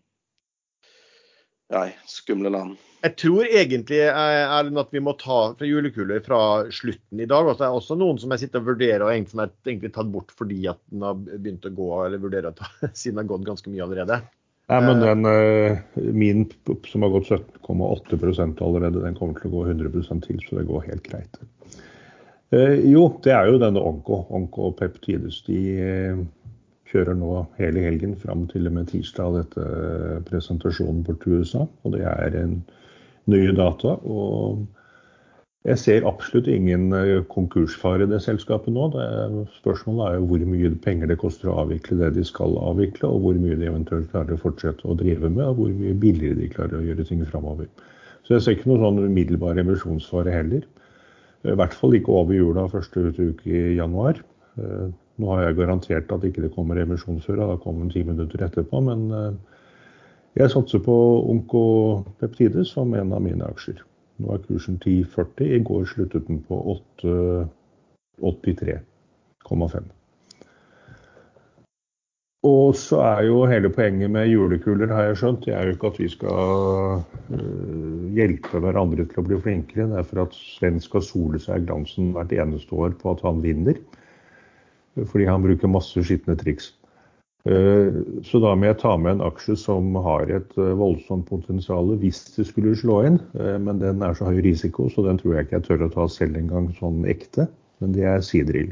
Nei, 1.73 1.89
skumle 2.09 2.53
land. 2.53 2.81
Jeg 3.03 3.17
tror 3.19 3.49
egentlig 3.49 3.99
er 4.05 4.13
Erlend, 4.45 4.79
at 4.79 4.93
vi 4.95 5.01
må 5.03 5.15
ta 5.19 5.39
fra 5.59 5.67
julekuler 5.67 6.21
fra 6.23 6.39
slutten 6.71 7.23
i 7.23 7.27
dag. 7.27 7.49
Og 7.49 7.59
det 7.59 7.67
er 7.67 7.75
også 7.75 7.97
noen 7.99 8.21
som 8.23 8.31
jeg 8.35 8.45
sitter 8.45 8.63
og 8.63 8.69
vurderer, 8.75 9.03
og 9.03 9.11
egentlig 9.11 9.35
som 9.35 9.43
er 9.43 9.55
egentlig 9.67 9.91
tatt 9.97 10.13
bort 10.13 10.31
fordi 10.39 10.61
at 10.71 10.79
den 10.93 11.03
har 11.07 11.17
begynt 11.19 11.67
å 11.67 11.73
gå, 11.75 11.89
eller 12.05 12.23
vurderer 12.23 12.53
å 12.53 12.59
ta, 12.61 12.69
siden 12.93 13.17
den 13.17 13.25
har 13.25 13.33
gått 13.33 13.49
ganske 13.49 13.73
mye 13.73 13.85
allerede. 13.87 14.21
Nei, 14.71 14.79
men 14.87 15.03
den, 15.03 15.27
eh, 15.27 15.81
min 16.15 16.45
som 16.89 17.03
har 17.03 17.11
gått 17.13 17.33
17,8% 17.33 18.63
allerede, 18.63 19.03
den 19.03 19.19
kommer 19.19 19.41
til 19.41 19.51
å 19.51 19.57
gå 19.57 19.65
100 19.73 20.23
til, 20.29 20.39
så 20.47 20.61
det 20.61 20.69
går 20.69 20.87
helt 20.87 21.09
greit. 21.09 21.41
Eh, 22.55 22.79
jo, 22.93 23.09
det 23.25 23.35
er 23.35 23.51
jo 23.51 23.59
denne 23.61 23.83
onko, 23.83 24.23
onko 24.31 24.71
peptides. 24.79 25.43
De 25.49 25.59
eh, 25.83 26.23
kjører 26.93 27.17
nå 27.19 27.47
hele 27.59 27.87
helgen 27.87 28.15
fram 28.21 28.47
til 28.53 28.69
og 28.69 28.77
med 28.77 28.93
tirsdag 28.93 29.41
dette 29.41 29.65
eh, 29.65 30.21
presentasjonen 30.29 31.03
bort 31.07 31.23
til 31.25 31.41
USA. 31.41 31.67
Og 31.83 31.97
det 31.97 32.05
er 32.09 32.39
en 32.43 32.61
nye 33.33 33.57
data. 33.57 33.97
og 34.03 34.67
jeg 35.63 35.79
ser 35.79 36.07
absolutt 36.11 36.49
ingen 36.51 36.89
eh, 36.97 37.21
konkursfare 37.31 38.03
i 38.03 38.11
det 38.11 38.19
selskapet 38.25 38.75
nå. 38.75 38.89
Det 38.95 39.45
spørsmålet 39.61 40.03
er 40.09 40.17
jo 40.19 40.29
hvor 40.33 40.47
mye 40.51 40.71
penger 40.83 41.13
det 41.13 41.21
koster 41.21 41.53
å 41.53 41.61
avvikle 41.63 42.01
det 42.01 42.09
de 42.17 42.25
skal 42.27 42.57
avvikle, 42.59 43.07
og 43.07 43.23
hvor 43.23 43.39
mye 43.39 43.59
de 43.61 43.69
eventuelt 43.71 44.11
klarer 44.11 44.35
å 44.35 44.43
fortsette 44.43 44.89
å 44.89 44.97
drive 44.99 45.31
med, 45.31 45.45
og 45.47 45.61
hvor 45.61 45.77
mye 45.77 45.95
billigere 45.95 46.41
de 46.41 46.51
klarer 46.51 46.81
å 46.81 46.87
gjøre 46.89 47.07
ting 47.07 47.23
framover. 47.31 47.71
Så 48.27 48.35
jeg 48.35 48.43
ser 48.43 48.57
ikke 48.57 48.73
noe 48.73 48.83
sånn 48.83 49.05
umiddelbar 49.05 49.61
emisjonsfare 49.63 50.35
heller. 50.35 50.67
I 51.47 51.55
hvert 51.59 51.79
fall 51.79 51.95
ikke 51.95 52.15
over 52.15 52.35
jula 52.35 52.67
første 52.71 53.13
uke 53.15 53.47
i 53.47 53.77
januar. 53.79 54.19
Eh, 55.13 55.23
Nå 55.23 55.27
har 55.35 55.43
jeg 55.43 55.57
garantert 55.57 56.13
at 56.13 56.25
ikke 56.25 56.43
det 56.43 56.55
kommer 56.55 56.77
emisjon 56.81 57.21
før, 57.21 57.37
da 57.37 57.57
kommer 57.57 57.81
den 57.85 57.91
ti 57.91 58.03
minutter 58.03 58.45
etterpå. 58.45 58.81
Men 58.81 59.11
eh, 59.13 59.33
jeg 60.37 60.51
satser 60.51 60.79
på 60.79 60.97
Onkopeptides 61.31 62.69
som 62.73 62.95
en 62.95 63.13
av 63.13 63.23
mine 63.23 63.45
aksjer. 63.45 63.83
Nå 64.19 64.33
er 64.35 64.39
kursen 64.47 64.79
10,40. 64.81 65.45
I 65.57 65.59
går 65.65 65.85
sluttet 65.85 66.27
den 66.29 66.43
på 66.49 66.79
83,5. 68.23 69.83
Og 72.43 72.75
så 72.75 72.99
er 73.07 73.21
jo 73.29 73.47
hele 73.47 73.71
poenget 73.71 74.11
med 74.11 74.27
julekuler, 74.27 74.91
har 74.91 75.03
jeg 75.13 75.17
skjønt, 75.21 75.45
det 75.47 75.55
er 75.55 75.63
jo 75.69 75.73
ikke 75.77 75.91
at 75.93 75.99
vi 76.01 76.09
skal 76.11 76.35
øh, 77.39 78.11
hjelpe 78.17 78.59
hverandre 78.59 79.05
til 79.07 79.19
å 79.23 79.27
bli 79.29 79.37
flinkere. 79.45 79.87
Det 79.93 79.99
er 80.01 80.09
for 80.09 80.19
at 80.25 80.35
Sven 80.35 80.81
skal 80.83 81.03
sole 81.07 81.39
seg 81.39 81.63
i 81.63 81.67
glansen 81.69 82.11
hvert 82.17 82.35
eneste 82.35 82.75
år 82.75 82.99
på 82.99 83.15
at 83.15 83.23
han 83.23 83.39
vinner. 83.45 83.79
Fordi 84.99 85.25
han 85.29 85.45
bruker 85.45 85.71
masse 85.73 86.03
skitne 86.05 86.37
triks. 86.37 86.73
Eh, 87.45 87.91
Så 88.23 88.39
da 88.39 88.53
må 88.55 88.69
jeg 88.69 88.79
ta 88.79 88.93
med 88.97 89.17
en 89.17 89.25
aksje 89.27 89.57
som 89.59 89.95
har 90.05 90.31
et 90.31 90.53
eh, 90.59 90.75
voldsomt 90.79 91.27
potensial 91.27 91.91
hvis 91.99 92.21
det 92.37 92.47
skulle 92.47 92.77
slå 92.79 93.01
inn. 93.09 93.19
Eh, 93.35 93.59
Men 93.59 93.81
den 93.83 94.03
er 94.03 94.15
så 94.15 94.31
høy 94.31 94.43
risiko, 94.45 94.89
så 94.89 95.03
den 95.07 95.19
tror 95.19 95.35
jeg 95.35 95.47
ikke 95.49 95.59
jeg 95.59 95.67
tør 95.67 95.87
å 95.89 95.93
ta 95.97 96.07
selv 96.09 96.39
engang 96.39 96.71
sånn 96.79 97.03
ekte. 97.11 97.49
Men 97.81 97.97
det 97.97 98.07
er 98.07 98.23
Seadrill. 98.23 98.71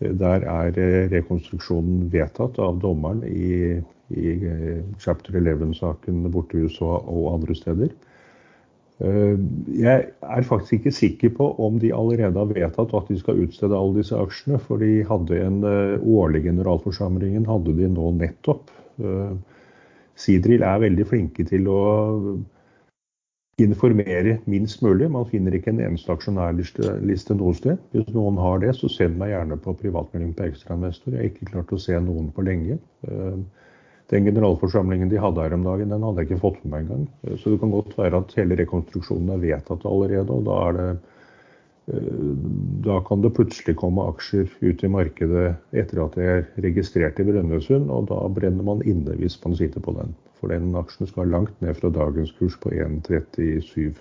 Eh, 0.00 0.12
Der 0.12 0.46
er 0.50 0.72
rekonstruksjonen 1.12 2.10
vedtatt 2.10 2.58
av 2.58 2.80
dommeren 2.82 3.22
i, 3.28 3.78
i 4.10 4.34
chapter 4.98 5.36
11-saken 5.38 6.24
borte 6.32 6.58
i 6.58 6.64
USA 6.66 6.98
og 6.98 7.34
andre 7.36 7.54
steder. 7.54 7.94
Eh, 9.00 9.36
Jeg 9.80 10.06
er 10.22 10.42
faktisk 10.42 10.72
ikke 10.72 10.92
sikker 10.92 11.34
på 11.36 11.48
om 11.58 11.78
de 11.80 11.94
allerede 11.94 12.36
har 12.36 12.52
vedtatt 12.52 12.94
at 12.94 13.08
de 13.08 13.18
skal 13.18 13.40
utstede 13.46 13.76
alle 13.76 13.96
disse 14.02 14.16
aksjene, 14.16 14.60
for 14.60 14.82
de 14.82 15.04
hadde 15.08 15.40
en 15.46 15.64
eh, 15.64 15.98
årlig 16.04 16.44
generalforsamlingen 16.44 17.48
hadde 17.48 17.76
de 17.78 17.88
nå 17.88 18.12
nettopp. 18.20 18.70
Sidril 20.20 20.60
er 20.66 20.82
veldig 20.82 21.06
flinke 21.08 21.46
til 21.48 21.68
å 21.72 21.78
informere 23.64 24.38
minst 24.44 24.82
mulig. 24.82 25.08
Man 25.10 25.24
finner 25.28 25.54
ikke 25.56 25.72
en 25.72 25.80
eneste 25.84 26.12
aksjonærliste 26.12 26.98
liste 27.08 27.36
noe 27.36 27.54
sted. 27.56 27.80
Hvis 27.94 28.10
noen 28.12 28.36
har 28.40 28.60
det, 28.60 28.74
så 28.76 28.90
send 28.92 29.16
meg 29.20 29.32
gjerne 29.32 29.56
på 29.60 29.74
privatmelding 29.80 30.34
på 30.36 30.50
ekstrainvestor. 30.50 31.14
Jeg 31.14 31.22
har 31.22 31.30
ikke 31.30 31.50
klart 31.54 31.72
å 31.72 31.80
se 31.80 31.96
noen 32.04 32.28
på 32.36 32.44
lenge. 32.44 32.76
Den 34.10 34.26
generalforsamlingen 34.26 35.10
de 35.10 35.20
hadde 35.22 35.44
her 35.44 35.54
om 35.54 35.64
dagen, 35.66 35.92
den 35.92 36.02
hadde 36.02 36.22
jeg 36.22 36.30
ikke 36.30 36.42
fått 36.42 36.64
med 36.64 36.72
meg 36.72 36.86
engang. 36.86 37.06
Så 37.38 37.52
det 37.52 37.60
kan 37.62 37.74
godt 37.74 37.94
være 37.98 38.22
at 38.24 38.34
hele 38.38 38.58
rekonstruksjonen 38.58 39.30
er 39.36 39.44
vedtatt 39.44 39.86
allerede, 39.86 40.34
og 40.34 40.48
da 40.48 40.56
er 40.66 40.78
det 40.78 40.88
eh, 41.94 42.34
da 42.86 42.98
kan 43.06 43.22
det 43.22 43.32
plutselig 43.36 43.76
komme 43.78 44.08
aksjer 44.10 44.50
ut 44.62 44.82
i 44.86 44.90
markedet 44.90 45.46
etter 45.70 46.02
at 46.04 46.18
de 46.18 46.26
er 46.34 46.44
registrert 46.66 47.22
i 47.22 47.26
Brønnøysund, 47.28 47.90
og 47.90 48.10
da 48.10 48.18
brenner 48.34 48.66
man 48.66 48.82
inne 48.82 49.14
hvis 49.20 49.38
man 49.44 49.56
sitter 49.58 49.82
på 49.84 49.94
den. 49.98 50.14
For 50.40 50.50
den 50.50 50.74
aksjen 50.78 51.10
skal 51.10 51.30
langt 51.30 51.54
ned 51.62 51.76
fra 51.78 51.92
dagens 51.94 52.34
kurs 52.38 52.58
på 52.62 52.72
1,37. 52.74 53.94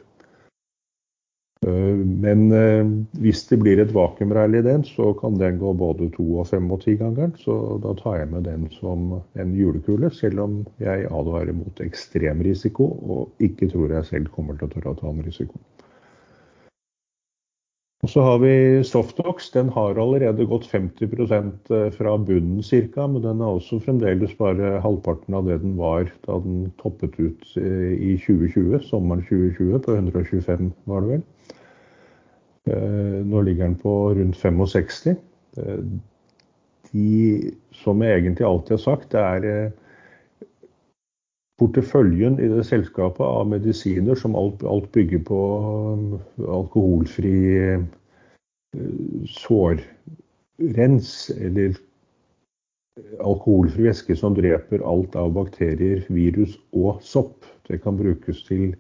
Eh, 1.68 1.96
Men 2.26 2.52
eh, 2.52 2.86
hvis 3.20 3.44
det 3.50 3.60
blir 3.60 3.82
et 3.82 3.92
vakuumrally 3.96 4.62
i 4.62 4.68
den, 4.68 4.84
så 4.88 5.12
kan 5.20 5.40
den 5.40 5.60
gå 5.60 5.74
både 5.74 6.08
to 6.16 6.26
og 6.40 6.48
fem 6.48 6.70
og 6.72 6.84
ti 6.86 6.96
ganger. 7.00 7.34
Så 7.42 7.56
da 7.84 7.96
tar 8.00 8.22
jeg 8.22 8.32
med 8.32 8.48
den 8.48 8.70
som 8.78 9.20
en 9.36 9.56
julekule, 9.58 10.12
selv 10.16 10.46
om 10.46 10.62
jeg 10.80 11.10
advarer 11.10 11.56
mot 11.56 11.84
ekstrem 11.84 12.46
risiko 12.48 12.88
og 13.10 13.44
ikke 13.44 13.72
tror 13.74 13.98
jeg 13.98 14.12
selv 14.14 14.32
kommer 14.36 14.56
til 14.56 14.70
å 14.70 14.74
tørre 14.76 14.96
å 14.96 15.02
ta 15.02 15.12
en 15.12 15.26
risiko. 15.26 15.60
Og 18.00 18.08
så 18.08 18.24
har 18.24 18.38
vi 18.40 18.54
Softox. 18.88 19.50
Den 19.52 19.68
har 19.76 19.98
allerede 20.00 20.46
gått 20.48 20.70
50% 20.72 21.72
fra 21.98 22.14
bunnen 22.16 22.62
ca., 22.64 23.08
men 23.12 23.26
den 23.26 23.42
er 23.44 23.58
også 23.58 23.82
fremdeles 23.84 24.38
bare 24.40 24.78
halvparten 24.86 25.36
av 25.36 25.50
det 25.50 25.58
den 25.66 25.76
var 25.76 26.08
da 26.24 26.38
den 26.40 26.70
toppet 26.80 27.20
ut 27.20 27.44
eh, 27.60 27.92
i 28.00 28.16
2020, 28.24 28.80
sommeren 28.88 29.26
2020, 29.28 29.84
på 29.84 29.98
125 30.00 30.72
var 30.88 31.04
det 31.04 31.18
vel. 31.18 31.28
Eh, 32.70 33.26
Nå 33.26 33.42
ligger 33.42 33.64
den 33.66 33.76
på 33.76 34.14
rundt 34.14 34.38
65. 34.38 35.16
Eh, 35.58 35.84
De, 36.92 37.52
som 37.72 38.02
jeg 38.02 38.18
egentlig 38.18 38.46
alltid 38.48 38.72
har 38.72 38.82
sagt, 38.82 39.12
det 39.14 39.20
er 39.22 39.44
eh, 39.46 39.72
porteføljen 41.62 42.40
i 42.42 42.48
det 42.50 42.64
selskapet 42.66 43.22
av 43.22 43.46
medisiner 43.52 44.18
som 44.18 44.36
alt, 44.40 44.64
alt 44.66 44.88
bygger 44.96 45.22
på 45.28 45.42
alkoholfri 46.48 47.36
sårrens, 49.30 51.12
eller 51.36 51.78
alkoholfri 53.22 53.86
væske 53.86 54.18
som 54.18 54.34
dreper 54.40 54.82
alt 54.82 55.14
av 55.20 55.36
bakterier, 55.38 56.02
virus 56.10 56.58
og 56.74 57.04
sopp. 57.06 57.46
Det 57.70 57.84
kan 57.84 58.00
brukes 58.02 58.42
til 58.48 58.74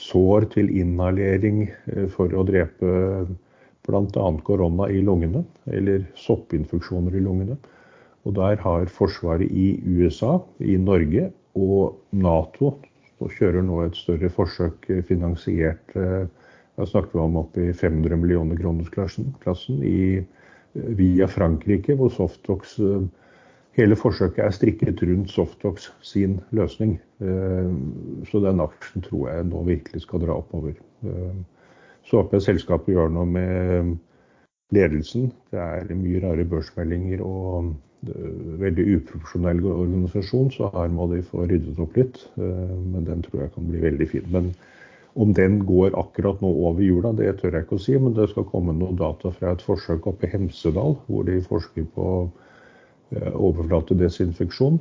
sår, 0.00 0.48
til 0.54 0.70
inhalering 0.80 1.66
for 2.14 2.32
å 2.32 2.44
drepe 2.48 2.92
bl.a. 3.86 4.26
korona 4.46 4.88
i 4.92 5.00
lungene, 5.04 5.44
eller 5.70 6.04
soppinfeksjoner 6.18 7.16
i 7.16 7.24
lungene. 7.24 7.56
Og 8.24 8.36
der 8.36 8.60
har 8.60 8.90
Forsvaret 8.92 9.48
i 9.48 9.72
USA, 9.88 10.38
i 10.60 10.76
Norge 10.80 11.30
og 11.58 12.00
Nato 12.12 12.74
kjører 13.20 13.64
nå 13.64 13.82
et 13.84 13.96
større 13.98 14.30
forsøk 14.32 14.86
finansiert 15.08 15.92
Da 15.92 16.86
snakker 16.88 17.12
vi 17.12 17.20
om 17.20 17.34
opp 17.36 17.58
i 17.60 17.66
500 17.76 18.16
millioner 18.16 18.56
kroners-klassen 18.56 19.34
via 20.96 21.26
Frankrike, 21.28 21.96
hvor 21.98 22.12
Softox 22.14 22.78
Hele 23.78 23.96
forsøket 23.96 24.42
er 24.44 24.54
strikket 24.54 25.02
rundt 25.06 25.30
Softox 25.30 25.90
sin 26.02 26.40
løsning. 26.50 26.96
Så 28.30 28.40
den 28.42 28.62
aksjen 28.64 29.04
tror 29.06 29.28
jeg 29.30 29.46
nå 29.46 29.62
virkelig 29.68 30.02
skal 30.02 30.24
dra 30.24 30.40
oppover. 30.40 30.74
Så 32.02 32.18
håper 32.18 32.36
jeg 32.38 32.48
selskapet 32.48 32.96
gjør 32.96 33.12
noe 33.14 33.28
med 33.30 33.92
ledelsen. 34.74 35.30
Det 35.52 35.62
er 35.62 35.94
mye 35.94 36.22
rare 36.24 36.46
børsmeldinger 36.50 37.22
og 37.22 37.70
veldig 38.60 38.86
uprofesjonell 38.96 39.62
organisasjon, 39.68 40.50
så 40.54 40.70
her 40.74 40.90
må 40.90 41.06
de 41.12 41.22
få 41.26 41.44
ryddet 41.46 41.78
opp 41.82 41.96
litt. 42.00 42.20
Men 42.36 43.06
den 43.06 43.22
tror 43.26 43.44
jeg 43.44 43.54
kan 43.54 43.70
bli 43.70 43.86
veldig 43.86 44.10
fin. 44.10 44.28
Men 44.34 44.52
om 45.14 45.34
den 45.36 45.60
går 45.66 45.94
akkurat 45.98 46.42
nå 46.42 46.50
over 46.66 46.82
jula, 46.82 47.14
det 47.14 47.36
tør 47.40 47.54
jeg 47.58 47.66
ikke 47.66 47.78
å 47.78 47.86
si. 47.86 47.96
Men 48.02 48.18
det 48.18 48.30
skal 48.32 48.48
komme 48.50 48.74
noen 48.74 48.98
data 48.98 49.32
fra 49.34 49.54
et 49.54 49.64
forsøk 49.66 50.10
oppe 50.10 50.26
i 50.26 50.34
Hemsedal, 50.34 50.98
hvor 51.06 51.26
de 51.28 51.38
forsker 51.46 51.86
på 51.94 52.06
overflatedesinfeksjon. 53.18 54.80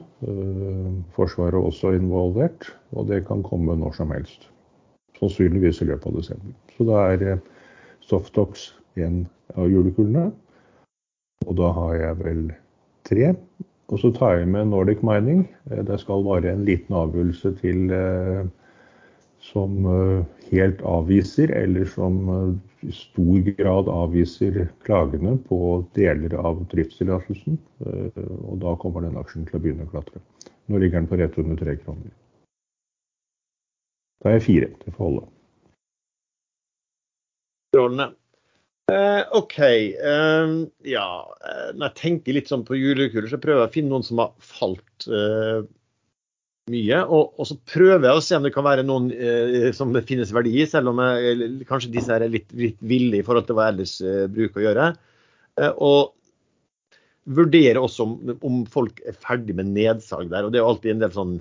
Forsvaret 1.16 1.58
er 1.58 1.66
også 1.66 1.94
involvert, 1.98 2.70
og 2.94 3.08
det 3.10 3.24
kan 3.28 3.44
komme 3.44 3.76
når 3.80 3.96
som 3.98 4.12
helst. 4.14 4.50
Sannsynligvis 5.20 5.82
i 5.82 5.90
løpet 5.90 6.12
av 6.12 6.20
desember. 6.20 6.54
Så 6.78 6.86
det 6.88 7.00
er 7.34 7.42
Softox 8.06 8.70
en 8.98 9.24
av 9.58 9.70
julekulene. 9.70 10.30
Og 11.48 11.58
da 11.58 11.72
har 11.76 11.96
jeg 11.98 12.20
vel 12.24 12.46
tre. 13.10 13.34
Og 13.90 14.02
så 14.02 14.12
tar 14.14 14.38
jeg 14.38 14.50
med 14.54 14.70
Nordic 14.70 15.02
Mining. 15.06 15.48
Det 15.66 16.00
skal 16.02 16.26
være 16.26 16.54
en 16.54 16.66
liten 16.68 16.96
avgjørelse 16.96 17.56
til 17.62 17.90
som 19.42 19.86
helt 20.52 20.82
avviser, 20.86 21.52
eller 21.56 21.88
som 21.90 22.60
i 22.86 22.94
stor 22.96 23.50
grad 23.58 23.90
avviser 23.92 24.70
klagene 24.86 25.36
på 25.50 25.60
deler 25.98 26.36
av 26.40 26.62
driftstillatelsen. 26.72 27.58
Og 27.84 28.56
da 28.64 28.76
kommer 28.80 29.04
den 29.04 29.20
aksjen 29.20 29.48
til 29.50 29.60
å 29.60 29.64
begynne 29.64 29.88
å 29.88 29.92
klatre. 29.92 30.22
Nå 30.70 30.80
ligger 30.80 31.02
den 31.02 31.10
på 31.10 31.20
rett 31.20 31.38
under 31.42 31.60
tre 31.60 31.76
kroner. 31.82 32.14
Da 34.20 34.32
er 34.32 34.40
jeg 34.40 34.48
fire 34.48 34.72
til 34.84 34.94
å 34.94 34.98
holde. 35.00 35.28
Strålende. 37.70 38.10
Eh, 38.90 39.22
OK. 39.38 39.60
Eh, 39.60 40.54
ja, 40.90 41.10
når 41.76 41.84
jeg 41.86 41.98
tenker 42.00 42.38
litt 42.38 42.50
sånn 42.52 42.66
på 42.68 42.78
julekuler, 42.80 43.30
så 43.30 43.40
prøver 43.42 43.64
jeg 43.64 43.70
å 43.70 43.76
finne 43.76 43.94
noen 43.94 44.06
som 44.06 44.22
har 44.24 44.34
falt 44.42 45.08
eh, 45.08 45.62
mye. 46.72 47.02
Og, 47.08 47.34
og, 47.36 47.48
så 47.50 47.58
prøver 47.70 48.08
jeg 48.08 48.20
å 48.20 48.24
se 48.24 48.38
om 48.38 48.46
det 48.46 48.54
kan 48.56 48.66
være 48.68 48.86
noen 48.88 49.10
eh, 49.14 49.70
som 49.76 49.92
det 49.96 50.06
finnes 50.10 50.32
verdi 50.36 50.56
i, 50.62 50.68
selv 50.70 50.94
om 50.94 51.02
jeg, 51.04 51.50
kanskje 51.70 51.94
disse 51.94 52.16
er 52.16 52.28
litt, 52.32 52.48
litt 52.58 52.80
ville 52.80 53.20
i 53.20 53.26
forhold 53.26 53.50
til 53.50 53.60
hva 53.60 53.70
ellers 53.74 53.98
eh, 54.04 54.26
bruker 54.32 54.62
å 54.62 54.66
gjøre. 54.68 54.90
Eh, 55.60 55.72
og 55.86 56.16
vurdere 57.30 57.82
også 57.82 58.06
om, 58.06 58.36
om, 58.46 58.62
folk 58.70 59.02
er 59.08 59.18
ferdig 59.18 59.56
med 59.58 59.72
nedsalg 59.76 60.32
der. 60.32 60.46
Og 60.46 60.54
det 60.54 60.60
er 60.60 60.66
jo 60.66 60.72
alltid 60.74 60.96
en 60.96 61.04
del 61.04 61.16
sånn 61.16 61.40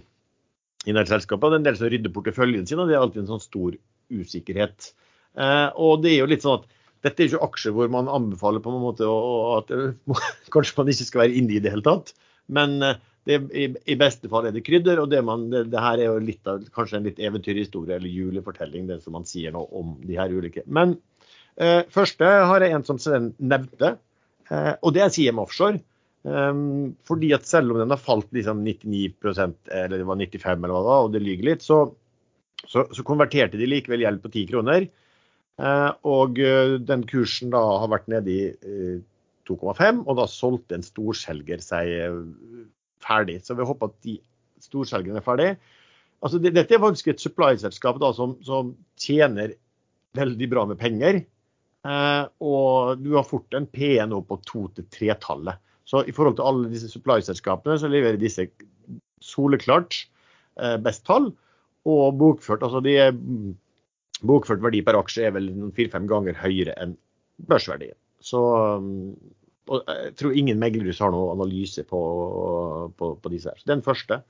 i 0.86 0.92
en 0.94 0.98
det 0.98 1.04
er 1.10 1.54
en 1.58 1.66
del 1.66 1.76
som 1.76 1.90
rydder 1.90 2.12
porteføljen 2.14 2.66
sin, 2.68 2.78
og 2.80 2.88
det 2.88 2.94
er 2.96 3.02
alltid 3.02 3.24
en 3.24 3.32
sånn 3.34 3.42
stor 3.44 3.74
usikkerhet. 4.14 4.92
Eh, 5.36 5.68
og 5.76 6.04
det 6.04 6.14
er 6.14 6.22
jo 6.22 6.30
litt 6.30 6.44
sånn 6.44 6.62
at 6.62 6.68
dette 7.06 7.22
er 7.22 7.28
ikke 7.28 7.44
aksjer 7.46 7.74
hvor 7.76 7.90
man 7.92 8.10
anbefaler 8.10 8.62
på 8.62 8.72
en 8.72 8.82
måte 8.82 9.06
at 9.06 9.70
kanskje 10.54 10.78
man 10.78 10.90
ikke 10.90 11.06
skal 11.06 11.22
være 11.26 11.36
inne 11.38 11.58
i 11.58 11.62
det 11.62 11.74
hele 11.74 11.86
tatt. 11.86 12.14
Men 12.48 12.78
eh, 12.82 13.00
det, 13.28 13.38
i, 13.52 13.68
i, 13.84 13.96
beste 14.00 14.30
fall 14.32 14.48
er 14.48 14.54
det 14.56 14.64
krydder, 14.66 15.02
og 15.02 15.10
det, 15.12 15.20
man, 15.26 15.48
det, 15.52 15.66
det 15.72 15.82
her 15.84 16.00
er 16.00 16.08
jo 16.08 16.34
av, 16.50 16.64
kanskje 16.74 16.98
en 16.98 17.08
litt 17.08 17.20
eventyrhistorie 17.20 17.98
eller 17.98 18.08
julefortelling, 18.08 18.88
det 18.88 19.02
som 19.04 19.16
man 19.18 19.28
sier 19.28 19.54
nå 19.54 19.66
om 19.76 19.96
de 20.04 20.16
her 20.16 20.32
ulike. 20.32 20.64
Men 20.66 20.96
eh, 21.60 21.82
første 21.92 22.24
har 22.50 22.64
jeg 22.64 22.76
en 22.76 22.86
som 22.88 23.00
Sven 23.02 23.32
nevnte, 23.38 23.96
eh, 24.48 24.74
og 24.80 24.96
det 24.96 25.04
er 25.04 25.14
CM 25.14 25.42
Offshore. 25.44 25.82
Eh, 26.24 26.62
fordi 27.08 27.34
at 27.36 27.48
selv 27.48 27.76
om 27.76 27.82
den 27.82 27.92
har 27.92 28.00
falt 28.00 28.32
liksom 28.34 28.64
99% 28.64 29.74
eller 29.76 30.00
det 30.00 30.08
var 30.08 30.18
95 30.24 30.48
eller 30.56 30.74
hva 30.74 30.80
det 30.80 30.92
var, 30.94 31.04
og 31.04 31.12
det 31.14 31.24
lyger 31.26 31.52
litt, 31.52 31.66
så, 31.66 31.84
så, 32.64 32.88
så 32.88 33.06
konverterte 33.06 33.60
de 33.60 33.68
likevel 33.68 34.06
gjeld 34.06 34.24
på 34.24 34.32
10 34.32 34.48
kroner. 34.54 34.88
Eh, 35.58 35.92
og 36.06 36.38
eh, 36.38 36.76
den 36.86 37.04
kursen 37.10 37.50
da 37.54 37.60
har 37.82 37.90
vært 37.90 38.10
nede 38.12 38.30
i 38.30 38.42
2,5, 39.50 39.80
eh, 39.82 40.02
og 40.04 40.20
da 40.20 40.26
solgte 40.30 40.78
en 40.78 40.86
storselger 40.86 41.62
seg 41.64 41.90
ferdig. 43.04 43.40
Så 43.44 43.56
vi 43.58 43.66
håper 43.66 43.90
at 43.90 43.96
de 44.06 44.18
storselgerne 44.62 45.20
er 45.20 45.26
ferdig. 45.26 45.48
Altså, 46.24 46.40
dette 46.42 46.74
er 46.74 46.82
faktisk 46.82 47.12
et 47.12 47.22
supply-selskap 47.22 48.00
som, 48.16 48.36
som, 48.42 48.74
tjener 48.98 49.54
veldig 50.18 50.48
bra 50.50 50.64
med 50.66 50.80
penger. 50.80 51.20
Eh, 51.86 52.24
og 52.42 52.98
du 53.04 53.12
har 53.14 53.26
fort 53.28 53.54
en 53.54 53.68
PE 53.70 54.08
på 54.26 54.40
to 54.46 54.66
til 54.74 54.88
tre-tallet. 54.90 55.60
Så 55.88 56.02
i 56.04 56.12
forhold 56.12 56.36
til 56.36 56.48
alle 56.48 56.72
disse 56.72 56.90
supply-selskapene 56.92 57.78
så 57.80 57.88
leverer 57.88 58.18
disse 58.20 58.48
soleklart 59.24 60.02
eh, 60.60 60.76
best 60.82 61.06
tall. 61.06 61.30
Og 61.88 62.18
bokført, 62.18 62.66
altså 62.66 62.82
de 62.84 62.98
er 62.98 63.16
Bokført 64.18 64.58
verdi 64.58 64.80
per 64.82 64.96
aksje 64.98 65.28
er 65.28 65.34
vel 65.36 65.44
fire-fem 65.76 66.08
ganger 66.10 66.34
høyere 66.40 66.72
enn 66.82 66.96
børsverdien. 67.46 67.94
Så 68.18 68.40
jeg 69.68 70.14
tror 70.18 70.36
ingen 70.36 70.60
meglerhus 70.60 71.00
har 71.04 71.12
noen 71.14 71.36
analyse 71.36 71.84
på, 71.88 72.00
på, 72.98 73.12
på, 73.20 73.32
disse 73.32 73.52
her. 73.52 73.60
Så 73.60 73.70
den 73.70 73.84
første. 73.84 74.22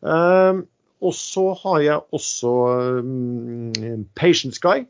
Um, 0.00 0.66
og 1.04 1.14
så 1.16 1.50
har 1.62 1.80
jeg 1.84 2.16
også 2.16 2.52
um, 3.04 4.04
Patient 4.16 4.56
Sky. 4.56 4.84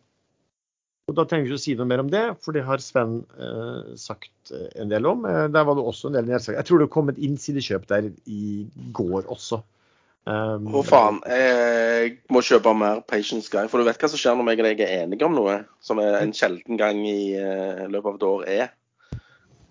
Og 1.07 1.15
Da 1.15 1.23
trenger 1.23 1.47
vi 1.47 1.53
ikke 1.53 1.61
å 1.61 1.63
si 1.63 1.77
noe 1.79 1.87
mer 1.87 2.03
om 2.03 2.09
det, 2.11 2.25
for 2.43 2.57
det 2.57 2.65
har 2.67 2.83
Sven 2.83 3.21
uh, 3.39 3.95
sagt 4.01 4.51
uh, 4.51 4.67
en 4.75 4.91
del 4.91 5.07
om. 5.07 5.23
Uh, 5.23 5.47
der 5.55 5.67
var 5.67 5.79
det 5.79 5.85
også 5.87 6.11
en 6.11 6.19
del 6.19 6.27
nedsalg. 6.27 6.59
Jeg 6.59 6.67
tror 6.67 6.83
det 6.83 6.91
kom 6.95 7.13
et 7.13 7.21
innsidekjøp 7.23 7.87
der 7.93 8.11
i 8.27 8.67
går 8.97 9.29
også. 9.31 9.61
Um, 10.27 10.67
Hvor 10.75 10.83
faen. 10.83 11.21
Jeg 11.31 12.17
må 12.35 12.43
kjøpe 12.43 12.73
mer 12.75 13.05
Patience 13.07 13.47
Guy. 13.53 13.69
For 13.71 13.79
du 13.79 13.87
vet 13.87 14.01
hva 14.03 14.11
som 14.11 14.19
skjer 14.19 14.35
når 14.35 14.51
jeg 14.51 14.63
og 14.63 14.67
deg 14.67 14.83
er 14.83 14.97
enige 15.05 15.29
om 15.29 15.39
noe, 15.39 15.61
som 15.79 16.03
er 16.03 16.19
en 16.19 16.35
sjelden 16.35 16.81
gang 16.81 17.05
i 17.07 17.37
uh, 17.39 17.87
løpet 17.87 18.11
av 18.11 18.19
et 18.19 18.27
år 18.33 18.51
er. 18.57 18.75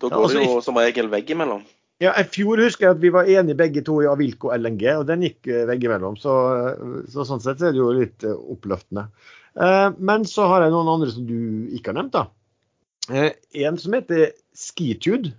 Da 0.02 0.10
går 0.12 0.28
altså, 0.28 0.38
det 0.38 0.46
jo 0.50 0.60
som 0.64 0.78
regel 0.80 1.10
veggimellom. 1.12 1.64
Ja, 2.02 2.12
I 2.12 2.26
fjor 2.28 2.60
husker 2.60 2.90
jeg 2.90 2.96
at 2.98 3.00
vi 3.00 3.12
var 3.14 3.28
enige 3.32 3.56
begge 3.56 3.82
to 3.84 4.02
i 4.04 4.08
Avilco 4.10 4.50
LNG, 4.52 4.84
og 4.98 5.06
den 5.08 5.24
gikk 5.24 5.48
uh, 5.48 5.62
veggimellom. 5.70 6.18
Så, 6.20 6.34
så, 7.12 7.24
sånn 7.24 7.40
sett 7.44 7.62
er 7.64 7.72
det 7.72 7.80
jo 7.80 7.94
litt 7.96 8.26
uh, 8.26 8.36
oppløftende. 8.56 9.08
Men 9.56 10.26
så 10.28 10.50
har 10.50 10.66
jeg 10.66 10.72
noen 10.74 10.90
andre 10.92 11.08
som 11.14 11.24
du 11.24 11.70
ikke 11.72 11.88
har 11.88 11.96
nevnt. 11.96 12.12
da. 12.12 13.30
En 13.56 13.78
som 13.80 13.94
heter 13.96 14.34
Skitude. 14.52 15.30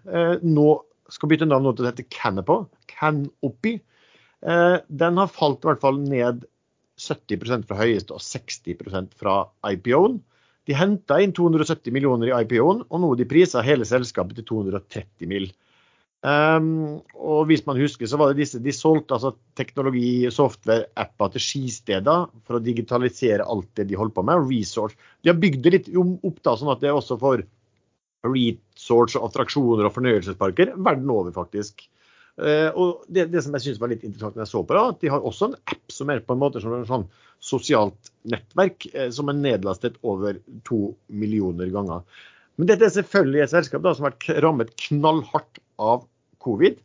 nå 0.42 0.66
skal 1.14 1.30
bytte 1.30 1.46
navn 1.46 1.68
nå 1.68 1.76
til 1.78 1.86
å 1.86 1.92
hete 1.92 2.08
Canapo. 2.10 2.64
Canopy. 2.90 3.76
Eh, 4.42 4.78
den 4.88 5.20
har 5.22 5.34
falt 5.34 5.64
i 5.64 5.70
hvert 5.70 5.84
fall 5.84 6.00
ned 6.02 6.46
70% 7.02 7.68
fra 7.70 7.80
høyeste 7.80 8.16
og 8.16 8.24
60 8.24 9.14
fra 9.18 9.40
IPO-en. 9.70 10.20
De 10.68 10.76
henta 10.76 11.22
inn 11.24 11.34
270 11.36 11.94
millioner 11.96 12.30
i 12.30 12.36
IPO-en, 12.44 12.84
og 12.88 13.02
nå 13.04 13.14
de 13.16 13.28
prisa 13.30 13.64
hele 13.64 13.88
selskapet 13.88 14.40
til 14.40 14.48
230 14.50 15.30
mill. 15.32 15.48
Um, 16.28 16.98
og 17.14 17.46
hvis 17.48 17.62
man 17.68 17.78
husker, 17.78 18.10
så 18.10 18.18
var 18.18 18.32
det 18.32 18.42
disse, 18.42 18.60
De 18.60 18.74
solgte 18.74 19.14
altså 19.16 19.36
teknologi, 19.56 20.26
software, 20.34 20.90
apper 20.98 21.36
til 21.36 21.44
skisteder 21.46 22.26
for 22.48 22.58
å 22.58 22.64
digitalisere 22.64 23.46
alt 23.46 23.70
det 23.78 23.86
de 23.92 24.00
holdt 24.00 24.16
på 24.18 24.26
med. 24.26 24.48
Resource. 24.50 24.98
De 25.22 25.32
har 25.32 25.40
bygd 25.40 25.62
det 25.64 25.76
litt 25.76 25.92
opp 25.96 26.42
da, 26.42 26.58
sånn 26.58 26.74
at 26.74 26.82
det 26.82 26.90
er 26.90 26.98
også 26.98 27.20
for 27.22 27.46
resource 28.28 29.16
og 29.20 29.30
attraksjoner 29.30 29.88
og 29.88 29.94
fornøyelsesparker 29.96 30.74
verden 30.76 31.14
over, 31.14 31.32
faktisk. 31.36 31.86
Uh, 32.38 32.70
og 32.78 33.06
det, 33.10 33.32
det, 33.34 33.42
som 33.42 33.56
jeg 33.58 33.66
synes 33.66 33.80
var 33.82 33.90
litt 33.90 34.04
interessant 34.06 34.36
når 34.38 34.46
jeg 34.46 34.52
så 34.52 34.60
på 34.62 34.76
det, 34.78 34.82
at 34.94 35.00
de 35.02 35.10
har 35.10 35.24
også 35.26 35.50
en 35.50 35.56
app 35.74 35.94
som 35.94 36.12
er 36.14 36.20
på 36.22 36.36
en 36.36 36.42
måte 36.44 36.62
som 36.62 36.76
en 36.78 36.86
sånn 36.86 37.06
sosialt 37.42 38.12
nettverk, 38.30 38.86
uh, 38.94 39.08
som 39.14 39.32
er 39.32 39.40
nedlastet 39.40 39.98
over 40.06 40.38
to 40.68 40.82
millioner 41.10 41.72
ganger. 41.74 42.06
Men 42.58 42.70
dette 42.70 42.88
er 42.88 42.94
selvfølgelig 42.94 43.44
et 43.46 43.54
selskap 43.54 43.86
da, 43.86 43.94
som 43.94 44.08
har 44.08 44.16
vært 44.16 44.44
rammet 44.46 44.76
knallhardt 44.88 45.62
av 45.82 46.06
covid. 46.42 46.80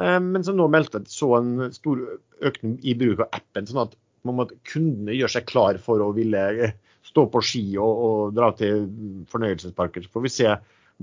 eh, 0.00 0.18
men 0.20 0.44
som 0.44 0.56
nå 0.58 0.66
meldte 0.68 1.04
så 1.08 1.30
en 1.38 1.70
stor 1.72 2.00
økning 2.44 2.76
i 2.82 2.96
bruk 2.98 3.22
av 3.24 3.38
appen. 3.40 3.66
sånn 3.66 3.86
at 3.86 3.96
man 4.24 4.36
måtte 4.40 4.58
kundene 4.68 5.16
gjøre 5.16 5.36
seg 5.36 5.46
klar 5.48 5.78
for 5.80 6.00
å 6.04 6.12
ville 6.16 6.72
stå 7.04 7.26
på 7.32 7.40
ski 7.44 7.64
og, 7.80 8.04
og 8.04 8.36
dra 8.36 8.50
til 8.56 8.84
fornøyelsesparker. 9.32 10.04
Så 10.04 10.12
får 10.12 10.24
vi 10.26 10.32
se 10.32 10.50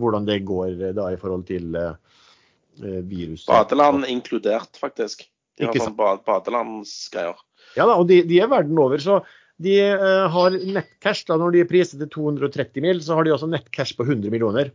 hvordan 0.02 0.26
det 0.30 0.44
går 0.46 0.94
da 0.98 1.10
i 1.12 1.20
forhold 1.22 1.48
til 1.50 1.74
virus. 2.80 3.46
Badeland 3.50 4.08
inkludert, 4.10 4.78
faktisk. 4.80 5.26
De 5.60 5.68
har 5.68 5.78
sånn 5.78 5.98
badelandsgreier. 5.98 7.40
Ja 7.78 7.86
da, 7.88 7.98
og 8.00 8.08
de, 8.10 8.22
de, 8.28 8.40
er 8.42 8.50
verden 8.52 8.80
over. 8.82 9.02
så 9.02 9.20
de 9.62 9.76
eh, 9.84 10.28
har 10.34 10.56
nettcash 10.56 11.28
da, 11.28 11.38
når 11.38 11.54
de 11.54 11.60
er 11.64 11.70
priset 11.70 12.00
til 12.02 12.10
230 12.10 12.86
mil, 12.86 13.02
så 13.04 13.18
har 13.18 13.28
de 13.28 13.36
også 13.36 13.50
nettcash 13.52 13.94
på 13.98 14.08
100 14.08 14.34
millioner. 14.34 14.72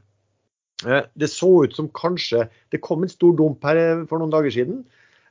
Eh, 0.84 1.04
det 1.16 1.30
så 1.32 1.48
ut 1.64 1.72
som 1.72 1.88
kanskje 1.88 2.48
Det 2.70 2.82
kom 2.84 3.02
en 3.02 3.08
stor 3.08 3.32
dump 3.36 3.64
her 3.64 3.78
eh, 3.80 4.04
for 4.10 4.20
noen 4.20 4.34
dager 4.34 4.52
siden. 4.52 4.82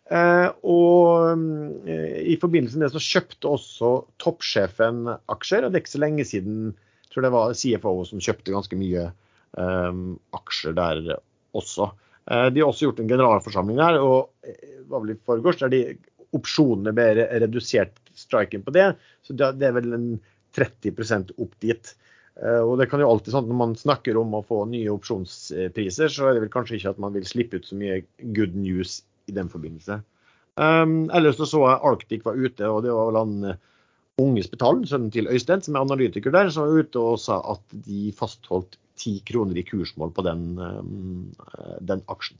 Eh, 0.05 0.47
og 0.61 1.41
i 1.85 2.35
forbindelse 2.41 2.77
med 2.77 2.87
det 2.87 2.93
så 2.93 3.05
kjøpte 3.17 3.51
også 3.51 3.91
toppsjefen 4.21 5.05
aksjer. 5.31 5.65
og 5.65 5.71
Det 5.71 5.79
er 5.79 5.85
ikke 5.85 5.97
så 5.97 6.03
lenge 6.03 6.25
siden 6.27 6.57
jeg 7.05 7.13
tror 7.13 7.25
det 7.25 7.35
var 7.35 7.55
CFO 7.55 7.93
som 8.09 8.19
kjøpte 8.19 8.51
ganske 8.51 8.75
mye 8.75 9.05
aksjer 10.35 10.73
der 10.75 11.13
også. 11.55 11.87
De 12.25 12.61
har 12.61 12.67
også 12.67 12.87
gjort 12.87 12.99
en 13.03 13.09
generalforsamling 13.09 13.77
der, 13.77 13.99
og 14.01 14.31
var 14.89 15.03
vel 15.03 15.13
i 15.13 15.17
forgårs, 15.29 15.59
der 15.61 15.69
de 15.69 15.81
opsjonene 16.35 16.93
ble 16.95 17.27
redusert 17.43 17.99
striken 18.17 18.63
på 18.65 18.73
det. 18.73 18.87
Så 19.21 19.35
det 19.37 19.53
er 19.61 19.75
vel 19.75 19.93
en 19.93 20.07
30 20.55 21.35
opp 21.37 21.53
dit. 21.61 21.91
Eh, 22.41 22.61
og 22.61 22.79
det 22.79 22.89
kan 22.91 22.99
jo 22.99 23.07
alltid 23.07 23.31
sånn 23.31 23.45
Når 23.47 23.59
man 23.61 23.77
snakker 23.79 24.17
om 24.19 24.33
å 24.35 24.43
få 24.43 24.65
nye 24.71 24.91
opsjonspriser, 24.91 26.11
så 26.11 26.27
er 26.27 26.35
det 26.35 26.45
vel 26.45 26.51
kanskje 26.53 26.79
ikke 26.79 26.95
at 26.95 27.01
man 27.03 27.15
vil 27.15 27.27
slippe 27.27 27.59
ut 27.59 27.69
så 27.69 27.77
mye 27.79 28.01
good 28.35 28.57
news 28.59 28.99
i 29.31 29.35
den 29.35 29.49
forbindelse. 29.51 30.01
Um, 30.55 31.09
ellers 31.15 31.39
så, 31.39 31.47
så 31.49 31.63
jeg 31.65 31.83
Arctic 31.89 32.21
var 32.23 32.37
ute, 32.39 32.67
og 32.69 32.83
det 32.85 32.93
var 32.95 33.09
vel 33.09 33.19
han 33.19 33.49
eh, 33.51 33.61
Unge 34.21 34.45
Spetalen, 34.45 34.85
sønnen 34.87 35.11
til 35.11 35.27
Øystein, 35.27 35.63
som 35.63 35.75
er 35.75 35.83
analytiker 35.83 36.31
der, 36.31 36.47
som 36.53 36.63
var 36.63 36.85
ute 36.85 37.01
og 37.01 37.17
sa 37.19 37.41
at 37.51 37.79
de 37.87 38.13
fastholdt 38.15 38.77
ti 38.99 39.17
kroner 39.27 39.57
i 39.59 39.65
kursmål 39.67 40.13
på 40.15 40.23
den, 40.25 40.45
um, 40.59 41.31
den 41.83 42.03
aksjen. 42.11 42.39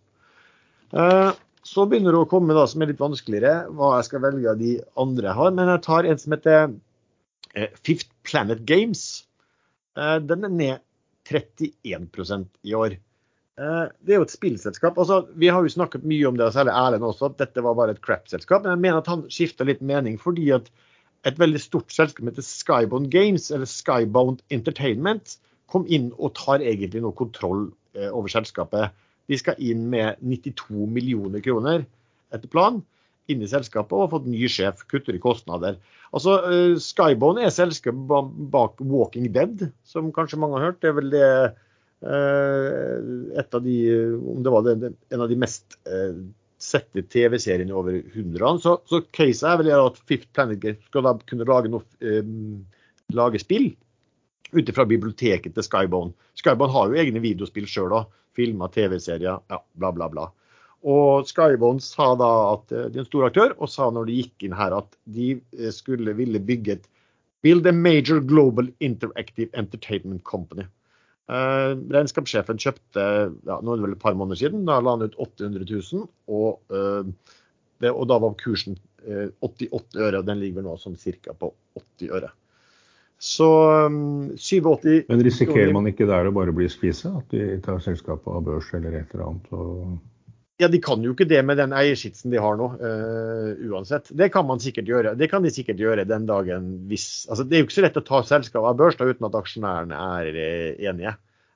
Uh, 0.95 1.33
så 1.65 1.87
begynner 1.89 2.13
det 2.13 2.21
å 2.21 2.29
komme 2.29 2.53
da, 2.53 2.67
som 2.69 2.83
er 2.83 2.91
litt 2.91 3.01
vanskeligere, 3.01 3.71
hva 3.73 3.95
jeg 3.97 4.09
skal 4.11 4.21
velge 4.27 4.51
av 4.51 4.59
de 4.59 4.75
andre 5.01 5.31
jeg 5.31 5.37
har. 5.39 5.55
Men 5.57 5.71
jeg 5.73 5.83
tar 5.87 6.05
en 6.05 6.19
som 6.21 6.35
heter 6.35 6.59
eh, 7.57 7.71
Fifth 7.81 8.11
Planet 8.27 8.61
Games. 8.69 9.01
Eh, 9.97 10.19
den 10.21 10.45
er 10.45 10.53
ned 10.53 10.83
31% 11.25 12.45
i 12.69 12.75
år. 12.77 12.99
Eh, 13.57 13.85
det 13.97 14.13
er 14.13 14.21
jo 14.21 14.27
et 14.27 14.35
spillselskap. 14.35 15.01
Altså, 15.01 15.23
vi 15.33 15.49
har 15.49 15.65
jo 15.65 15.73
snakket 15.73 16.05
mye 16.05 16.27
om 16.29 16.37
det, 16.37 16.45
og 16.45 16.53
særlig 16.53 16.75
Erlend 16.77 17.07
også, 17.09 17.31
at 17.31 17.41
dette 17.41 17.65
var 17.65 17.79
bare 17.81 17.97
et 17.97 18.03
crap-selskap. 18.05 18.61
Men 18.61 18.75
jeg 18.75 18.83
mener 18.85 19.01
at 19.01 19.09
han 19.09 19.25
skifta 19.33 19.65
litt 19.65 19.81
mening 19.81 20.21
fordi 20.21 20.51
at 20.53 20.69
et 21.25 21.41
veldig 21.41 21.63
stort 21.63 21.89
selskap 21.89 22.21
som 22.21 22.29
heter 22.29 22.45
Skybound 22.45 23.09
Games, 23.09 23.49
eller 23.49 23.65
Skybound 23.65 24.45
Entertainment, 24.53 25.39
kom 25.71 25.87
inn 25.87 26.11
og 26.15 26.35
tar 26.37 26.63
egentlig 26.63 27.01
noe 27.03 27.15
kontroll 27.17 27.67
over 28.11 28.29
selskapet. 28.31 28.91
De 29.31 29.37
skal 29.39 29.59
inn 29.63 29.87
med 29.89 30.19
92 30.21 30.85
millioner 30.91 31.41
kroner 31.43 31.85
etter 32.35 32.51
plan 32.51 32.81
inn 33.31 33.41
i 33.41 33.49
selskapet 33.49 33.95
og 33.95 34.05
har 34.05 34.13
fått 34.13 34.29
ny 34.29 34.45
sjef, 34.51 34.83
kutter 34.91 35.17
i 35.17 35.21
kostnader. 35.21 35.79
Altså, 36.15 36.37
uh, 36.45 36.75
Skybone 36.81 37.45
er 37.47 37.53
selskapet 37.53 38.33
bak 38.53 38.81
Walking 38.85 39.31
Dead, 39.33 39.67
som 39.87 40.11
kanskje 40.15 40.39
mange 40.41 40.59
har 40.59 40.69
hørt. 40.69 40.81
Det 40.83 40.91
er 40.91 40.97
vel 40.99 41.11
det 41.13 41.29
uh, 42.05 42.97
et 43.41 43.57
av 43.57 43.63
de, 43.65 43.77
om 44.35 44.43
det 44.45 44.53
var 44.53 44.67
det, 44.67 44.93
en 45.13 45.25
av 45.25 45.31
de 45.31 45.39
mest 45.41 45.79
sette 46.61 47.01
TV-seriene 47.11 47.73
over 47.75 47.97
hundrene. 48.13 48.61
Så, 48.61 48.77
så 48.89 49.01
caset 49.15 49.47
er 49.49 49.59
vel 49.59 49.73
at 49.75 49.97
Fifth 50.09 50.29
Planet 50.33 50.61
Game 50.61 50.89
skal 50.91 51.05
da 51.05 51.15
kunne 51.27 51.47
lage, 51.49 51.71
noe, 51.73 51.83
lage 53.13 53.41
spill 53.41 53.71
ut 54.57 54.71
fra 54.75 54.87
biblioteket 54.89 55.55
til 55.55 55.65
Skybone. 55.65 56.15
Skybone 56.39 56.73
har 56.73 56.89
jo 56.89 56.99
egne 57.01 57.21
videospill 57.23 57.67
sjøl 57.69 57.95
òg 57.95 58.09
filmer, 58.35 58.71
TV-serier, 58.73 59.39
ja, 59.39 59.61
bla, 59.79 59.91
bla, 59.95 60.09
bla. 60.11 60.25
Og 60.85 61.25
Skybone 61.29 61.81
sa 61.83 62.11
da 62.19 62.31
at 62.53 62.73
eh, 62.75 62.89
de 62.91 62.99
er 62.99 63.05
en 63.05 63.09
stor 63.09 63.29
aktør, 63.29 63.55
og 63.57 63.71
sa 63.71 63.87
når 63.93 64.09
de 64.09 64.19
gikk 64.19 64.45
inn 64.47 64.57
her 64.57 64.75
at 64.77 64.97
de 65.15 65.35
eh, 65.57 65.71
skulle 65.73 66.13
ville 66.17 66.41
bygge 66.43 66.77
et 66.77 66.91
Build 67.45 67.67
a 67.67 67.71
major 67.71 68.19
global 68.19 68.71
interactive 68.79 69.51
entertainment 69.53 70.23
company. 70.25 70.63
Uh, 71.29 71.77
regnskapssjefen 71.93 72.57
kjøpte 72.57 73.03
ja, 73.45 73.57
nå 73.61 73.73
er 73.73 73.77
det 73.77 73.85
vel 73.85 73.93
et 73.93 74.01
par 74.01 74.17
måneder 74.17 74.39
siden, 74.39 74.63
da 74.65 74.79
la 74.81 74.95
han 74.95 75.05
ut 75.05 75.17
800 75.21 75.67
000. 75.69 76.07
Og, 76.25 76.57
uh, 76.73 77.05
det, 77.83 77.91
og 77.91 78.07
da 78.09 78.17
var 78.23 78.33
kursen 78.41 78.79
uh, 79.05 79.29
88 79.45 80.01
øre, 80.01 80.23
og 80.23 80.25
den 80.25 80.41
ligger 80.41 80.65
nå 80.65 80.73
som 80.81 80.97
ca. 80.97 81.37
på 81.37 81.51
80 81.77 82.17
øre. 82.17 82.31
Så 83.19 83.71
um, 83.85 84.37
87 84.37 85.05
Men 85.07 85.23
risikerer 85.23 85.71
man 85.73 85.87
ikke 85.87 86.07
der 86.09 86.27
å 86.27 86.33
bare 86.35 86.53
bli 86.55 86.67
skvise? 86.71 87.13
At 87.15 87.31
de 87.31 87.55
tar 87.63 87.79
selskapet 87.83 88.27
av 88.27 88.43
børs 88.45 88.67
eller 88.75 88.99
et 88.99 89.15
eller 89.15 89.29
annet? 89.29 89.47
Og... 89.55 89.95
Ja, 90.59 90.69
de 90.71 90.79
kan 90.83 91.03
jo 91.03 91.13
ikke 91.15 91.27
det 91.27 91.41
med 91.47 91.59
den 91.59 91.73
eierskitsen 91.75 92.31
de 92.31 92.41
har 92.43 92.59
nå, 92.59 92.69
uh, 92.79 93.55
uansett. 93.71 94.11
Det 94.15 94.29
kan 94.33 94.47
man 94.47 94.61
sikkert 94.63 94.91
gjøre. 94.91 95.15
Det 95.19 95.29
kan 95.31 95.43
de 95.43 95.51
sikkert 95.51 95.79
gjøre 95.83 96.07
den 96.07 96.27
dagen 96.27 96.67
hvis 96.91 97.25
altså, 97.29 97.47
Det 97.47 97.57
er 97.57 97.63
jo 97.63 97.69
ikke 97.69 97.77
så 97.77 97.85
lett 97.87 97.99
å 97.99 98.05
ta 98.07 98.21
selskapet 98.27 98.71
av 98.71 98.79
børs 98.79 98.99
da, 98.99 99.07
uten 99.07 99.29
at 99.29 99.39
aksjonærene 99.39 100.03
er 100.19 100.41
uh, 100.41 100.83
enige. 100.91 101.15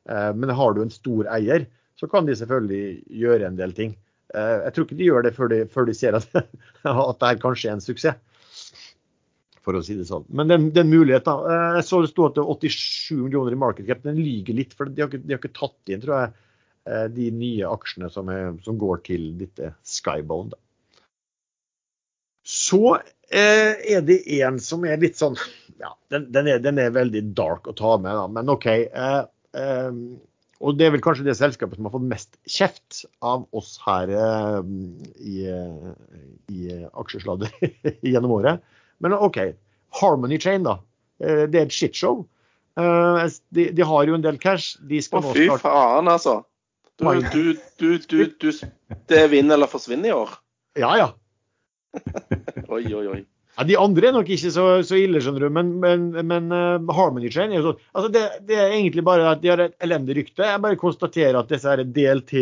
Uh, 0.09 0.31
men 0.35 0.55
har 0.55 0.75
du 0.75 0.83
en 0.85 0.95
stor 0.95 1.27
eier, 1.35 1.67
så 1.99 2.07
kan 2.07 2.27
de 2.27 2.39
selvfølgelig 2.39 3.03
gjøre 3.19 3.51
en 3.51 3.59
del 3.59 3.75
ting. 3.75 3.97
Uh, 4.31 4.63
jeg 4.63 4.75
tror 4.75 4.87
ikke 4.87 4.99
de 5.03 5.11
gjør 5.11 5.27
det 5.27 5.35
før 5.35 5.51
de, 5.51 5.61
før 5.75 5.91
de 5.91 5.95
ser 5.97 6.15
at, 6.15 6.31
at 6.39 7.19
det 7.19 7.29
er 7.33 7.43
kanskje 7.43 7.71
er 7.71 7.77
en 7.77 7.83
suksess 7.83 8.19
for 9.69 9.77
å 9.77 9.85
si 9.85 9.95
det 9.99 10.07
sånn. 10.09 10.25
Men 10.33 10.49
det, 10.49 10.59
er 10.73 10.83
en 10.83 10.91
mulighet, 10.91 11.27
da. 11.27 11.37
Eh, 11.45 11.79
jeg 11.79 11.87
så 11.87 12.01
det 12.03 12.11
sto 12.11 12.25
at 12.27 12.37
det 12.37 12.45
var 12.45 12.57
87 12.57 13.19
millioner 13.21 13.55
i 13.55 13.59
market 13.61 13.89
cap. 13.89 14.01
Den 14.05 14.17
lyger 14.17 14.57
litt, 14.57 14.73
for 14.77 14.89
de 14.89 15.05
har, 15.05 15.11
ikke, 15.11 15.21
de 15.21 15.35
har 15.35 15.41
ikke 15.43 15.57
tatt 15.57 15.93
inn, 15.93 16.01
tror 16.01 16.15
jeg, 16.17 16.33
eh, 16.89 17.05
de 17.13 17.29
nye 17.37 17.69
aksjene 17.69 18.09
som, 18.13 18.33
er, 18.33 18.55
som 18.65 18.79
går 18.81 19.05
til 19.05 19.29
dette 19.39 19.73
Skybone. 19.85 20.55
Da. 20.55 20.63
Så 22.49 22.95
eh, 22.97 23.75
er 23.93 24.01
det 24.05 24.23
en 24.39 24.57
som 24.63 24.85
er 24.87 24.97
litt 25.01 25.19
sånn 25.19 25.35
Ja, 25.79 25.91
den, 26.09 26.31
den, 26.33 26.47
er, 26.49 26.63
den 26.63 26.79
er, 26.81 26.95
veldig 26.95 27.21
dark 27.37 27.69
å 27.69 27.75
ta 27.77 27.93
med, 28.01 28.15
da, 28.17 28.25
men 28.39 28.49
OK. 28.51 28.65
Eh, 28.71 29.21
eh, 29.59 29.99
og 30.59 30.75
det 30.75 30.87
er 30.87 30.91
vel 30.91 31.03
kanskje 31.03 31.23
det 31.27 31.37
selskapet 31.39 31.77
som 31.77 31.87
har 31.87 31.93
fått 31.93 32.09
mest 32.09 32.33
kjeft 32.49 33.03
av 33.23 33.45
oss 33.55 33.77
her 33.85 34.11
eh, 34.11 34.73
i, 35.23 35.45
i 36.51 36.73
aksjesladder 36.89 37.53
gjennom 38.11 38.33
året. 38.41 38.65
Men 38.99 39.15
OK, 39.15 39.39
Harmony 40.01 40.39
Chain, 40.39 40.67
da. 40.67 40.79
Eh, 41.23 41.45
det 41.49 41.61
er 41.61 41.67
et 41.67 41.75
shitshow. 41.75 42.23
Eh, 42.79 43.23
de, 43.55 43.69
de 43.75 43.87
har 43.87 44.07
jo 44.07 44.17
en 44.17 44.25
del 44.25 44.39
cash. 44.41 44.77
De 44.89 45.01
skal 45.03 45.25
Å, 45.25 45.33
fy 45.35 45.49
faen, 45.61 46.11
altså. 46.11 46.41
Du, 46.99 47.07
du, 47.31 47.43
du, 47.79 47.89
du, 48.11 48.21
du, 48.27 48.49
Det 49.07 49.19
er 49.23 49.29
vinn 49.31 49.51
eller 49.55 49.71
forsvinn 49.71 50.03
i 50.03 50.11
år? 50.11 50.33
Ja, 50.79 50.91
ja. 50.99 51.11
oi, 52.75 52.83
oi, 52.83 53.05
oi. 53.07 53.21
Ja, 53.55 53.65
De 53.67 53.77
andre 53.79 54.09
er 54.09 54.15
nok 54.15 54.29
ikke 54.31 54.51
så, 54.51 54.65
så 54.85 54.99
ille, 54.99 55.21
skjønner 55.23 55.47
du, 55.47 55.49
men, 55.55 55.71
men, 55.83 56.09
men 56.27 56.51
uh, 56.51 56.91
Harmony 56.95 57.31
Chain 57.31 57.51
er 57.51 57.61
jo 57.61 57.71
sånn 57.71 57.79
altså 57.95 58.11
det, 58.13 58.23
det, 58.47 58.59
er 58.59 58.75
egentlig 58.75 59.03
bare 59.07 59.31
at 59.31 59.41
de 59.43 59.51
har 59.51 59.63
et 59.63 59.75
elendig 59.83 60.19
rykte. 60.19 60.45
Jeg 60.47 60.63
bare 60.63 60.79
konstaterer 60.79 61.39
at 61.39 61.51
disse 61.51 61.71
her 61.71 61.83
DLT 61.87 62.35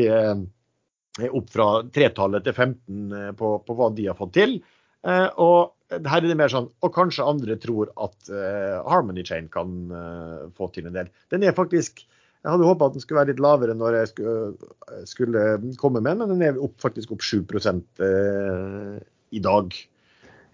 opp 1.34 1.48
fra 1.50 1.68
tretallet 1.94 2.46
til 2.46 2.54
15 2.54 3.38
på, 3.38 3.54
på 3.66 3.78
hva 3.78 3.88
de 3.94 4.10
har 4.10 4.18
fått 4.18 4.36
til. 4.38 4.60
Uh, 5.06 5.30
og 5.38 5.77
her 5.92 6.20
er 6.20 6.28
det 6.28 6.38
mer 6.38 6.52
sånn 6.52 6.70
Og 6.84 6.94
kanskje 6.96 7.26
andre 7.28 7.58
tror 7.64 7.92
at 7.96 8.32
uh, 8.32 8.84
Harmony 8.88 9.24
Chain 9.28 9.50
kan 9.52 9.76
uh, 9.94 10.48
få 10.58 10.70
til 10.76 10.90
en 10.90 10.96
del. 10.98 11.12
Den 11.32 11.46
er 11.48 11.56
faktisk 11.58 12.04
Jeg 12.04 12.52
hadde 12.52 12.68
håpa 12.68 12.90
at 12.90 12.96
den 12.96 13.04
skulle 13.04 13.22
være 13.22 13.32
litt 13.34 13.44
lavere 13.44 13.76
når 13.76 14.02
jeg 14.02 14.10
skulle, 14.14 14.72
skulle 15.10 15.46
komme 15.82 16.04
med 16.04 16.20
men 16.20 16.34
den 16.36 16.44
er 16.46 16.60
opp, 16.64 16.76
faktisk 16.84 17.16
opp 17.16 17.24
7 17.26 17.40
uh, 17.44 18.98
i 19.32 19.42
dag. 19.44 19.78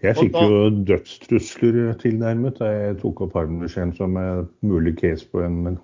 Jeg 0.04 0.18
fikk 0.18 0.32
da, 0.34 0.44
jo 0.48 0.70
dødstrusler 0.88 1.94
tilnærmet 2.00 2.58
da 2.60 2.70
jeg 2.72 2.96
tok 3.02 3.26
opp 3.26 3.36
Harmony 3.38 3.70
Chain 3.70 3.94
som 3.96 4.16
en 4.20 4.48
mulig 4.66 4.96
case 5.00 5.28
på 5.30 5.44
en 5.44 5.76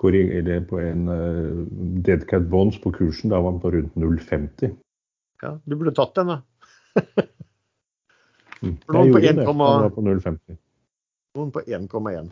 på 0.00 0.78
en 0.80 1.08
uh, 1.08 1.64
Deadcat 2.06 2.48
Bonds 2.48 2.78
på 2.80 2.92
kursen. 2.96 3.30
Da 3.30 3.40
var 3.40 3.52
den 3.52 3.60
på 3.60 3.72
rundt 3.74 3.96
0,50. 3.96 4.76
Ja, 5.42 5.58
du 5.64 5.76
burde 5.76 5.92
tatt 5.96 6.16
den, 6.16 6.32
da. 6.32 6.40
Mm. 8.60 8.76
Noen 8.92 9.12
på 9.12 10.04
1,50. 10.04 10.58
Noen 11.38 11.52
på 11.54 11.62
1,1. 11.64 12.30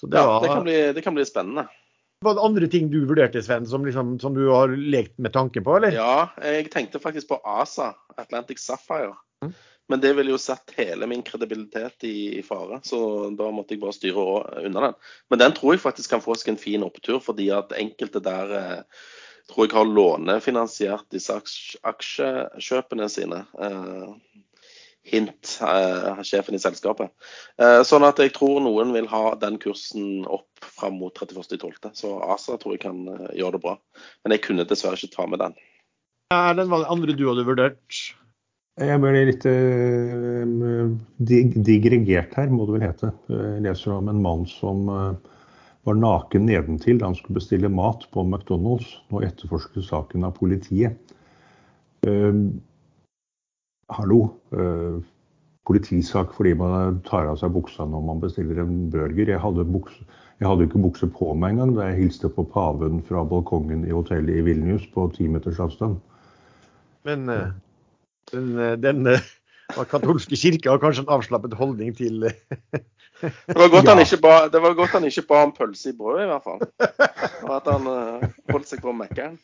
Det, 0.00 0.16
ja, 0.16 0.40
det, 0.40 0.48
kan 0.48 0.64
bli, 0.64 0.92
det 0.96 1.02
kan 1.04 1.14
bli 1.14 1.24
spennende. 1.28 1.66
Var 2.24 2.34
det 2.36 2.44
andre 2.44 2.66
ting 2.68 2.90
du 2.92 2.98
vurderte, 3.08 3.42
Sven, 3.42 3.66
som, 3.66 3.84
liksom, 3.86 4.18
som, 4.20 4.34
du 4.36 4.48
har 4.52 4.68
lekt 4.68 5.18
med 5.18 5.32
tanke 5.32 5.60
på? 5.64 5.76
eller? 5.76 5.94
Ja, 5.96 6.28
jeg 6.44 6.70
tenkte 6.72 7.00
faktisk 7.00 7.30
på 7.30 7.40
ASA, 7.44 7.94
Atlantic 8.20 8.60
Sapphire. 8.60 9.14
Mm. 9.44 9.54
Men 9.90 10.00
det 10.00 10.12
ville 10.14 10.30
jo 10.30 10.38
satt 10.38 10.70
hele 10.76 11.08
min 11.10 11.22
kredibilitet 11.26 12.04
i, 12.04 12.38
i, 12.38 12.42
fare, 12.46 12.78
så 12.86 13.00
da 13.34 13.48
måtte 13.50 13.74
jeg 13.74 13.80
bare 13.82 13.96
styre 13.96 14.26
unna 14.68 14.84
den. 14.84 14.98
Men 15.32 15.40
den 15.40 15.56
tror 15.56 15.74
jeg 15.74 15.82
faktisk 15.82 16.12
kan 16.12 16.22
få 16.22 16.36
seg 16.38 16.52
en 16.52 16.60
fin 16.60 16.84
opptur, 16.86 17.18
fordi 17.24 17.48
at 17.56 17.72
enkelte 17.74 18.22
der 18.22 18.54
eh, 18.58 19.00
tror 19.50 19.66
jeg 19.66 19.74
har 19.74 19.88
lånefinansiert 19.88 21.08
disse 21.10 21.34
aksjekjøpene 21.90 23.08
sine. 23.10 23.40
Hint, 25.08 25.54
sjefen 26.28 26.54
i 26.54 26.60
selskapet. 26.60 27.08
Sånn 27.88 28.04
at 28.04 28.20
jeg 28.20 28.34
tror 28.36 28.58
noen 28.60 28.92
vil 28.92 29.08
ha 29.08 29.32
den 29.40 29.56
kursen 29.62 30.26
opp 30.28 30.66
fram 30.76 30.98
mot 31.00 31.16
31.12. 31.16 31.88
Så 31.96 32.12
ASA 32.20 32.58
tror 32.60 32.76
jeg 32.76 32.82
kan 32.84 33.00
gjøre 33.32 33.56
det 33.56 33.62
bra. 33.64 33.74
Men 34.22 34.36
jeg 34.36 34.44
kunne 34.44 34.68
dessverre 34.68 35.00
ikke 35.00 35.16
ta 35.16 35.26
med 35.26 35.40
den. 35.40 35.56
Er 36.30 36.54
den 36.54 36.70
andre 36.70 37.16
du 37.16 37.24
hadde 37.30 37.48
vurdert? 37.48 38.02
Jeg 38.80 39.00
ble 39.02 39.24
litt 39.28 39.44
uh, 39.44 40.92
digregert 41.20 42.36
her, 42.38 42.52
må 42.54 42.64
det 42.68 42.76
vel 42.76 42.86
hete. 42.86 43.10
Jeg 43.28 43.64
leser 43.66 43.96
om 43.96 44.08
en 44.08 44.22
mann 44.24 44.46
som 44.48 44.86
uh, 44.88 45.40
var 45.88 45.98
naken 45.98 46.46
nedentil 46.48 47.00
da 47.00 47.10
han 47.10 47.18
skulle 47.18 47.40
bestille 47.40 47.72
mat 47.72 48.06
på 48.14 48.24
McDonald's. 48.24 48.88
Nå 49.10 49.24
etterforskes 49.26 49.90
saken 49.90 50.24
av 50.28 50.36
politiet. 50.38 51.12
Uh, 52.06 52.54
hallo. 53.96 54.20
Uh, 54.54 55.00
politisak 55.68 56.32
fordi 56.34 56.54
man 56.58 56.98
tar 57.06 57.28
av 57.30 57.36
seg 57.38 57.52
buksa 57.54 57.84
når 57.86 58.06
man 58.06 58.22
bestiller 58.22 58.62
en 58.62 58.88
burger. 58.90 59.28
Jeg 59.28 59.42
hadde, 59.42 59.66
bukse, 59.68 60.06
jeg 60.40 60.48
hadde 60.48 60.66
ikke 60.66 60.82
bukse 60.82 61.08
på 61.14 61.34
meg 61.38 61.54
engang 61.54 61.74
da 61.76 61.90
jeg 61.90 62.04
hilste 62.04 62.30
på 62.32 62.46
paven 62.54 63.02
fra 63.06 63.22
balkongen 63.28 63.84
i 63.86 63.94
hotellet 63.94 64.40
i 64.40 64.46
Vilnius 64.48 64.88
på 64.94 65.06
ti 65.14 65.28
meters 65.30 65.60
avstand. 65.62 66.00
Men 67.06 67.28
uh, 67.30 67.52
den, 68.32 68.56
den 68.82 69.06
katolske 69.90 70.38
kirke 70.38 70.72
har 70.72 70.82
kanskje 70.82 71.06
en 71.06 71.14
avslappet 71.18 71.54
holdning 71.58 71.94
til 71.96 72.26
Det 73.20 73.52
var 73.52 73.68
godt, 73.68 73.84
ja. 73.84 73.92
han, 73.92 74.00
ikke 74.00 74.16
ba, 74.24 74.34
det 74.48 74.60
var 74.64 74.74
godt 74.78 74.94
han 74.96 75.04
ikke 75.04 75.26
ba 75.28 75.42
om 75.44 75.50
pølse 75.52 75.90
i 75.92 75.96
brød, 75.96 76.22
i 76.24 76.28
hvert 76.30 76.46
fall. 76.46 76.62
Og 77.44 77.50
at 77.58 77.66
han 77.68 77.88
uh, 77.88 78.28
holdt 78.48 78.70
seg 78.70 78.80
på 78.80 78.94
Mækkern. 78.96 79.36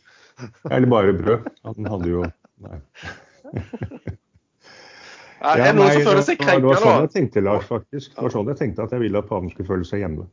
Eller 0.71 0.89
bare 0.89 1.13
brød. 1.17 1.51
Han 1.69 1.91
hadde 1.93 2.09
jo 2.15 2.25
Nei. 2.65 2.79
Ja, 5.41 5.53
er 5.53 5.63
det 5.63 5.77
noen 5.77 5.93
som 5.93 6.09
føler 6.09 6.25
seg 6.25 6.41
krenka 6.41 6.63
nå? 6.63 6.73
Det 6.73 6.81
var 6.81 6.83
sånn 6.87 7.07
jeg 7.07 7.13
tenkte, 7.15 7.45
Lars, 7.45 7.69
faktisk. 7.69 8.15
Det 8.15 8.25
var 8.25 8.35
sånn 8.35 8.51
jeg 8.53 8.61
tenkte 8.63 8.87
at 8.87 8.97
jeg 8.97 9.03
ville 9.05 9.21
at 9.21 9.29
paven 9.29 9.53
skulle 9.53 9.69
føle 9.69 9.89
seg 9.89 10.03
hjemme. 10.05 10.27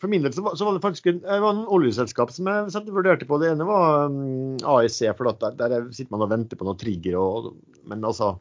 For 0.00 0.12
min 0.12 0.24
del 0.24 0.34
så 0.36 0.44
var, 0.44 0.56
så 0.60 0.66
var 0.68 0.76
det 0.76 0.84
faktisk 0.84 1.06
en, 1.08 1.22
det 1.24 1.38
var 1.40 1.54
en 1.54 1.68
oljeselskap 1.72 2.32
som 2.32 2.48
jeg 2.50 2.82
vurderte 2.92 3.28
på. 3.28 3.38
Det 3.40 3.52
ene 3.52 3.68
var 3.68 4.10
um, 4.12 4.56
AEC, 4.60 4.98
for 5.16 5.30
der, 5.30 5.56
der, 5.56 5.86
sitter 5.96 6.12
man 6.12 6.26
og 6.26 6.32
venter 6.32 6.60
på 6.60 6.68
noe 6.68 6.76
trigger. 6.80 7.16
Og, 7.20 7.54
men 7.88 8.04
altså 8.04 8.34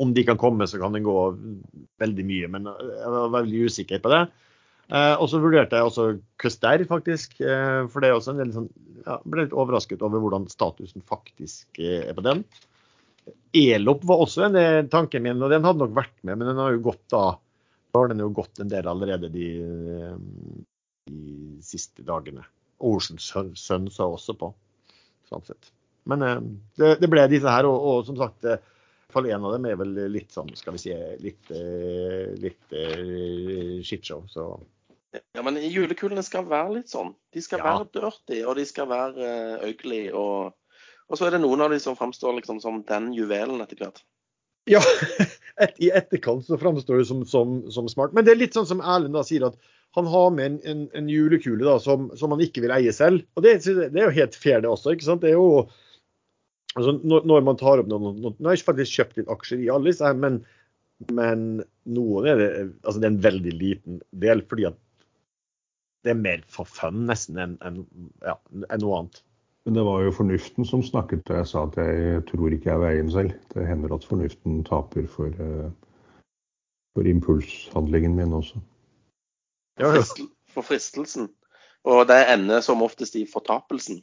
om 0.00 0.14
de 0.16 0.24
kan 0.24 0.38
komme, 0.40 0.66
så 0.70 0.78
kan 0.80 0.94
det 0.96 1.02
gå 1.04 1.16
veldig 2.00 2.24
mye. 2.26 2.52
Men 2.54 2.70
jeg 2.70 3.10
var 3.16 3.34
veldig 3.34 3.66
usikker 3.68 4.00
på 4.02 4.12
det. 4.14 4.22
Eh, 4.90 5.14
og 5.20 5.28
så 5.30 5.38
vurderte 5.42 5.78
jeg 5.78 5.86
også 5.86 6.06
Custer, 6.40 6.82
faktisk. 6.88 7.36
Eh, 7.44 7.82
for 7.90 8.02
det 8.02 8.10
er 8.10 8.16
også 8.16 8.34
en 8.34 8.40
del 8.42 8.54
sånn 8.54 8.70
ja, 9.04 9.18
Ble 9.22 9.46
litt 9.46 9.54
overrasket 9.56 10.02
over 10.04 10.22
hvordan 10.22 10.48
statusen 10.50 11.04
faktisk 11.06 11.78
eh, 11.82 12.08
er 12.08 12.16
på 12.16 12.24
den. 12.26 12.42
Elop 13.56 14.04
var 14.06 14.22
også 14.22 14.46
en 14.46 14.54
del 14.54 14.88
tanken 14.90 15.24
min, 15.24 15.40
og 15.42 15.50
den 15.50 15.66
hadde 15.66 15.82
nok 15.82 15.94
vært 15.96 16.16
med, 16.22 16.38
men 16.38 16.52
den 16.52 16.60
har 16.60 16.74
jo 16.74 16.84
gått 16.90 17.02
da 17.12 17.24
da 17.90 17.98
har 17.98 18.08
den 18.12 18.22
jo 18.22 18.28
gått 18.30 18.60
en 18.62 18.68
del 18.70 18.86
allerede 18.86 19.28
de, 19.34 19.46
de 21.10 21.22
siste 21.66 22.04
dagene. 22.06 22.44
Oceans 22.78 23.32
Sun 23.58 23.88
sa 23.90 24.06
også 24.06 24.36
på, 24.38 24.52
sånn 25.26 25.42
sett. 25.48 25.72
Men 26.06 26.22
det, 26.78 27.00
det, 27.02 27.08
ble 27.10 27.26
disse 27.28 27.50
her, 27.50 27.66
og, 27.66 27.82
og 27.82 28.06
som 28.06 28.18
sagt 28.20 28.46
fall 29.10 29.26
en 29.26 29.44
av 29.44 29.56
dem 29.56 29.66
er 29.66 29.78
vel 29.80 29.96
litt 30.12 30.32
sånn, 30.34 30.52
skal 30.56 30.76
vi 30.76 30.82
si, 30.84 30.94
litt, 31.22 31.50
eh, 31.50 32.30
litt 32.40 32.76
uh, 32.76 33.80
shitshow. 33.82 34.22
Så. 34.30 34.46
Ja, 35.34 35.42
men 35.42 35.58
julekulene 35.58 36.22
skal 36.26 36.46
være 36.48 36.78
litt 36.78 36.92
sånn. 36.92 37.12
De 37.34 37.42
skal 37.42 37.62
ja. 37.62 37.72
være 37.72 37.90
dirty, 37.96 38.40
og 38.46 38.56
de 38.60 38.66
skal 38.68 38.90
være 38.90 39.32
uh, 39.58 39.66
ugly. 39.66 40.04
Og, 40.14 40.54
og, 41.10 41.18
så 41.18 41.26
er 41.26 41.34
det 41.34 41.42
noen 41.42 41.64
av 41.64 41.74
de 41.74 41.80
som 41.82 41.98
framstår 41.98 42.38
liksom 42.38 42.60
som 42.62 42.80
den 42.86 43.10
juvelen 43.16 43.60
etter 43.64 43.82
hvert. 43.82 44.02
Ja, 44.70 44.80
et, 45.64 45.76
i 45.82 45.90
etterkant 45.90 46.46
så 46.46 46.58
framstår 46.60 47.00
det 47.00 47.08
som, 47.08 47.24
som, 47.26 47.60
som, 47.72 47.88
smart. 47.90 48.14
Men 48.14 48.26
det 48.26 48.34
er 48.34 48.42
litt 48.42 48.56
sånn 48.56 48.68
som 48.68 48.82
Erlend 48.84 49.16
da 49.16 49.24
sier, 49.26 49.48
at 49.48 49.58
han 49.98 50.06
har 50.06 50.28
med 50.34 50.46
en, 50.46 50.58
en, 50.70 50.82
en 50.94 51.08
julekule 51.10 51.66
da, 51.66 51.78
som, 51.82 52.10
som, 52.18 52.30
han 52.34 52.42
ikke 52.44 52.62
vil 52.62 52.74
eie 52.74 52.92
selv. 52.94 53.24
Og 53.34 53.46
det, 53.46 53.56
det, 53.66 53.90
er 53.90 54.06
jo 54.06 54.18
helt 54.20 54.38
fair, 54.38 54.62
det 54.62 54.70
også. 54.70 54.94
ikke 54.94 55.08
sant? 55.08 55.24
Det 55.24 55.32
er 55.32 55.38
jo 55.40 55.66
altså 56.78 56.94
når, 57.02 57.42
man 57.42 57.58
tar 57.58 57.82
opp 57.82 57.90
noen, 57.90 58.20
noen 58.22 58.36
Nå 58.38 58.46
har 58.46 58.54
jeg 58.54 58.68
faktisk 58.68 59.00
kjøpt 59.00 59.18
litt 59.18 59.32
aksjer 59.34 59.64
i 59.64 59.72
Alice, 59.74 60.12
men, 60.22 60.38
men 61.10 61.64
noen 61.90 62.30
er 62.30 62.38
det, 62.38 62.50
altså 62.84 63.02
det 63.02 63.08
er 63.08 63.16
en 63.16 63.24
veldig 63.26 63.56
liten 63.56 63.98
del. 64.22 64.44
fordi 64.46 64.70
at 64.70 64.78
det 66.06 66.14
er 66.14 66.22
mer 66.22 66.44
for 66.48 66.68
fun 66.68 67.02
nesten 67.08 67.36
enn 67.40 67.58
en, 67.66 67.82
ja, 68.24 68.38
en 68.62 68.80
noe 68.80 69.00
annet. 69.00 69.20
Men 69.64 69.76
det 69.76 69.84
var 69.84 70.02
jo 70.02 70.12
fornuften 70.16 70.64
som 70.64 70.82
snakket 70.82 71.26
da 71.28 71.42
jeg 71.42 71.48
sa 71.50 71.66
at 71.68 71.76
jeg 71.76 72.22
tror 72.30 72.54
ikke 72.54 72.70
jeg 72.70 72.76
er 72.78 72.84
veien 72.84 73.10
selv. 73.12 73.34
Det 73.52 73.66
hender 73.68 73.92
at 73.94 74.06
fornuften 74.08 74.62
taper 74.64 75.08
for, 75.10 75.28
eh, 75.28 75.70
for 76.96 77.08
impulshandlingen 77.08 78.16
min 78.16 78.32
også. 78.32 78.62
Ja, 79.80 79.92
For 80.50 80.66
fristelsen. 80.66 81.28
Og 81.84 82.08
det 82.08 82.24
ender 82.32 82.60
som 82.60 82.82
oftest 82.82 83.14
i 83.16 83.26
fortapelsen. 83.32 84.02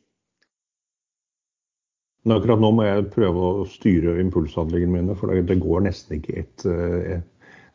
Men 2.23 2.37
akkurat 2.37 2.61
nå 2.61 2.71
må 2.71 2.85
jeg 2.85 3.09
prøve 3.13 3.49
å 3.49 3.65
styre 3.69 4.17
impulshandlingene 4.21 4.93
mine, 4.93 5.17
for 5.17 5.31
det 5.31 5.59
går 5.61 5.85
nesten 5.85 6.17
ikke 6.17 6.39
et 6.41 6.65
eh, 6.65 7.21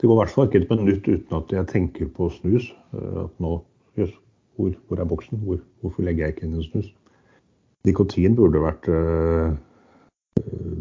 Det 0.01 0.09
går 0.09 0.16
i 0.16 0.18
hvert 0.18 0.35
fall 0.35 0.49
ikke 0.49 0.62
et 0.62 0.72
minutt 0.72 1.07
uten 1.07 1.37
at 1.37 1.53
jeg 1.55 1.68
tenker 1.70 2.09
på 2.16 2.30
snus. 2.30 2.72
Eh, 2.95 3.22
at 3.24 3.39
nå 3.43 3.61
Jøss, 3.99 4.14
hvor, 4.57 4.72
hvor, 4.89 5.01
er 5.01 5.05
boksen? 5.05 5.39
Hvor, 5.45 5.61
hvorfor 5.80 6.03
legger 6.03 6.26
jeg 6.26 6.35
ikke 6.35 6.47
inn 6.47 6.55
en 6.57 6.64
snus? 6.64 6.93
Nikotin 7.89 8.37
burde 8.39 8.62
vært 8.62 8.89
uh, 8.93 9.53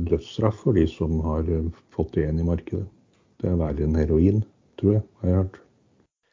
dødsstraff 0.10 0.64
for 0.66 0.78
de 0.78 0.86
som 0.90 1.18
har 1.26 1.50
fått 1.96 2.14
det 2.16 2.26
igjen 2.26 2.44
i 2.44 2.48
markedet. 2.48 2.86
Det 3.42 3.50
er 3.50 3.60
verre 3.60 3.88
enn 3.88 3.98
heroin, 3.98 4.44
tror 4.78 5.00
jeg, 5.00 5.04
har 5.22 5.32
jeg 5.32 5.40
hørt. 5.40 5.62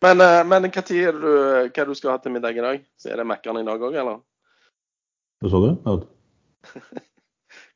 Men, 0.04 0.22
men 0.46 0.68
hva 0.68 0.82
tid 0.84 1.08
er 1.08 1.16
det 1.16 1.22
du, 1.24 1.72
hva 1.74 1.86
du 1.88 1.94
skal 1.98 2.12
ha 2.12 2.18
til 2.22 2.34
middag 2.36 2.58
i 2.58 2.62
dag? 2.62 2.84
Så 3.00 3.10
er 3.10 3.18
det 3.18 3.26
Mækkern 3.26 3.58
i 3.62 3.66
dag 3.66 3.82
òg, 3.82 3.96
eller? 3.96 4.20
Hva 5.42 5.50
sa 5.50 5.62
du? 5.64 5.70
Ja. 5.86 5.96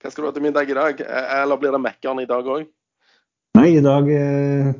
Hva 0.02 0.10
skal 0.10 0.24
du 0.24 0.28
ha 0.28 0.34
til 0.36 0.44
middag 0.44 0.70
i 0.70 0.76
dag? 0.76 1.00
Eller 1.40 1.58
blir 1.58 1.74
det 1.74 1.80
Mækkern 1.82 2.20
i 2.22 2.28
dag 2.30 2.48
òg? 2.50 2.68
Nei, 3.58 3.68
i 3.76 3.82
dag 3.84 4.08
eh, 4.10 4.70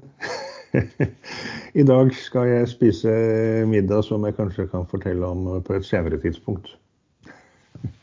I 1.81 1.85
dag 1.89 2.13
skal 2.17 2.49
jeg 2.49 2.71
spise 2.73 3.13
middag 3.69 4.05
som 4.07 4.25
jeg 4.27 4.37
kanskje 4.39 4.69
kan 4.73 4.89
fortelle 4.91 5.29
om 5.29 5.63
på 5.65 5.77
et 5.77 5.87
senere 5.87 6.21
tidspunkt. 6.23 6.75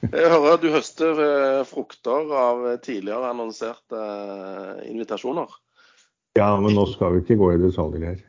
Jeg 0.09 0.31
hører 0.31 0.55
at 0.55 0.63
du 0.63 0.69
høster 0.73 1.19
eh, 1.23 1.61
frukter 1.67 2.31
av 2.35 2.65
tidligere 2.85 3.31
annonserte 3.33 3.99
eh, 3.99 4.85
invitasjoner. 4.89 5.51
Ja, 6.37 6.53
men 6.61 6.75
nå 6.77 6.85
skal 6.91 7.15
vi 7.15 7.23
ikke 7.23 7.39
gå 7.39 7.53
i 7.53 7.61
detaljer 7.61 8.05
her. 8.11 8.19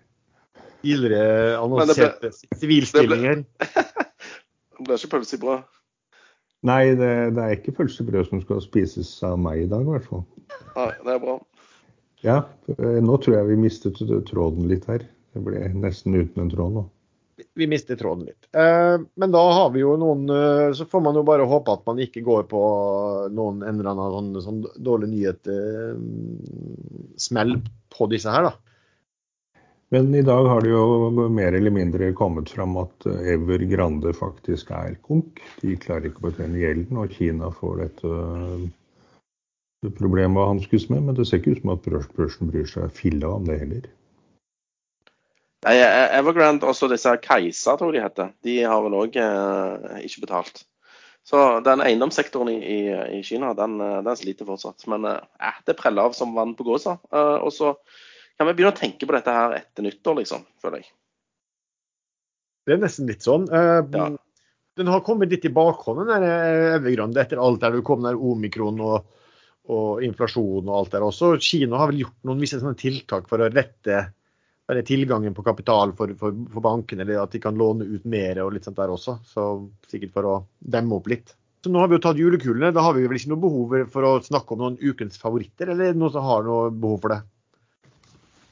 Tidligere 0.81 1.59
annonserte 1.61 2.33
sivilstillinger. 2.61 3.45
Det 3.61 4.87
ble 4.87 4.97
ikke 5.01 5.15
pølse 5.17 5.39
i 5.39 5.43
brød? 5.45 5.69
Nei, 6.69 6.83
det, 6.93 7.13
det, 7.37 7.41
er 7.41 7.57
ikke 7.57 7.79
pølsebrød 7.79 8.27
som 8.29 8.43
skal 8.45 8.61
spises 8.61 9.15
av 9.25 9.39
meg 9.41 9.63
i 9.63 9.69
dag, 9.71 9.87
i 9.87 9.95
hvert 9.95 10.09
fall. 10.11 10.27
Nei, 10.75 10.91
det 11.07 11.15
er 11.15 11.23
bra. 11.23 11.39
Ja, 12.25 12.39
eh, 12.75 12.99
nå 13.01 13.17
tror 13.23 13.39
jeg 13.39 13.49
vi 13.49 13.61
mistet 13.63 14.01
tråden 14.29 14.69
litt 14.69 14.85
her. 14.91 15.07
Det 15.33 15.45
ble 15.47 15.63
nesten 15.79 16.19
uten 16.19 16.45
en 16.45 16.53
tråd 16.53 16.75
nå. 16.77 16.85
Vi 17.59 17.69
mistet 17.71 18.01
tråden 18.01 18.27
litt. 18.29 18.49
Eh, 18.53 18.97
men 19.21 19.35
da 19.35 19.43
har 19.57 19.71
vi 19.75 19.83
jo 19.83 19.97
noen 20.01 20.25
eh, 20.33 20.73
Så 20.77 20.87
får 20.91 21.05
man 21.05 21.19
jo 21.19 21.25
bare 21.27 21.49
håpe 21.49 21.75
at 21.75 21.85
man 21.89 22.01
ikke 22.03 22.25
går 22.27 22.49
på 22.51 22.63
noen 23.35 23.63
en 23.63 23.81
eller 23.81 23.93
annen 23.93 24.17
sånn, 24.17 24.33
sånn 24.45 24.83
dårlig 24.85 25.13
nyhet 25.13 25.51
smell 27.21 27.59
på 27.93 28.09
disse 28.11 28.33
her, 28.33 28.49
da. 28.51 28.57
Men 29.93 30.15
i 30.15 30.23
dag 30.23 30.47
har 30.47 30.61
det 30.63 30.71
jo 30.71 31.29
mer 31.35 31.53
eller 31.59 31.73
mindre 31.75 32.13
kommet 32.15 32.51
fram 32.55 32.77
at 32.79 33.07
eh, 33.11 33.33
Ever 33.33 33.65
Grande 33.73 34.13
faktisk 34.15 34.71
er 34.71 34.95
konk. 35.03 35.41
De 35.63 35.75
klarer 35.83 36.07
ikke 36.07 36.23
å 36.23 36.29
betjene 36.29 36.61
gjelden, 36.61 37.01
og 37.03 37.17
Kina 37.17 37.49
får 37.57 37.81
dette 37.81 38.11
eh, 38.21 39.89
problemet 39.99 40.39
å 40.39 40.53
hanskes 40.53 40.87
med. 40.93 41.09
Men 41.09 41.19
det 41.19 41.27
ser 41.27 41.43
ikke 41.43 41.57
ut 41.57 41.65
som 41.65 41.73
at 41.75 41.91
børsen 42.15 42.53
bryr 42.53 42.71
seg 42.71 42.95
filla 42.95 43.33
om 43.35 43.51
det 43.51 43.59
heller. 43.65 43.91
Nei, 45.67 45.77
og 46.25 46.73
så 46.77 46.89
disse 46.89 47.13
Kajsa, 47.21 47.77
tror 47.77 47.93
jeg 47.93 48.01
de 48.01 48.05
heter, 48.07 48.29
de 48.47 48.55
har 48.65 48.85
vel 48.85 48.97
òg 48.97 49.19
eh, 49.21 49.99
ikke 50.07 50.25
betalt. 50.25 50.63
Så 51.27 51.61
den 51.65 51.83
eiendomssektoren 51.85 52.49
i, 52.49 52.57
i, 52.65 52.79
i 53.19 53.21
Kina, 53.27 53.53
den, 53.59 53.77
eh, 53.85 53.99
den, 54.07 54.17
sliter 54.17 54.49
fortsatt. 54.49 54.87
Men 54.89 55.05
eh, 55.11 55.59
det 55.69 55.77
preller 55.77 56.09
av 56.09 56.17
som 56.17 56.33
vann 56.35 56.57
på 56.57 56.65
gåsa. 56.65 56.97
Eh, 57.13 57.37
og 57.45 57.53
så 57.53 57.75
kan 58.41 58.49
vi 58.49 58.57
begynne 58.57 58.73
å 58.73 58.79
tenke 58.79 59.05
på 59.05 59.15
dette 59.15 59.35
her 59.37 59.59
etter 59.59 59.85
nyttår, 59.85 60.23
liksom, 60.23 60.47
føler 60.65 60.81
jeg. 60.81 60.91
Det 62.65 62.77
er 62.77 62.81
nesten 62.81 63.09
litt 63.11 63.25
sånn. 63.27 63.47
Ja. 63.53 64.09
Den 64.81 64.89
har 64.89 65.03
kommet 65.05 65.29
litt 65.33 65.45
i 65.45 65.53
bakhånden, 65.53 66.09
den 66.09 66.25
eh, 66.25 66.77
Evergrande, 66.79 67.21
etter 67.21 67.41
alt 67.43 67.61
der 67.61 67.77
det 67.77 67.85
kom 67.85 68.05
der 68.07 68.17
omikron 68.17 68.81
og, 68.81 69.11
og, 69.69 70.01
inflasjon 70.07 70.65
og 70.65 70.77
alt 70.79 70.95
der 70.95 71.05
også. 71.05 71.35
Kina 71.43 71.83
har 71.83 71.91
vel 71.91 72.07
gjort 72.07 72.17
noen 72.25 72.41
visse 72.41 72.61
tiltak 72.81 73.29
for 73.29 73.45
å 73.45 73.51
rette 73.53 74.07
tilgangen 74.87 75.35
på 75.35 75.45
kapital 75.47 75.93
for, 75.99 76.13
for, 76.19 76.37
for 76.53 76.65
bankene, 76.65 77.05
eller 77.05 77.23
at 77.23 77.35
de 77.35 77.41
kan 77.43 77.59
låne 77.59 77.87
ut 77.89 78.05
mer 78.09 78.39
og 78.45 78.55
litt 78.55 78.69
sånt 78.69 78.79
der 78.79 78.93
også. 78.93 79.19
Så 79.27 79.47
sikkert 79.91 80.15
for 80.15 80.29
å 80.31 80.35
demme 80.59 80.99
opp 80.99 81.11
litt. 81.11 81.35
Så 81.65 81.73
nå 81.73 81.83
har 81.83 81.91
vi 81.91 81.99
jo 81.99 82.05
tatt 82.05 82.21
julekulene. 82.21 82.73
Da 82.73 82.85
har 82.87 82.95
vi 82.97 83.05
vel 83.05 83.19
ikke 83.19 83.35
noe 83.35 83.43
behov 83.43 83.75
for 83.93 84.07
å 84.09 84.15
snakke 84.25 84.57
om 84.57 84.63
noen 84.63 84.79
ukens 84.81 85.21
favoritter, 85.21 85.73
eller 85.73 85.91
er 85.91 85.99
noen 85.99 86.15
som 86.15 86.25
har 86.25 86.47
noe 86.47 86.71
behov 86.73 87.03
for 87.03 87.15
det? 87.17 87.21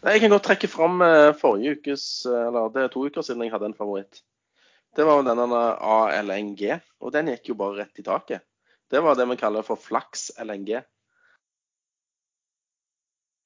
Nei, 0.04 0.12
Jeg 0.14 0.24
kan 0.24 0.34
godt 0.34 0.46
trekke 0.46 0.70
fram 0.70 1.00
eh, 1.02 1.30
forrige 1.38 1.78
ukes, 1.78 2.04
eh, 2.28 2.42
eller 2.50 2.68
det 2.74 2.84
er 2.84 2.92
to 2.92 3.06
uker 3.08 3.24
siden 3.24 3.46
jeg 3.46 3.54
hadde 3.54 3.70
en 3.70 3.78
favoritt. 3.78 4.20
Det 4.96 5.06
var 5.06 5.20
jo 5.20 5.26
denne 5.26 5.62
ALNG, 5.94 6.62
og 7.00 7.14
den 7.14 7.32
gikk 7.32 7.52
jo 7.52 7.58
bare 7.58 7.82
rett 7.82 8.00
i 8.00 8.04
taket. 8.06 8.44
Det 8.88 9.02
var 9.04 9.18
det 9.18 9.26
vi 9.28 9.36
kaller 9.40 9.66
for 9.66 9.80
flaks 9.80 10.30
LNG. 10.40 10.78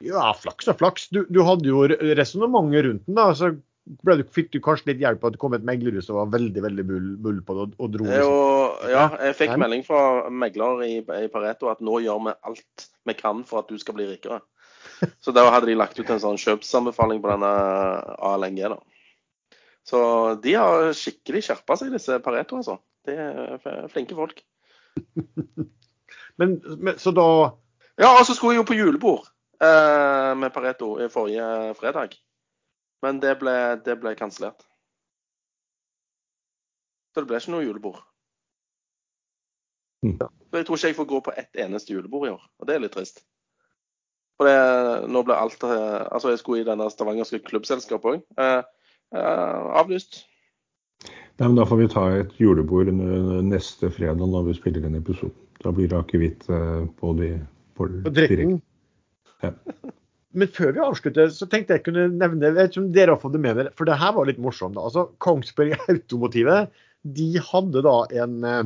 Ja, 0.03 0.32
flaks 0.34 0.70
og 0.70 0.78
flaks. 0.80 1.09
Du, 1.14 1.22
du 1.30 1.42
hadde 1.46 1.68
jo 1.68 1.84
resonnementet 2.18 2.86
rundt 2.88 3.07
den, 3.07 3.18
da. 3.18 3.28
så 3.38 3.53
du, 3.82 4.22
fikk 4.34 4.53
du 4.55 4.61
kanskje 4.62 4.92
litt 4.92 5.03
hjelp 5.03 5.24
av 5.24 5.32
at 5.32 5.36
det 5.36 5.40
kom 5.42 5.57
et 5.57 5.66
meglerhus 5.66 6.07
som 6.07 6.18
var 6.20 6.30
veldig 6.34 6.62
veldig 6.62 6.84
bull, 6.86 7.09
bull 7.22 7.40
på 7.46 7.57
det 7.57 7.64
og, 7.64 7.74
og 7.82 7.90
dro 7.96 8.07
Eh, 8.07 8.20
Jo, 8.22 8.36
ja, 8.92 9.09
jeg 9.28 9.38
fikk 9.40 9.57
melding 9.59 9.82
fra 9.86 10.03
megler 10.30 10.84
i, 10.86 10.92
i 11.03 11.30
Pareto 11.32 11.70
at 11.72 11.82
nå 11.82 11.98
gjør 12.05 12.22
vi 12.28 12.34
alt 12.50 12.86
vi 13.11 13.16
kan 13.18 13.42
for 13.48 13.62
at 13.62 13.72
du 13.72 13.78
skal 13.82 13.98
bli 13.98 14.07
rikere. 14.11 14.40
Så 15.24 15.34
da 15.34 15.48
hadde 15.50 15.70
de 15.70 15.78
lagt 15.78 15.98
ut 15.98 16.11
en 16.11 16.22
sånn 16.22 16.38
kjøpsanbefaling 16.40 17.22
på 17.22 17.32
denne 17.32 17.53
ALNG. 18.22 18.62
da. 18.70 18.78
Så 19.86 20.00
de 20.42 20.55
har 20.55 20.92
skikkelig 20.94 21.42
skjerpa 21.48 21.78
seg, 21.78 21.90
disse 21.94 22.20
Pareto, 22.22 22.61
altså. 22.62 22.78
De 23.07 23.18
er 23.18 23.88
flinke 23.90 24.18
folk. 24.18 24.44
Men, 26.40 26.55
men, 26.80 26.96
så 26.96 27.11
da 27.12 27.24
Ja, 28.00 28.09
og 28.16 28.22
så 28.24 28.32
skulle 28.32 28.55
jeg 28.55 28.62
jo 28.62 28.68
på 28.70 28.76
julebord 28.76 29.26
eh, 29.62 30.32
med 30.38 30.52
Pareto 30.54 30.94
i 31.00 31.08
forrige 31.12 31.74
fredag. 31.78 32.16
Men 33.02 33.20
det 33.22 33.36
ble, 33.40 33.56
det 33.84 33.98
ble 34.00 34.14
kansellert. 34.18 34.62
Så 37.12 37.22
det 37.22 37.28
ble 37.28 37.40
ikke 37.40 37.54
noe 37.54 37.66
julebord. 37.66 38.00
Mm. 40.02 40.16
Så 40.18 40.58
jeg 40.58 40.66
tror 40.66 40.78
ikke 40.78 40.90
jeg 40.90 40.98
får 40.98 41.10
gå 41.12 41.20
på 41.26 41.34
ett 41.38 41.62
eneste 41.64 41.94
julebord 41.94 42.26
i 42.28 42.32
år, 42.32 42.42
og 42.58 42.66
det 42.68 42.74
er 42.74 42.82
litt 42.82 42.94
trist. 42.96 43.22
For 44.40 44.48
det, 44.48 45.10
nå 45.12 45.22
ble 45.26 45.36
alt 45.38 45.62
eh, 45.66 46.02
Altså, 46.08 46.32
jeg 46.32 46.40
skulle 46.40 46.62
i 46.62 46.66
denne 46.66 46.88
stavangerske 46.90 47.42
klubbselskapet 47.46 48.16
òg. 48.16 48.22
Eh, 48.40 48.62
eh, 49.14 49.60
avlyst. 49.78 50.24
Nei, 51.38 51.46
men 51.46 51.58
Da 51.58 51.66
får 51.68 51.78
vi 51.82 51.88
ta 51.92 52.08
et 52.16 52.34
julebord 52.40 52.90
neste 53.46 53.90
fredag 53.92 54.24
når 54.24 54.48
vi 54.48 54.58
spiller 54.58 54.84
den 54.84 54.98
episoden. 54.98 55.36
Da 55.62 55.70
blir 55.74 55.90
det 55.90 56.00
akevitt 56.00 56.48
eh, 56.50 56.84
på 56.98 57.14
de 57.20 57.34
på 57.76 57.88
på 58.04 58.12
drikken 58.14 58.60
Men 60.32 60.49
før 60.49 60.72
vi 60.72 60.80
avslutter, 60.80 61.28
så 61.34 61.49
tenkte 61.51 61.76
jeg 61.76 61.84
kunne 61.86 62.07
nevne 62.14 62.49
jeg 62.49 62.57
vet 62.57 62.72
ikke 62.72 62.80
om 62.80 62.93
dere 62.95 63.14
har 63.14 63.20
fått 63.20 63.34
det 63.34 63.43
med 63.45 63.59
dere, 63.59 63.72
for 63.76 63.88
det 63.88 63.99
her 64.01 64.14
var 64.16 64.28
litt 64.28 64.40
morsomt. 64.40 64.78
da. 64.78 64.86
Altså, 64.88 65.11
Kongsberg 65.22 65.76
Automotivet 65.93 66.72
de 67.03 67.28
hadde 67.43 67.82
da 67.84 67.97
en, 68.22 68.38
eh, 68.47 68.62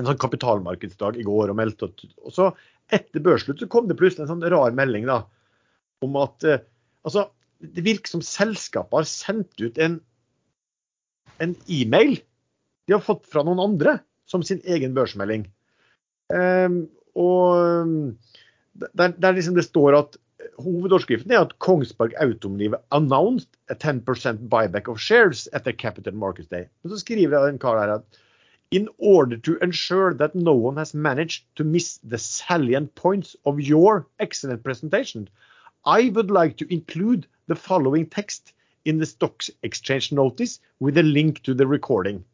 en 0.00 0.08
sånn 0.08 0.20
kapitalmarkedsdag 0.22 1.20
i 1.20 1.26
går 1.26 1.52
og 1.52 1.58
meldte 1.58 1.90
og 1.92 2.32
så 2.32 2.52
Etter 2.92 3.22
børsslutt 3.24 3.60
så 3.62 3.68
kom 3.70 3.86
det 3.88 3.96
plutselig 3.96 4.26
en 4.26 4.34
sånn 4.34 4.50
rar 4.52 4.74
melding 4.76 5.06
da, 5.08 5.22
om 6.04 6.16
at 6.20 6.44
eh, 6.44 6.64
altså, 7.06 7.28
det 7.62 7.84
virker 7.86 8.10
som 8.10 8.24
selskapet 8.26 8.98
har 8.98 9.08
sendt 9.08 9.62
ut 9.62 9.78
en, 9.80 10.00
en 11.40 11.54
e-mail 11.72 12.18
de 12.88 12.96
har 12.96 13.04
fått 13.04 13.24
fra 13.30 13.44
noen 13.46 13.62
andre 13.62 14.00
som 14.28 14.42
sin 14.44 14.60
egen 14.68 14.92
børsmelding. 14.96 15.46
Um, 16.32 16.82
og 17.18 18.18
der, 18.74 19.08
der 19.08 19.32
liksom 19.32 19.54
det 19.54 19.64
står 19.64 19.98
at 19.98 20.16
Hovedoverskriften 20.58 21.30
er 21.30 21.40
at 21.40 21.58
Kongsberg 21.58 22.14
Automotive 22.20 22.76
announced 22.90 23.48
a 23.70 23.74
10% 23.74 24.48
buyback 24.48 24.88
of 24.88 25.00
shares 25.00 25.48
at 25.52 25.64
their 25.64 25.76
Capital 25.76 26.14
Markets 26.14 26.48
Day. 26.48 26.64
Men 26.82 26.90
så 26.90 26.98
skriver 26.98 27.48
en 27.48 27.58
kar 27.58 27.78
her 27.78 27.94
at 27.94 28.02
In 28.72 28.88
order 28.98 29.36
to 29.36 29.52
ensure 29.62 30.14
that 30.14 30.34
no 30.34 30.54
one 30.54 30.78
has 30.78 30.94
managed 30.94 31.44
to 31.56 31.64
miss 31.64 31.98
the 31.98 32.18
salient 32.18 32.94
points 32.94 33.36
of 33.44 33.60
your 33.60 34.06
excellent 34.18 34.64
presentation, 34.64 35.28
I 35.84 36.08
would 36.08 36.30
like 36.30 36.56
to 36.56 36.64
include 36.70 37.26
the 37.48 37.54
following 37.54 38.06
text 38.06 38.54
in 38.84 38.98
the 38.98 39.06
stock 39.06 39.42
exchange 39.62 40.12
notice 40.12 40.60
with 40.80 40.96
a 40.98 41.02
link 41.02 41.42
to 41.42 41.54
the 41.54 41.66
recording. 41.66 42.24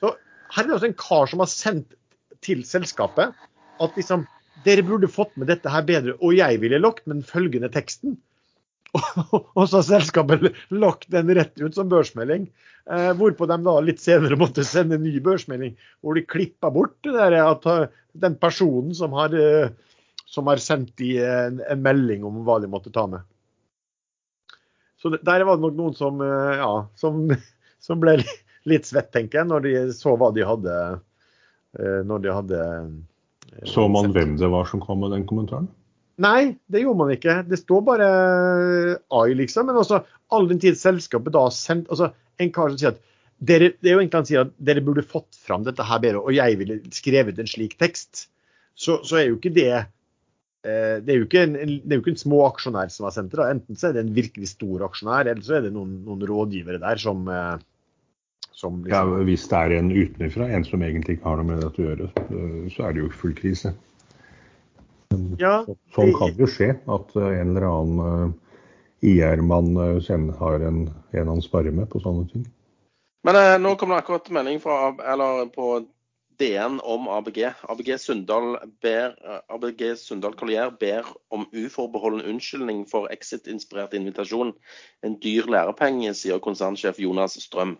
Så 0.00 0.16
her 0.56 0.62
er 0.62 0.66
det 0.66 0.74
også 0.74 0.86
en 0.86 0.94
kar 0.94 1.26
som 1.26 1.38
har 1.38 1.46
sendt 1.46 1.94
til 2.42 2.64
selskapet 2.64 3.34
at 3.80 3.90
liksom 3.96 4.26
dere 4.62 4.84
burde 4.86 5.10
fått 5.10 5.34
med 5.40 5.50
dette 5.50 5.70
her 5.72 5.82
bedre, 5.86 6.14
og 6.20 6.36
jeg 6.36 6.60
ville 6.62 6.80
lagt 6.80 7.06
med 7.06 7.18
den 7.18 7.26
følgende 7.26 7.70
teksten. 7.74 8.16
Og 9.58 9.64
så 9.66 9.80
har 9.80 9.86
selskapet 9.88 10.52
lagt 10.70 11.08
den 11.10 11.32
rett 11.34 11.58
ut 11.58 11.74
som 11.74 11.90
børsmelding. 11.90 12.46
Eh, 12.84 13.10
hvorpå 13.18 13.48
de 13.50 13.56
da 13.64 13.74
litt 13.82 14.02
senere 14.02 14.38
måtte 14.38 14.64
sende 14.66 14.98
en 14.98 15.06
ny 15.06 15.16
børsmelding 15.24 15.72
hvor 16.04 16.18
de 16.18 16.26
klippa 16.28 16.68
bort 16.70 16.98
det 17.06 17.14
der 17.16 17.38
at 17.40 17.64
eh, 17.70 17.86
den 18.20 18.36
personen 18.36 18.92
som 18.94 19.16
har, 19.16 19.32
eh, 19.34 19.72
som 20.28 20.50
har 20.52 20.60
sendt 20.62 20.92
de 21.00 21.16
en, 21.24 21.62
en 21.64 21.82
melding 21.82 22.26
om 22.28 22.42
hva 22.46 22.60
de 22.62 22.70
måtte 22.70 22.92
ta 22.94 23.06
med. 23.10 23.24
Så 25.00 25.10
der 25.16 25.46
var 25.48 25.56
det 25.58 25.64
nok 25.64 25.80
noen 25.80 25.96
som, 25.96 26.20
eh, 26.24 26.60
ja, 26.60 26.70
som, 27.00 27.24
som 27.88 28.04
ble 28.04 28.20
litt 28.68 28.86
svett, 28.88 29.10
tenker 29.16 29.42
jeg, 29.42 29.50
når 29.50 29.66
de 29.66 29.74
så 29.96 30.14
hva 30.20 30.30
de 30.32 30.46
hadde. 30.46 30.78
Når 31.74 32.20
de 32.22 32.30
hadde 32.30 32.58
Så 33.68 33.86
man 33.88 34.12
hvem 34.14 34.36
det 34.40 34.50
var 34.50 34.68
som 34.68 34.82
kom 34.82 35.02
med 35.04 35.14
den 35.14 35.26
kommentaren? 35.28 35.68
Nei, 36.22 36.54
det 36.70 36.84
gjorde 36.84 37.00
man 37.00 37.12
ikke. 37.14 37.40
Det 37.48 37.58
står 37.58 37.82
bare 37.86 38.08
AI, 39.10 39.34
liksom. 39.38 39.66
Men 39.66 39.80
også 39.80 40.02
all 40.34 40.46
den 40.50 40.60
tid 40.62 40.78
selskapet 40.78 41.34
da 41.34 41.48
har 41.48 41.54
sendt 41.54 41.90
altså 41.90 42.12
En 42.42 42.50
kar 42.50 42.72
som 42.72 42.78
sier 42.80 42.94
at 42.94 43.02
dere, 43.46 43.68
det 43.78 43.90
er 43.90 43.94
jo 43.94 44.00
egentlig 44.00 44.18
han 44.18 44.26
sier 44.26 44.46
at 44.46 44.54
dere 44.66 44.82
burde 44.82 45.04
fått 45.06 45.36
fram 45.38 45.62
dette 45.66 45.84
her 45.86 46.00
bedre, 46.02 46.22
og 46.22 46.34
jeg 46.34 46.56
ville 46.58 46.80
skrevet 46.94 47.38
en 47.38 47.50
slik 47.50 47.76
tekst. 47.78 48.24
Så, 48.74 48.96
så 49.06 49.20
er 49.20 49.28
jo 49.28 49.36
ikke 49.36 49.52
det 49.54 49.68
eh, 49.74 50.96
det 51.04 51.12
er 51.12 51.20
jo 51.20 51.26
ikke 51.28 51.44
en, 51.46 51.54
en, 51.60 51.76
det 51.84 51.94
er 51.94 52.10
en 52.10 52.18
små 52.18 52.40
aksjonær 52.48 52.90
som 52.90 53.06
har 53.06 53.14
sendt 53.14 53.36
det. 53.38 53.46
Enten 53.46 53.78
så 53.78 53.90
er 53.90 53.94
det 53.94 54.02
en 54.02 54.14
virkelig 54.16 54.50
stor 54.54 54.82
aksjonær, 54.88 55.30
eller 55.30 55.46
så 55.46 55.60
er 55.60 55.68
det 55.68 55.74
noen, 55.76 56.00
noen 56.08 56.26
rådgivere 56.30 56.82
der 56.82 57.02
som, 57.04 57.22
eh, 58.54 58.60
liksom... 58.60 58.84
Ja, 58.90 59.04
Hvis 59.04 59.48
det 59.48 59.58
er 59.58 59.70
en 59.78 59.90
utenfra, 59.92 60.48
en 60.48 60.64
som 60.64 60.82
egentlig 60.82 61.18
ikke 61.18 61.28
har 61.28 61.36
noe 61.40 61.48
med 61.48 61.62
dette 61.62 61.82
å 61.82 61.88
gjøre, 61.88 62.10
eh, 62.24 62.70
så 62.74 62.86
er 62.88 62.92
det 62.94 63.04
jo 63.04 63.10
full 63.10 63.34
krise. 63.34 63.74
ja, 65.38 65.64
Sånn 65.94 66.14
kan 66.18 66.34
det 66.34 66.42
jo 66.46 66.50
skje, 66.50 66.74
at 66.86 67.16
eh, 67.16 67.40
en 67.40 67.54
eller 67.54 67.68
annen 67.68 68.04
eh, 68.06 68.34
IR-mann 69.14 69.74
har 70.38 70.60
en, 70.64 70.86
en 71.12 71.28
han 71.28 71.42
sparer 71.42 71.74
med 71.74 71.90
på 71.90 72.00
sånne 72.00 72.28
ting. 72.32 72.46
Men 73.24 73.36
eh, 73.40 73.58
nå 73.60 73.74
kom 73.76 73.92
det 73.92 74.00
akkurat 74.02 74.30
melding 74.30 74.60
fra, 74.60 74.94
eller 75.12 75.46
på 75.52 75.84
DN 76.38 76.80
om 76.82 77.06
ABG. 77.08 77.52
ABG 77.70 77.98
Sundal, 77.98 78.56
ber, 78.82 79.14
ABG 79.54 79.96
Sundal 79.96 80.34
Collier 80.34 80.72
ber 80.80 81.06
om 81.30 81.46
uforbeholden 81.52 82.24
unnskyldning 82.26 82.84
for 82.90 83.06
exit-inspirert 83.14 83.94
invitasjon. 83.94 84.50
En 85.06 85.18
dyr 85.22 85.46
lærepenge, 85.46 86.14
sier 86.18 86.42
konsernsjef 86.42 86.98
Jonas 86.98 87.38
Strøm. 87.42 87.76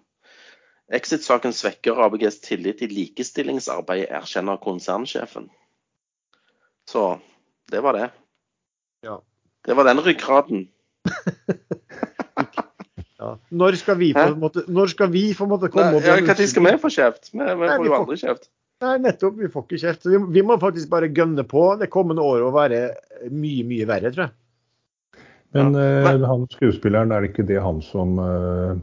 Exit-saken 0.93 1.55
svekker 1.57 1.97
ABGs 2.05 2.41
tillit 2.45 2.83
i 2.85 2.89
likestillingsarbeidet, 2.91 4.11
erkjenner 4.13 4.59
konsernsjefen. 4.61 5.49
Så 6.89 7.21
det 7.73 7.81
var 7.81 7.97
det. 7.97 8.11
Ja. 9.07 9.23
Det 9.65 9.77
var 9.79 9.85
den 9.89 10.01
ryggraden. 10.05 10.67
ja. 13.19 13.39
Når 13.49 13.73
skal 13.81 13.97
vi 13.99 14.13
på 14.13 14.21
en 14.21 14.39
måte, 14.43 14.67
når 14.69 14.93
skal 14.93 15.09
vi 15.13 15.35
på 15.35 15.47
en 15.47 15.51
måte 15.55 15.73
komme 15.73 15.97
opp... 15.97 16.05
og 16.05 16.29
Når 16.29 16.47
skal 16.53 16.69
vi 16.69 16.77
få 16.83 16.93
kjeft? 16.93 17.33
Vi, 17.33 17.41
vi 17.41 17.49
Nei, 17.49 17.57
får 17.57 17.83
vi 17.83 17.89
jo 17.89 17.99
aldri 18.03 18.21
kjeft. 18.21 18.51
Nei, 18.85 18.99
nettopp. 19.01 19.41
Vi 19.41 19.49
får 19.49 19.65
ikke 19.65 19.81
kjeft. 19.87 20.07
Vi, 20.11 20.21
vi 20.37 20.43
må 20.45 20.61
faktisk 20.61 20.93
bare 20.93 21.09
gønne 21.09 21.47
på 21.49 21.71
det 21.81 21.89
kommende 21.93 22.25
året 22.25 22.45
og 22.45 22.57
være 22.59 22.87
mye, 23.33 23.65
mye 23.65 23.89
verre, 23.89 24.13
tror 24.13 24.29
jeg. 24.29 24.35
Men 25.55 25.77
Ja. 25.79 26.13
uh, 26.13 26.29
han 26.29 26.49
skuespilleren, 26.51 27.13
er 27.15 27.23
det 27.23 27.31
ikke 27.31 27.47
det 27.47 27.61
han 27.63 27.79
som 27.87 28.19
eh, 28.19 28.75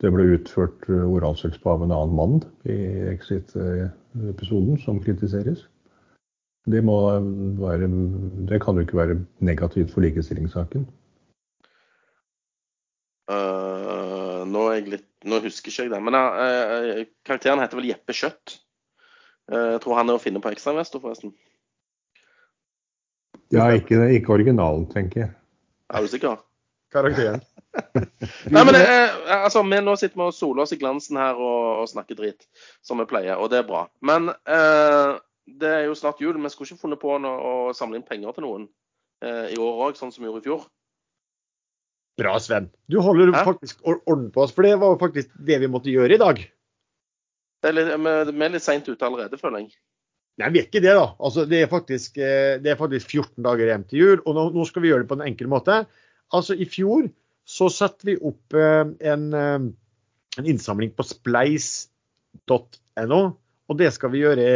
det 0.00 0.12
ble 0.14 0.28
utført 0.36 0.88
eh, 0.88 1.04
oralsex 1.04 1.58
på 1.60 1.74
av 1.74 1.84
en 1.84 1.92
annen 1.92 2.16
mann 2.16 2.38
i 2.64 2.78
Exit-episoden, 3.10 4.78
som 4.80 5.02
kritiseres? 5.04 5.66
Det, 6.70 6.80
må 6.84 6.96
være, 7.60 7.88
det 8.48 8.60
kan 8.62 8.76
jo 8.76 8.84
ikke 8.84 8.98
være 9.00 9.20
negativt 9.44 9.92
for 9.92 10.04
likestillingssaken. 10.04 10.86
Uh, 13.30 14.42
nå, 14.50 14.64
litt, 14.90 15.06
nå 15.24 15.38
husker 15.44 15.70
ikke 15.70 15.86
jeg 15.86 15.92
det. 15.92 16.02
Men 16.04 16.18
uh, 16.18 17.06
karakteren 17.26 17.62
heter 17.62 17.80
vel 17.80 17.88
Jeppe 17.92 18.16
Kjøtt. 18.16 18.58
Øh, 19.50 19.72
jeg 19.72 19.80
tror 19.82 19.96
han 19.98 20.10
er 20.10 20.18
å 20.18 20.22
finne 20.22 20.42
på 20.42 20.50
Ekstrainvestor, 20.52 21.02
forresten. 21.02 21.32
Ja, 23.50 23.66
ikke, 23.74 23.98
ikke 24.14 24.36
originalen, 24.36 24.84
tenker 24.92 25.24
jeg. 25.24 25.32
Er 25.90 26.04
du 26.04 26.10
sikker? 26.12 26.38
Karakteren. 26.90 27.42
Nei, 28.54 28.62
men 28.66 28.74
øh, 28.74 29.18
altså, 29.36 29.62
vi 29.62 29.78
nå 29.78 29.94
sitter 29.98 30.18
vi 30.18 30.26
og 30.26 30.34
soler 30.34 30.64
oss 30.64 30.74
i 30.74 30.78
glansen 30.80 31.18
her 31.20 31.38
og, 31.38 31.84
og 31.84 31.90
snakker 31.90 32.18
dritt, 32.18 32.48
som 32.82 32.98
vi 32.98 33.06
pleier, 33.10 33.38
og 33.38 33.52
det 33.52 33.60
er 33.60 33.68
bra. 33.68 33.84
Men 34.02 34.32
eh, 34.32 35.14
det 35.60 35.70
er 35.70 35.86
jo 35.86 35.96
snart 35.98 36.22
jul. 36.22 36.34
Vi 36.34 36.52
skulle 36.52 36.70
ikke 36.70 36.82
funnet 36.82 37.02
på 37.02 37.16
noe, 37.22 37.38
å 37.70 37.74
samle 37.76 38.00
inn 38.00 38.06
penger 38.06 38.34
til 38.36 38.46
noen 38.46 38.68
eh, 39.24 39.52
i 39.54 39.58
år 39.58 39.84
òg, 39.86 39.98
sånn 39.98 40.12
som 40.14 40.24
vi 40.24 40.30
gjorde 40.30 40.42
i 40.42 40.48
fjor. 40.48 40.66
Bra, 42.20 42.34
Sven. 42.42 42.68
Du 42.90 42.98
holder 43.00 43.32
Hæ? 43.32 43.44
faktisk 43.46 43.86
orden 43.88 44.28
på 44.34 44.44
oss, 44.44 44.54
for 44.56 44.66
det 44.66 44.74
var 44.80 44.98
faktisk 45.00 45.30
det 45.46 45.60
vi 45.62 45.70
måtte 45.70 45.92
gjøre 45.92 46.18
i 46.18 46.20
dag. 46.20 46.42
Det 47.60 47.70
er 47.70 47.76
litt, 47.76 47.94
vi 47.94 48.34
vi 48.34 48.44
er 48.44 48.52
litt 48.56 48.64
seint 48.64 48.88
ute 48.88 49.06
allerede, 49.06 49.38
føler 49.40 49.64
jeg. 49.64 49.78
Nei, 50.40 50.48
vi 50.54 50.60
er 50.60 50.68
ikke 50.68 50.82
det, 50.82 50.92
da. 50.96 51.10
Altså, 51.20 51.44
det, 51.48 51.62
er 51.62 51.70
faktisk, 51.70 52.16
eh, 52.20 52.56
det 52.62 52.72
er 52.72 52.78
faktisk 52.80 53.10
14 53.12 53.44
dager 53.44 53.68
igjen 53.68 53.84
til 53.88 54.00
jul, 54.00 54.22
og 54.24 54.36
nå, 54.36 54.46
nå, 54.54 54.64
skal 54.68 54.84
vi 54.84 54.92
gjøre 54.92 55.04
det 55.04 55.10
på 55.10 55.18
en 55.18 55.26
enkel 55.26 55.50
måte. 55.52 55.82
Altså, 56.36 56.54
I 56.54 56.66
fjor 56.70 57.08
så 57.48 57.68
satte 57.72 58.06
vi 58.06 58.16
opp 58.16 58.54
eh, 58.54 58.84
en, 59.12 59.32
eh, 59.34 59.60
en, 60.38 60.46
innsamling 60.46 60.90
på 60.94 61.02
spleis.no, 61.06 63.20
og 63.70 63.78
det 63.78 63.92
skal 63.94 64.10
vi 64.12 64.22
gjøre 64.22 64.46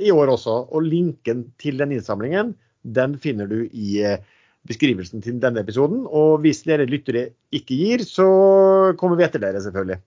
i 0.00 0.10
år 0.12 0.28
også. 0.34 0.54
Og 0.72 0.82
linken 0.86 1.52
til 1.60 1.78
den 1.80 1.92
innsamlingen 1.96 2.54
den 2.82 3.18
finner 3.22 3.46
du 3.46 3.68
i 3.68 4.02
beskrivelsen 4.66 5.22
til 5.22 5.40
denne 5.42 5.60
episoden. 5.62 6.06
Og 6.08 6.40
hvis 6.42 6.64
dere 6.66 6.86
lyttere 6.88 7.28
ikke 7.54 7.74
gir, 7.78 7.98
så 8.06 8.26
kommer 8.98 9.16
vi 9.20 9.24
etter 9.26 9.40
dere, 9.42 9.62
selvfølgelig. 9.62 9.98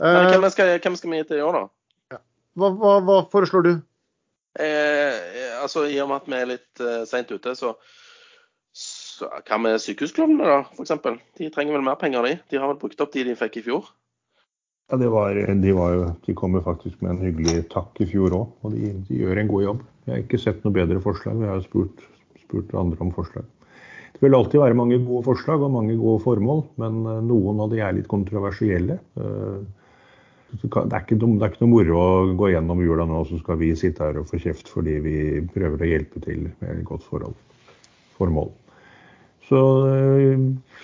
Hvem 0.00 0.50
skal, 0.52 0.78
hvem 0.80 0.96
skal 0.96 1.10
vi 1.10 1.16
gi 1.20 1.28
til 1.28 1.40
i 1.40 1.44
år, 1.44 1.58
da? 1.58 2.20
Hva, 2.58 2.68
hva, 2.76 2.92
hva 3.04 3.18
foreslår 3.32 3.66
du? 3.66 3.72
Eh, 4.58 5.60
altså 5.62 5.84
I 5.86 6.00
og 6.02 6.10
med 6.10 6.18
at 6.18 6.30
vi 6.30 6.38
er 6.38 6.50
litt 6.50 6.82
eh, 6.82 7.02
seint 7.08 7.30
ute, 7.30 7.54
så, 7.58 7.74
så 9.20 9.30
hva 9.30 9.60
med 9.60 9.80
sykehusklovnene, 9.82 10.48
da, 10.48 10.60
f.eks.? 10.74 11.22
De 11.38 11.50
trenger 11.52 11.76
vel 11.76 11.86
mer 11.86 11.98
penger, 12.00 12.26
de? 12.26 12.38
De 12.50 12.60
har 12.60 12.70
vel 12.72 12.80
brukt 12.80 13.00
opp 13.04 13.12
de 13.14 13.26
de 13.28 13.36
fikk 13.38 13.60
i 13.60 13.64
fjor? 13.68 13.90
Ja, 14.90 14.98
det 14.98 15.06
var, 15.12 15.36
de, 15.36 15.72
var 15.76 16.00
de 16.26 16.34
kom 16.34 16.56
jo 16.58 16.64
faktisk 16.66 16.98
med 17.04 17.12
en 17.12 17.22
hyggelig 17.22 17.68
takk 17.70 18.00
i 18.02 18.08
fjor 18.10 18.34
òg, 18.34 18.54
og 18.64 18.72
de, 18.74 18.88
de, 19.06 19.20
gjør 19.22 19.38
en 19.38 19.50
god 19.52 19.62
jobb. 19.62 19.84
Jeg 20.06 20.12
har 20.12 20.22
ikke 20.24 20.40
sett 20.42 20.64
noe 20.64 20.74
bedre 20.74 21.02
forslag. 21.04 21.38
Jeg 21.44 21.52
har 21.52 21.60
spurt, 21.62 22.02
spurt 22.42 22.72
andre 22.74 22.98
om 23.04 23.12
forslag. 23.14 23.46
Det 24.16 24.24
vil 24.24 24.34
alltid 24.34 24.60
være 24.60 24.76
mange 24.76 24.98
gode 25.04 25.22
forslag 25.28 25.62
og 25.62 25.70
mange 25.76 25.94
gode 25.96 26.24
formål, 26.24 26.64
men 26.82 26.98
eh, 27.06 27.20
noen 27.28 27.62
av 27.62 27.70
de 27.70 27.78
er 27.80 27.94
litt 27.96 28.10
kontroversielle. 28.10 28.98
Uh, 29.14 29.62
det 30.50 30.66
er, 30.66 31.04
ikke, 31.04 31.20
noe, 31.22 31.38
er 31.38 31.52
ikke 31.52 31.62
noe 31.62 31.70
moro 31.70 32.00
å 32.00 32.08
gå 32.34 32.50
gjennom 32.50 32.82
jula 32.82 33.06
nå, 33.06 33.22
så 33.28 33.38
skal 33.38 33.60
vi 33.60 33.70
sitte 33.78 34.08
her 34.08 34.18
og 34.18 34.26
få 34.26 34.40
kjeft 34.42 34.68
fordi 34.72 34.96
vi 35.04 35.16
prøver 35.54 35.84
å 35.84 35.90
hjelpe 35.92 36.22
til 36.24 36.48
med 36.48 36.72
et 36.72 36.82
godt 36.88 37.06
forhold, 37.06 37.36
formål. 38.18 38.50
Så 39.50 39.60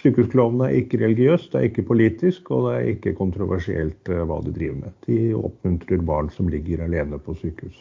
sykehusklovnene 0.00 0.66
er 0.66 0.80
ikke 0.80 0.98
religiøst, 0.98 1.52
det 1.52 1.60
er 1.60 1.68
ikke 1.68 1.86
politisk, 1.86 2.50
og 2.50 2.66
det 2.66 2.72
er 2.74 2.88
ikke 2.96 3.14
kontroversielt 3.14 4.10
øh, 4.10 4.24
hva 4.26 4.40
de 4.42 4.54
driver 4.56 4.80
med. 4.80 4.96
De 5.06 5.18
oppmuntrer 5.38 6.02
barn 6.06 6.32
som 6.34 6.50
ligger 6.50 6.82
alene 6.82 7.20
på 7.22 7.36
sykehus. 7.38 7.78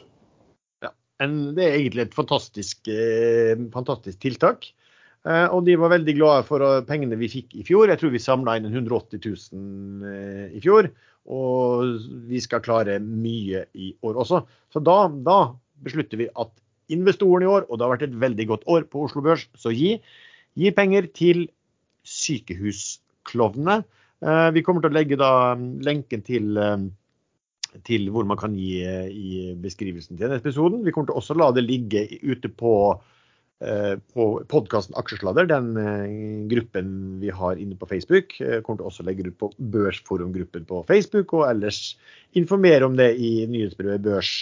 Ja, 0.86 0.92
Det 1.26 1.66
er 1.66 1.80
egentlig 1.80 2.06
et 2.06 2.18
fantastisk, 2.18 2.86
eh, 2.88 3.58
fantastisk 3.74 4.22
tiltak. 4.22 4.70
Eh, 5.26 5.48
og 5.50 5.66
de 5.66 5.74
var 5.82 5.96
veldig 5.96 6.16
glade 6.20 6.46
for 6.46 6.62
pengene 6.86 7.18
vi 7.18 7.32
fikk 7.34 7.58
i 7.58 7.66
fjor. 7.66 7.90
Jeg 7.90 8.02
tror 8.02 8.14
vi 8.14 8.22
samla 8.22 8.60
inn 8.60 8.70
180 8.70 9.24
000 9.26 10.06
eh, 10.12 10.46
i 10.54 10.62
fjor. 10.62 10.92
Og 11.26 11.98
vi 12.30 12.44
skal 12.44 12.62
klare 12.62 13.00
mye 13.02 13.66
i 13.74 13.90
år 14.06 14.22
også. 14.22 14.44
Så 14.70 14.84
da, 14.86 15.08
da 15.10 15.40
beslutter 15.82 16.22
vi 16.22 16.30
at 16.30 16.54
investoren 16.94 17.42
i 17.42 17.50
år, 17.50 17.66
og 17.66 17.80
det 17.80 17.86
har 17.86 17.96
vært 17.96 18.06
et 18.06 18.20
veldig 18.22 18.46
godt 18.52 18.68
år 18.70 18.86
på 18.92 19.08
Oslo 19.08 19.24
Børs, 19.26 19.48
så 19.58 19.74
gi, 19.74 19.96
gi 20.56 20.72
penger 20.76 21.10
til 21.16 21.48
sykehusklovnene. 22.06 23.82
Eh, 24.26 24.50
vi 24.56 24.64
kommer 24.66 24.86
til 24.86 24.94
å 24.94 24.98
legge 24.98 25.20
da 25.20 25.32
lenken 25.56 26.24
til, 26.26 26.60
til 27.88 28.08
hvor 28.14 28.28
man 28.30 28.40
kan 28.40 28.56
gi 28.58 28.80
i 28.84 29.52
beskrivelsen 29.60 30.16
til 30.16 30.28
denne 30.28 30.40
episoden. 30.42 30.86
Vi 30.86 30.96
kommer 30.96 31.12
til 31.12 31.20
også 31.20 31.36
å 31.36 31.42
la 31.44 31.52
det 31.56 31.66
ligge 31.68 32.08
ute 32.24 32.52
på 32.52 32.76
Eh, 33.64 34.00
på 34.14 34.44
podkasten 34.52 34.98
Aksjesladder, 35.00 35.48
den 35.48 35.78
eh, 35.80 36.48
gruppen 36.52 36.90
vi 37.22 37.30
har 37.32 37.56
inne 37.56 37.78
på 37.80 37.88
Facebook. 37.88 38.36
Jeg 38.42 38.66
kommer 38.66 38.82
til 38.82 38.90
også 38.90 39.06
å 39.06 39.08
legge 39.08 39.24
det 39.24 39.32
ut 39.32 39.40
på 39.40 39.50
Børsforumgruppen 39.72 40.66
på 40.68 40.82
Facebook, 40.90 41.32
og 41.38 41.48
ellers 41.48 41.96
informere 42.36 42.84
om 42.90 42.98
det 43.00 43.14
i 43.16 43.48
nyhetsbrevet 43.48 44.04
Børs 44.04 44.34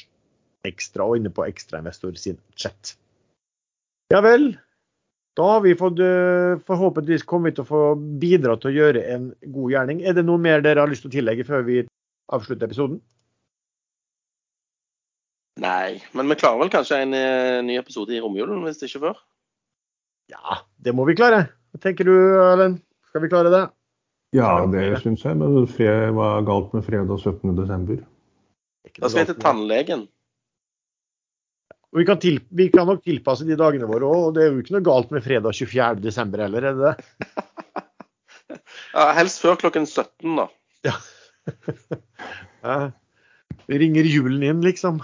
Ekstra 0.66 1.06
og 1.06 1.20
inne 1.20 1.30
på 1.30 1.46
Ekstrainvestor 1.46 2.18
sin 2.18 2.40
chat. 2.58 2.96
Ja 4.10 4.24
vel. 4.26 4.56
Da 5.34 5.46
har 5.56 5.62
vi 5.62 5.74
fått, 5.76 6.00
eh, 6.00 6.60
forhåpentligvis 6.68 7.26
kommet 7.26 7.56
til 7.58 7.66
å 7.66 7.70
få 7.70 7.82
bidra 8.22 8.54
til 8.62 8.70
å 8.70 8.76
gjøre 8.76 9.02
en 9.16 9.32
god 9.42 9.72
gjerning. 9.74 10.04
Er 10.06 10.14
det 10.14 10.26
noe 10.26 10.38
mer 10.38 10.62
dere 10.62 10.84
har 10.84 10.92
lyst 10.92 11.02
til 11.06 11.10
å 11.10 11.16
tillegge 11.16 11.46
før 11.48 11.66
vi 11.66 11.82
avslutter 12.30 12.70
episoden? 12.70 13.02
Nei, 15.64 16.02
men 16.14 16.30
vi 16.30 16.38
klarer 16.38 16.62
vel 16.62 16.70
kanskje 16.74 17.02
en, 17.02 17.14
eh, 17.14 17.62
ny 17.62 17.78
episode 17.78 18.14
i 18.14 18.22
romjulen, 18.22 18.62
hvis 18.66 18.84
ikke 18.86 19.02
før? 19.08 19.18
Ja, 20.30 20.62
det 20.82 20.94
må 20.94 21.06
vi 21.06 21.16
klare. 21.16 21.50
Hva 21.74 21.82
tenker 21.82 22.06
du, 22.06 22.14
Erlend? 22.14 22.82
Skal 23.10 23.22
vi 23.22 23.30
klare 23.30 23.50
det? 23.50 23.72
Ja, 24.34 24.66
det 24.66 25.02
syns 25.02 25.24
jeg. 25.24 25.38
Men 25.38 25.66
hva 25.66 26.38
er 26.38 26.46
galt 26.46 26.74
med 26.74 26.86
fredag 26.86 27.22
17.12.? 27.22 28.04
Da 29.00 29.10
skal 29.10 29.26
jeg 29.26 29.28
til 29.34 29.42
tannlegen. 29.42 30.08
Vi 31.94 32.06
kan, 32.08 32.18
til, 32.18 32.40
vi 32.50 32.70
kan, 32.74 32.88
nok 32.90 33.04
tilpasse 33.06 33.46
de 33.46 33.58
dagene 33.60 33.86
våre 33.90 34.08
òg, 34.10 34.22
og 34.30 34.34
det 34.34 34.44
er 34.44 34.50
jo 34.50 34.64
ikke 34.64 34.74
noe 34.74 34.86
galt 34.86 35.12
med 35.14 35.26
fredag 35.26 35.54
24.12. 35.54 36.40
heller, 36.42 36.66
er 36.66 36.80
det 36.80 36.90
det? 36.90 37.38
ja, 38.98 39.06
helst 39.20 39.44
før 39.44 39.60
klokken 39.62 39.86
17, 39.86 40.40
da. 40.40 40.48
Ja. 40.88 40.96
ja. 42.66 42.78
Ringer 43.70 44.10
julen 44.10 44.42
inn, 44.48 44.66
liksom. 44.66 45.04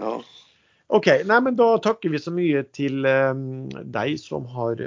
Ja. 0.00 0.18
OK. 0.92 1.08
Nei, 1.28 1.38
men 1.48 1.56
da 1.56 1.70
takker 1.80 2.12
vi 2.12 2.20
så 2.20 2.32
mye 2.34 2.66
til 2.76 3.06
um, 3.08 3.70
deg 3.72 4.18
som 4.20 4.44
har 4.52 4.84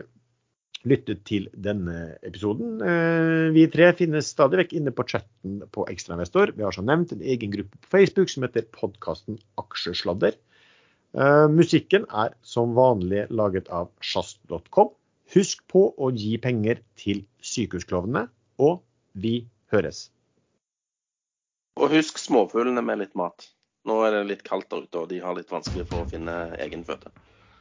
lyttet 0.86 1.24
til 1.26 1.48
denne 1.58 2.14
episoden. 2.22 2.78
Uh, 2.86 3.50
vi 3.56 3.66
tre 3.74 3.90
finnes 3.98 4.30
stadig 4.30 4.62
vekk 4.62 4.76
inne 4.78 4.94
på 4.94 5.08
chatten 5.10 5.64
på 5.74 5.88
Ekstrainvestor. 5.90 6.54
Vi 6.54 6.66
har 6.66 6.76
som 6.76 6.86
nevnt 6.86 7.16
en 7.16 7.26
egen 7.26 7.54
gruppe 7.56 7.82
på 7.82 7.96
Facebook 7.98 8.30
som 8.30 8.46
heter 8.46 8.70
podkasten 8.78 9.42
Aksjesladder. 9.62 10.38
Uh, 11.16 11.48
musikken 11.48 12.04
er 12.12 12.34
som 12.44 12.74
vanlig 12.76 13.26
laget 13.32 13.70
av 13.72 13.88
sjast.com. 14.04 14.90
Husk 15.32 15.62
på 15.72 15.88
å 15.96 16.10
gi 16.12 16.36
penger 16.44 16.82
til 17.00 17.24
sykehusklovnene, 17.40 18.28
og 18.60 18.82
vi 19.16 19.46
høres. 19.72 20.10
Og 21.80 21.96
husk 21.96 22.20
småfuglene 22.20 22.84
med 22.84 23.00
litt 23.00 23.16
mat. 23.16 23.48
Nå 23.88 24.02
er 24.04 24.18
det 24.18 24.26
litt 24.28 24.44
kaldt 24.44 24.68
der 24.74 24.84
ute, 24.84 25.06
og 25.06 25.08
de 25.14 25.22
har 25.24 25.38
litt 25.38 25.52
vanskelig 25.52 25.88
for 25.88 26.04
å 26.04 26.10
finne 26.10 26.36
egen 26.66 26.84
føde. 26.84 27.14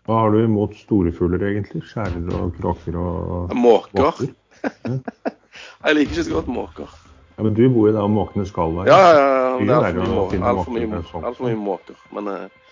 Hva 0.05 0.19
har 0.25 0.35
du 0.35 0.43
imot 0.43 0.75
store 0.77 1.15
fugler, 1.15 1.47
egentlig? 1.47 1.85
Skjærer 1.89 2.27
og 2.37 2.59
kråker 2.59 2.99
og 3.01 3.55
Måker. 3.57 4.27
jeg 5.85 5.97
liker 5.97 6.11
ikke 6.11 6.27
så 6.27 6.35
godt 6.41 6.51
måker. 6.53 6.99
Ja, 7.37 7.47
Men 7.47 7.55
du 7.55 7.65
bor 7.71 7.89
jo 7.89 7.95
der 7.95 8.11
måkene 8.11 8.45
skal 8.51 8.75
være. 8.77 8.91
Ja, 8.91 8.99
ja, 8.99 9.15
ja. 9.15 9.55
Det 9.63 9.71
er 9.71 10.51
altfor 10.51 10.75
mye, 10.75 10.91
alt 10.99 11.07
for 11.07 11.23
mye, 11.23 11.25
alt 11.31 11.41
mye 11.47 11.59
måker. 11.59 11.99
Men 12.15 12.29
uh, 12.31 12.64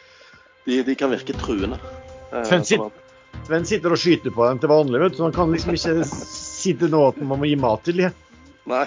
de, 0.66 0.80
de, 0.86 0.96
kan 0.98 1.12
virke 1.12 1.36
truende. 1.40 1.78
Uh, 2.32 2.42
Sven, 2.48 2.66
sit, 2.66 3.04
Sven, 3.46 3.68
sitter 3.68 3.94
og 3.94 4.00
skyter 4.00 4.34
på 4.34 4.48
dem 4.48 4.62
til 4.62 4.72
vanlig, 4.72 5.00
vet 5.02 5.14
du, 5.14 5.20
så 5.20 5.28
han 5.28 5.36
kan 5.36 5.54
liksom 5.54 5.76
ikke 5.76 6.08
si 6.08 6.74
til 6.78 6.92
nå 6.92 7.06
at 7.10 7.22
man 7.22 7.42
må 7.42 7.50
gi 7.50 7.58
mat 7.60 7.86
til 7.86 8.04
dem. 8.04 8.18
Nei 8.70 8.86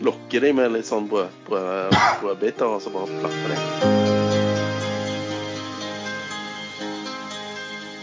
lokker 0.00 0.40
dem 0.40 0.56
med 0.58 0.72
litt 0.74 0.88
sånn 0.88 1.08
brød, 1.10 1.30
brød, 1.48 2.62
og 2.66 2.82
så 2.82 2.94
bare 2.94 3.22
plaffe 3.22 3.54
de. 3.54 4.07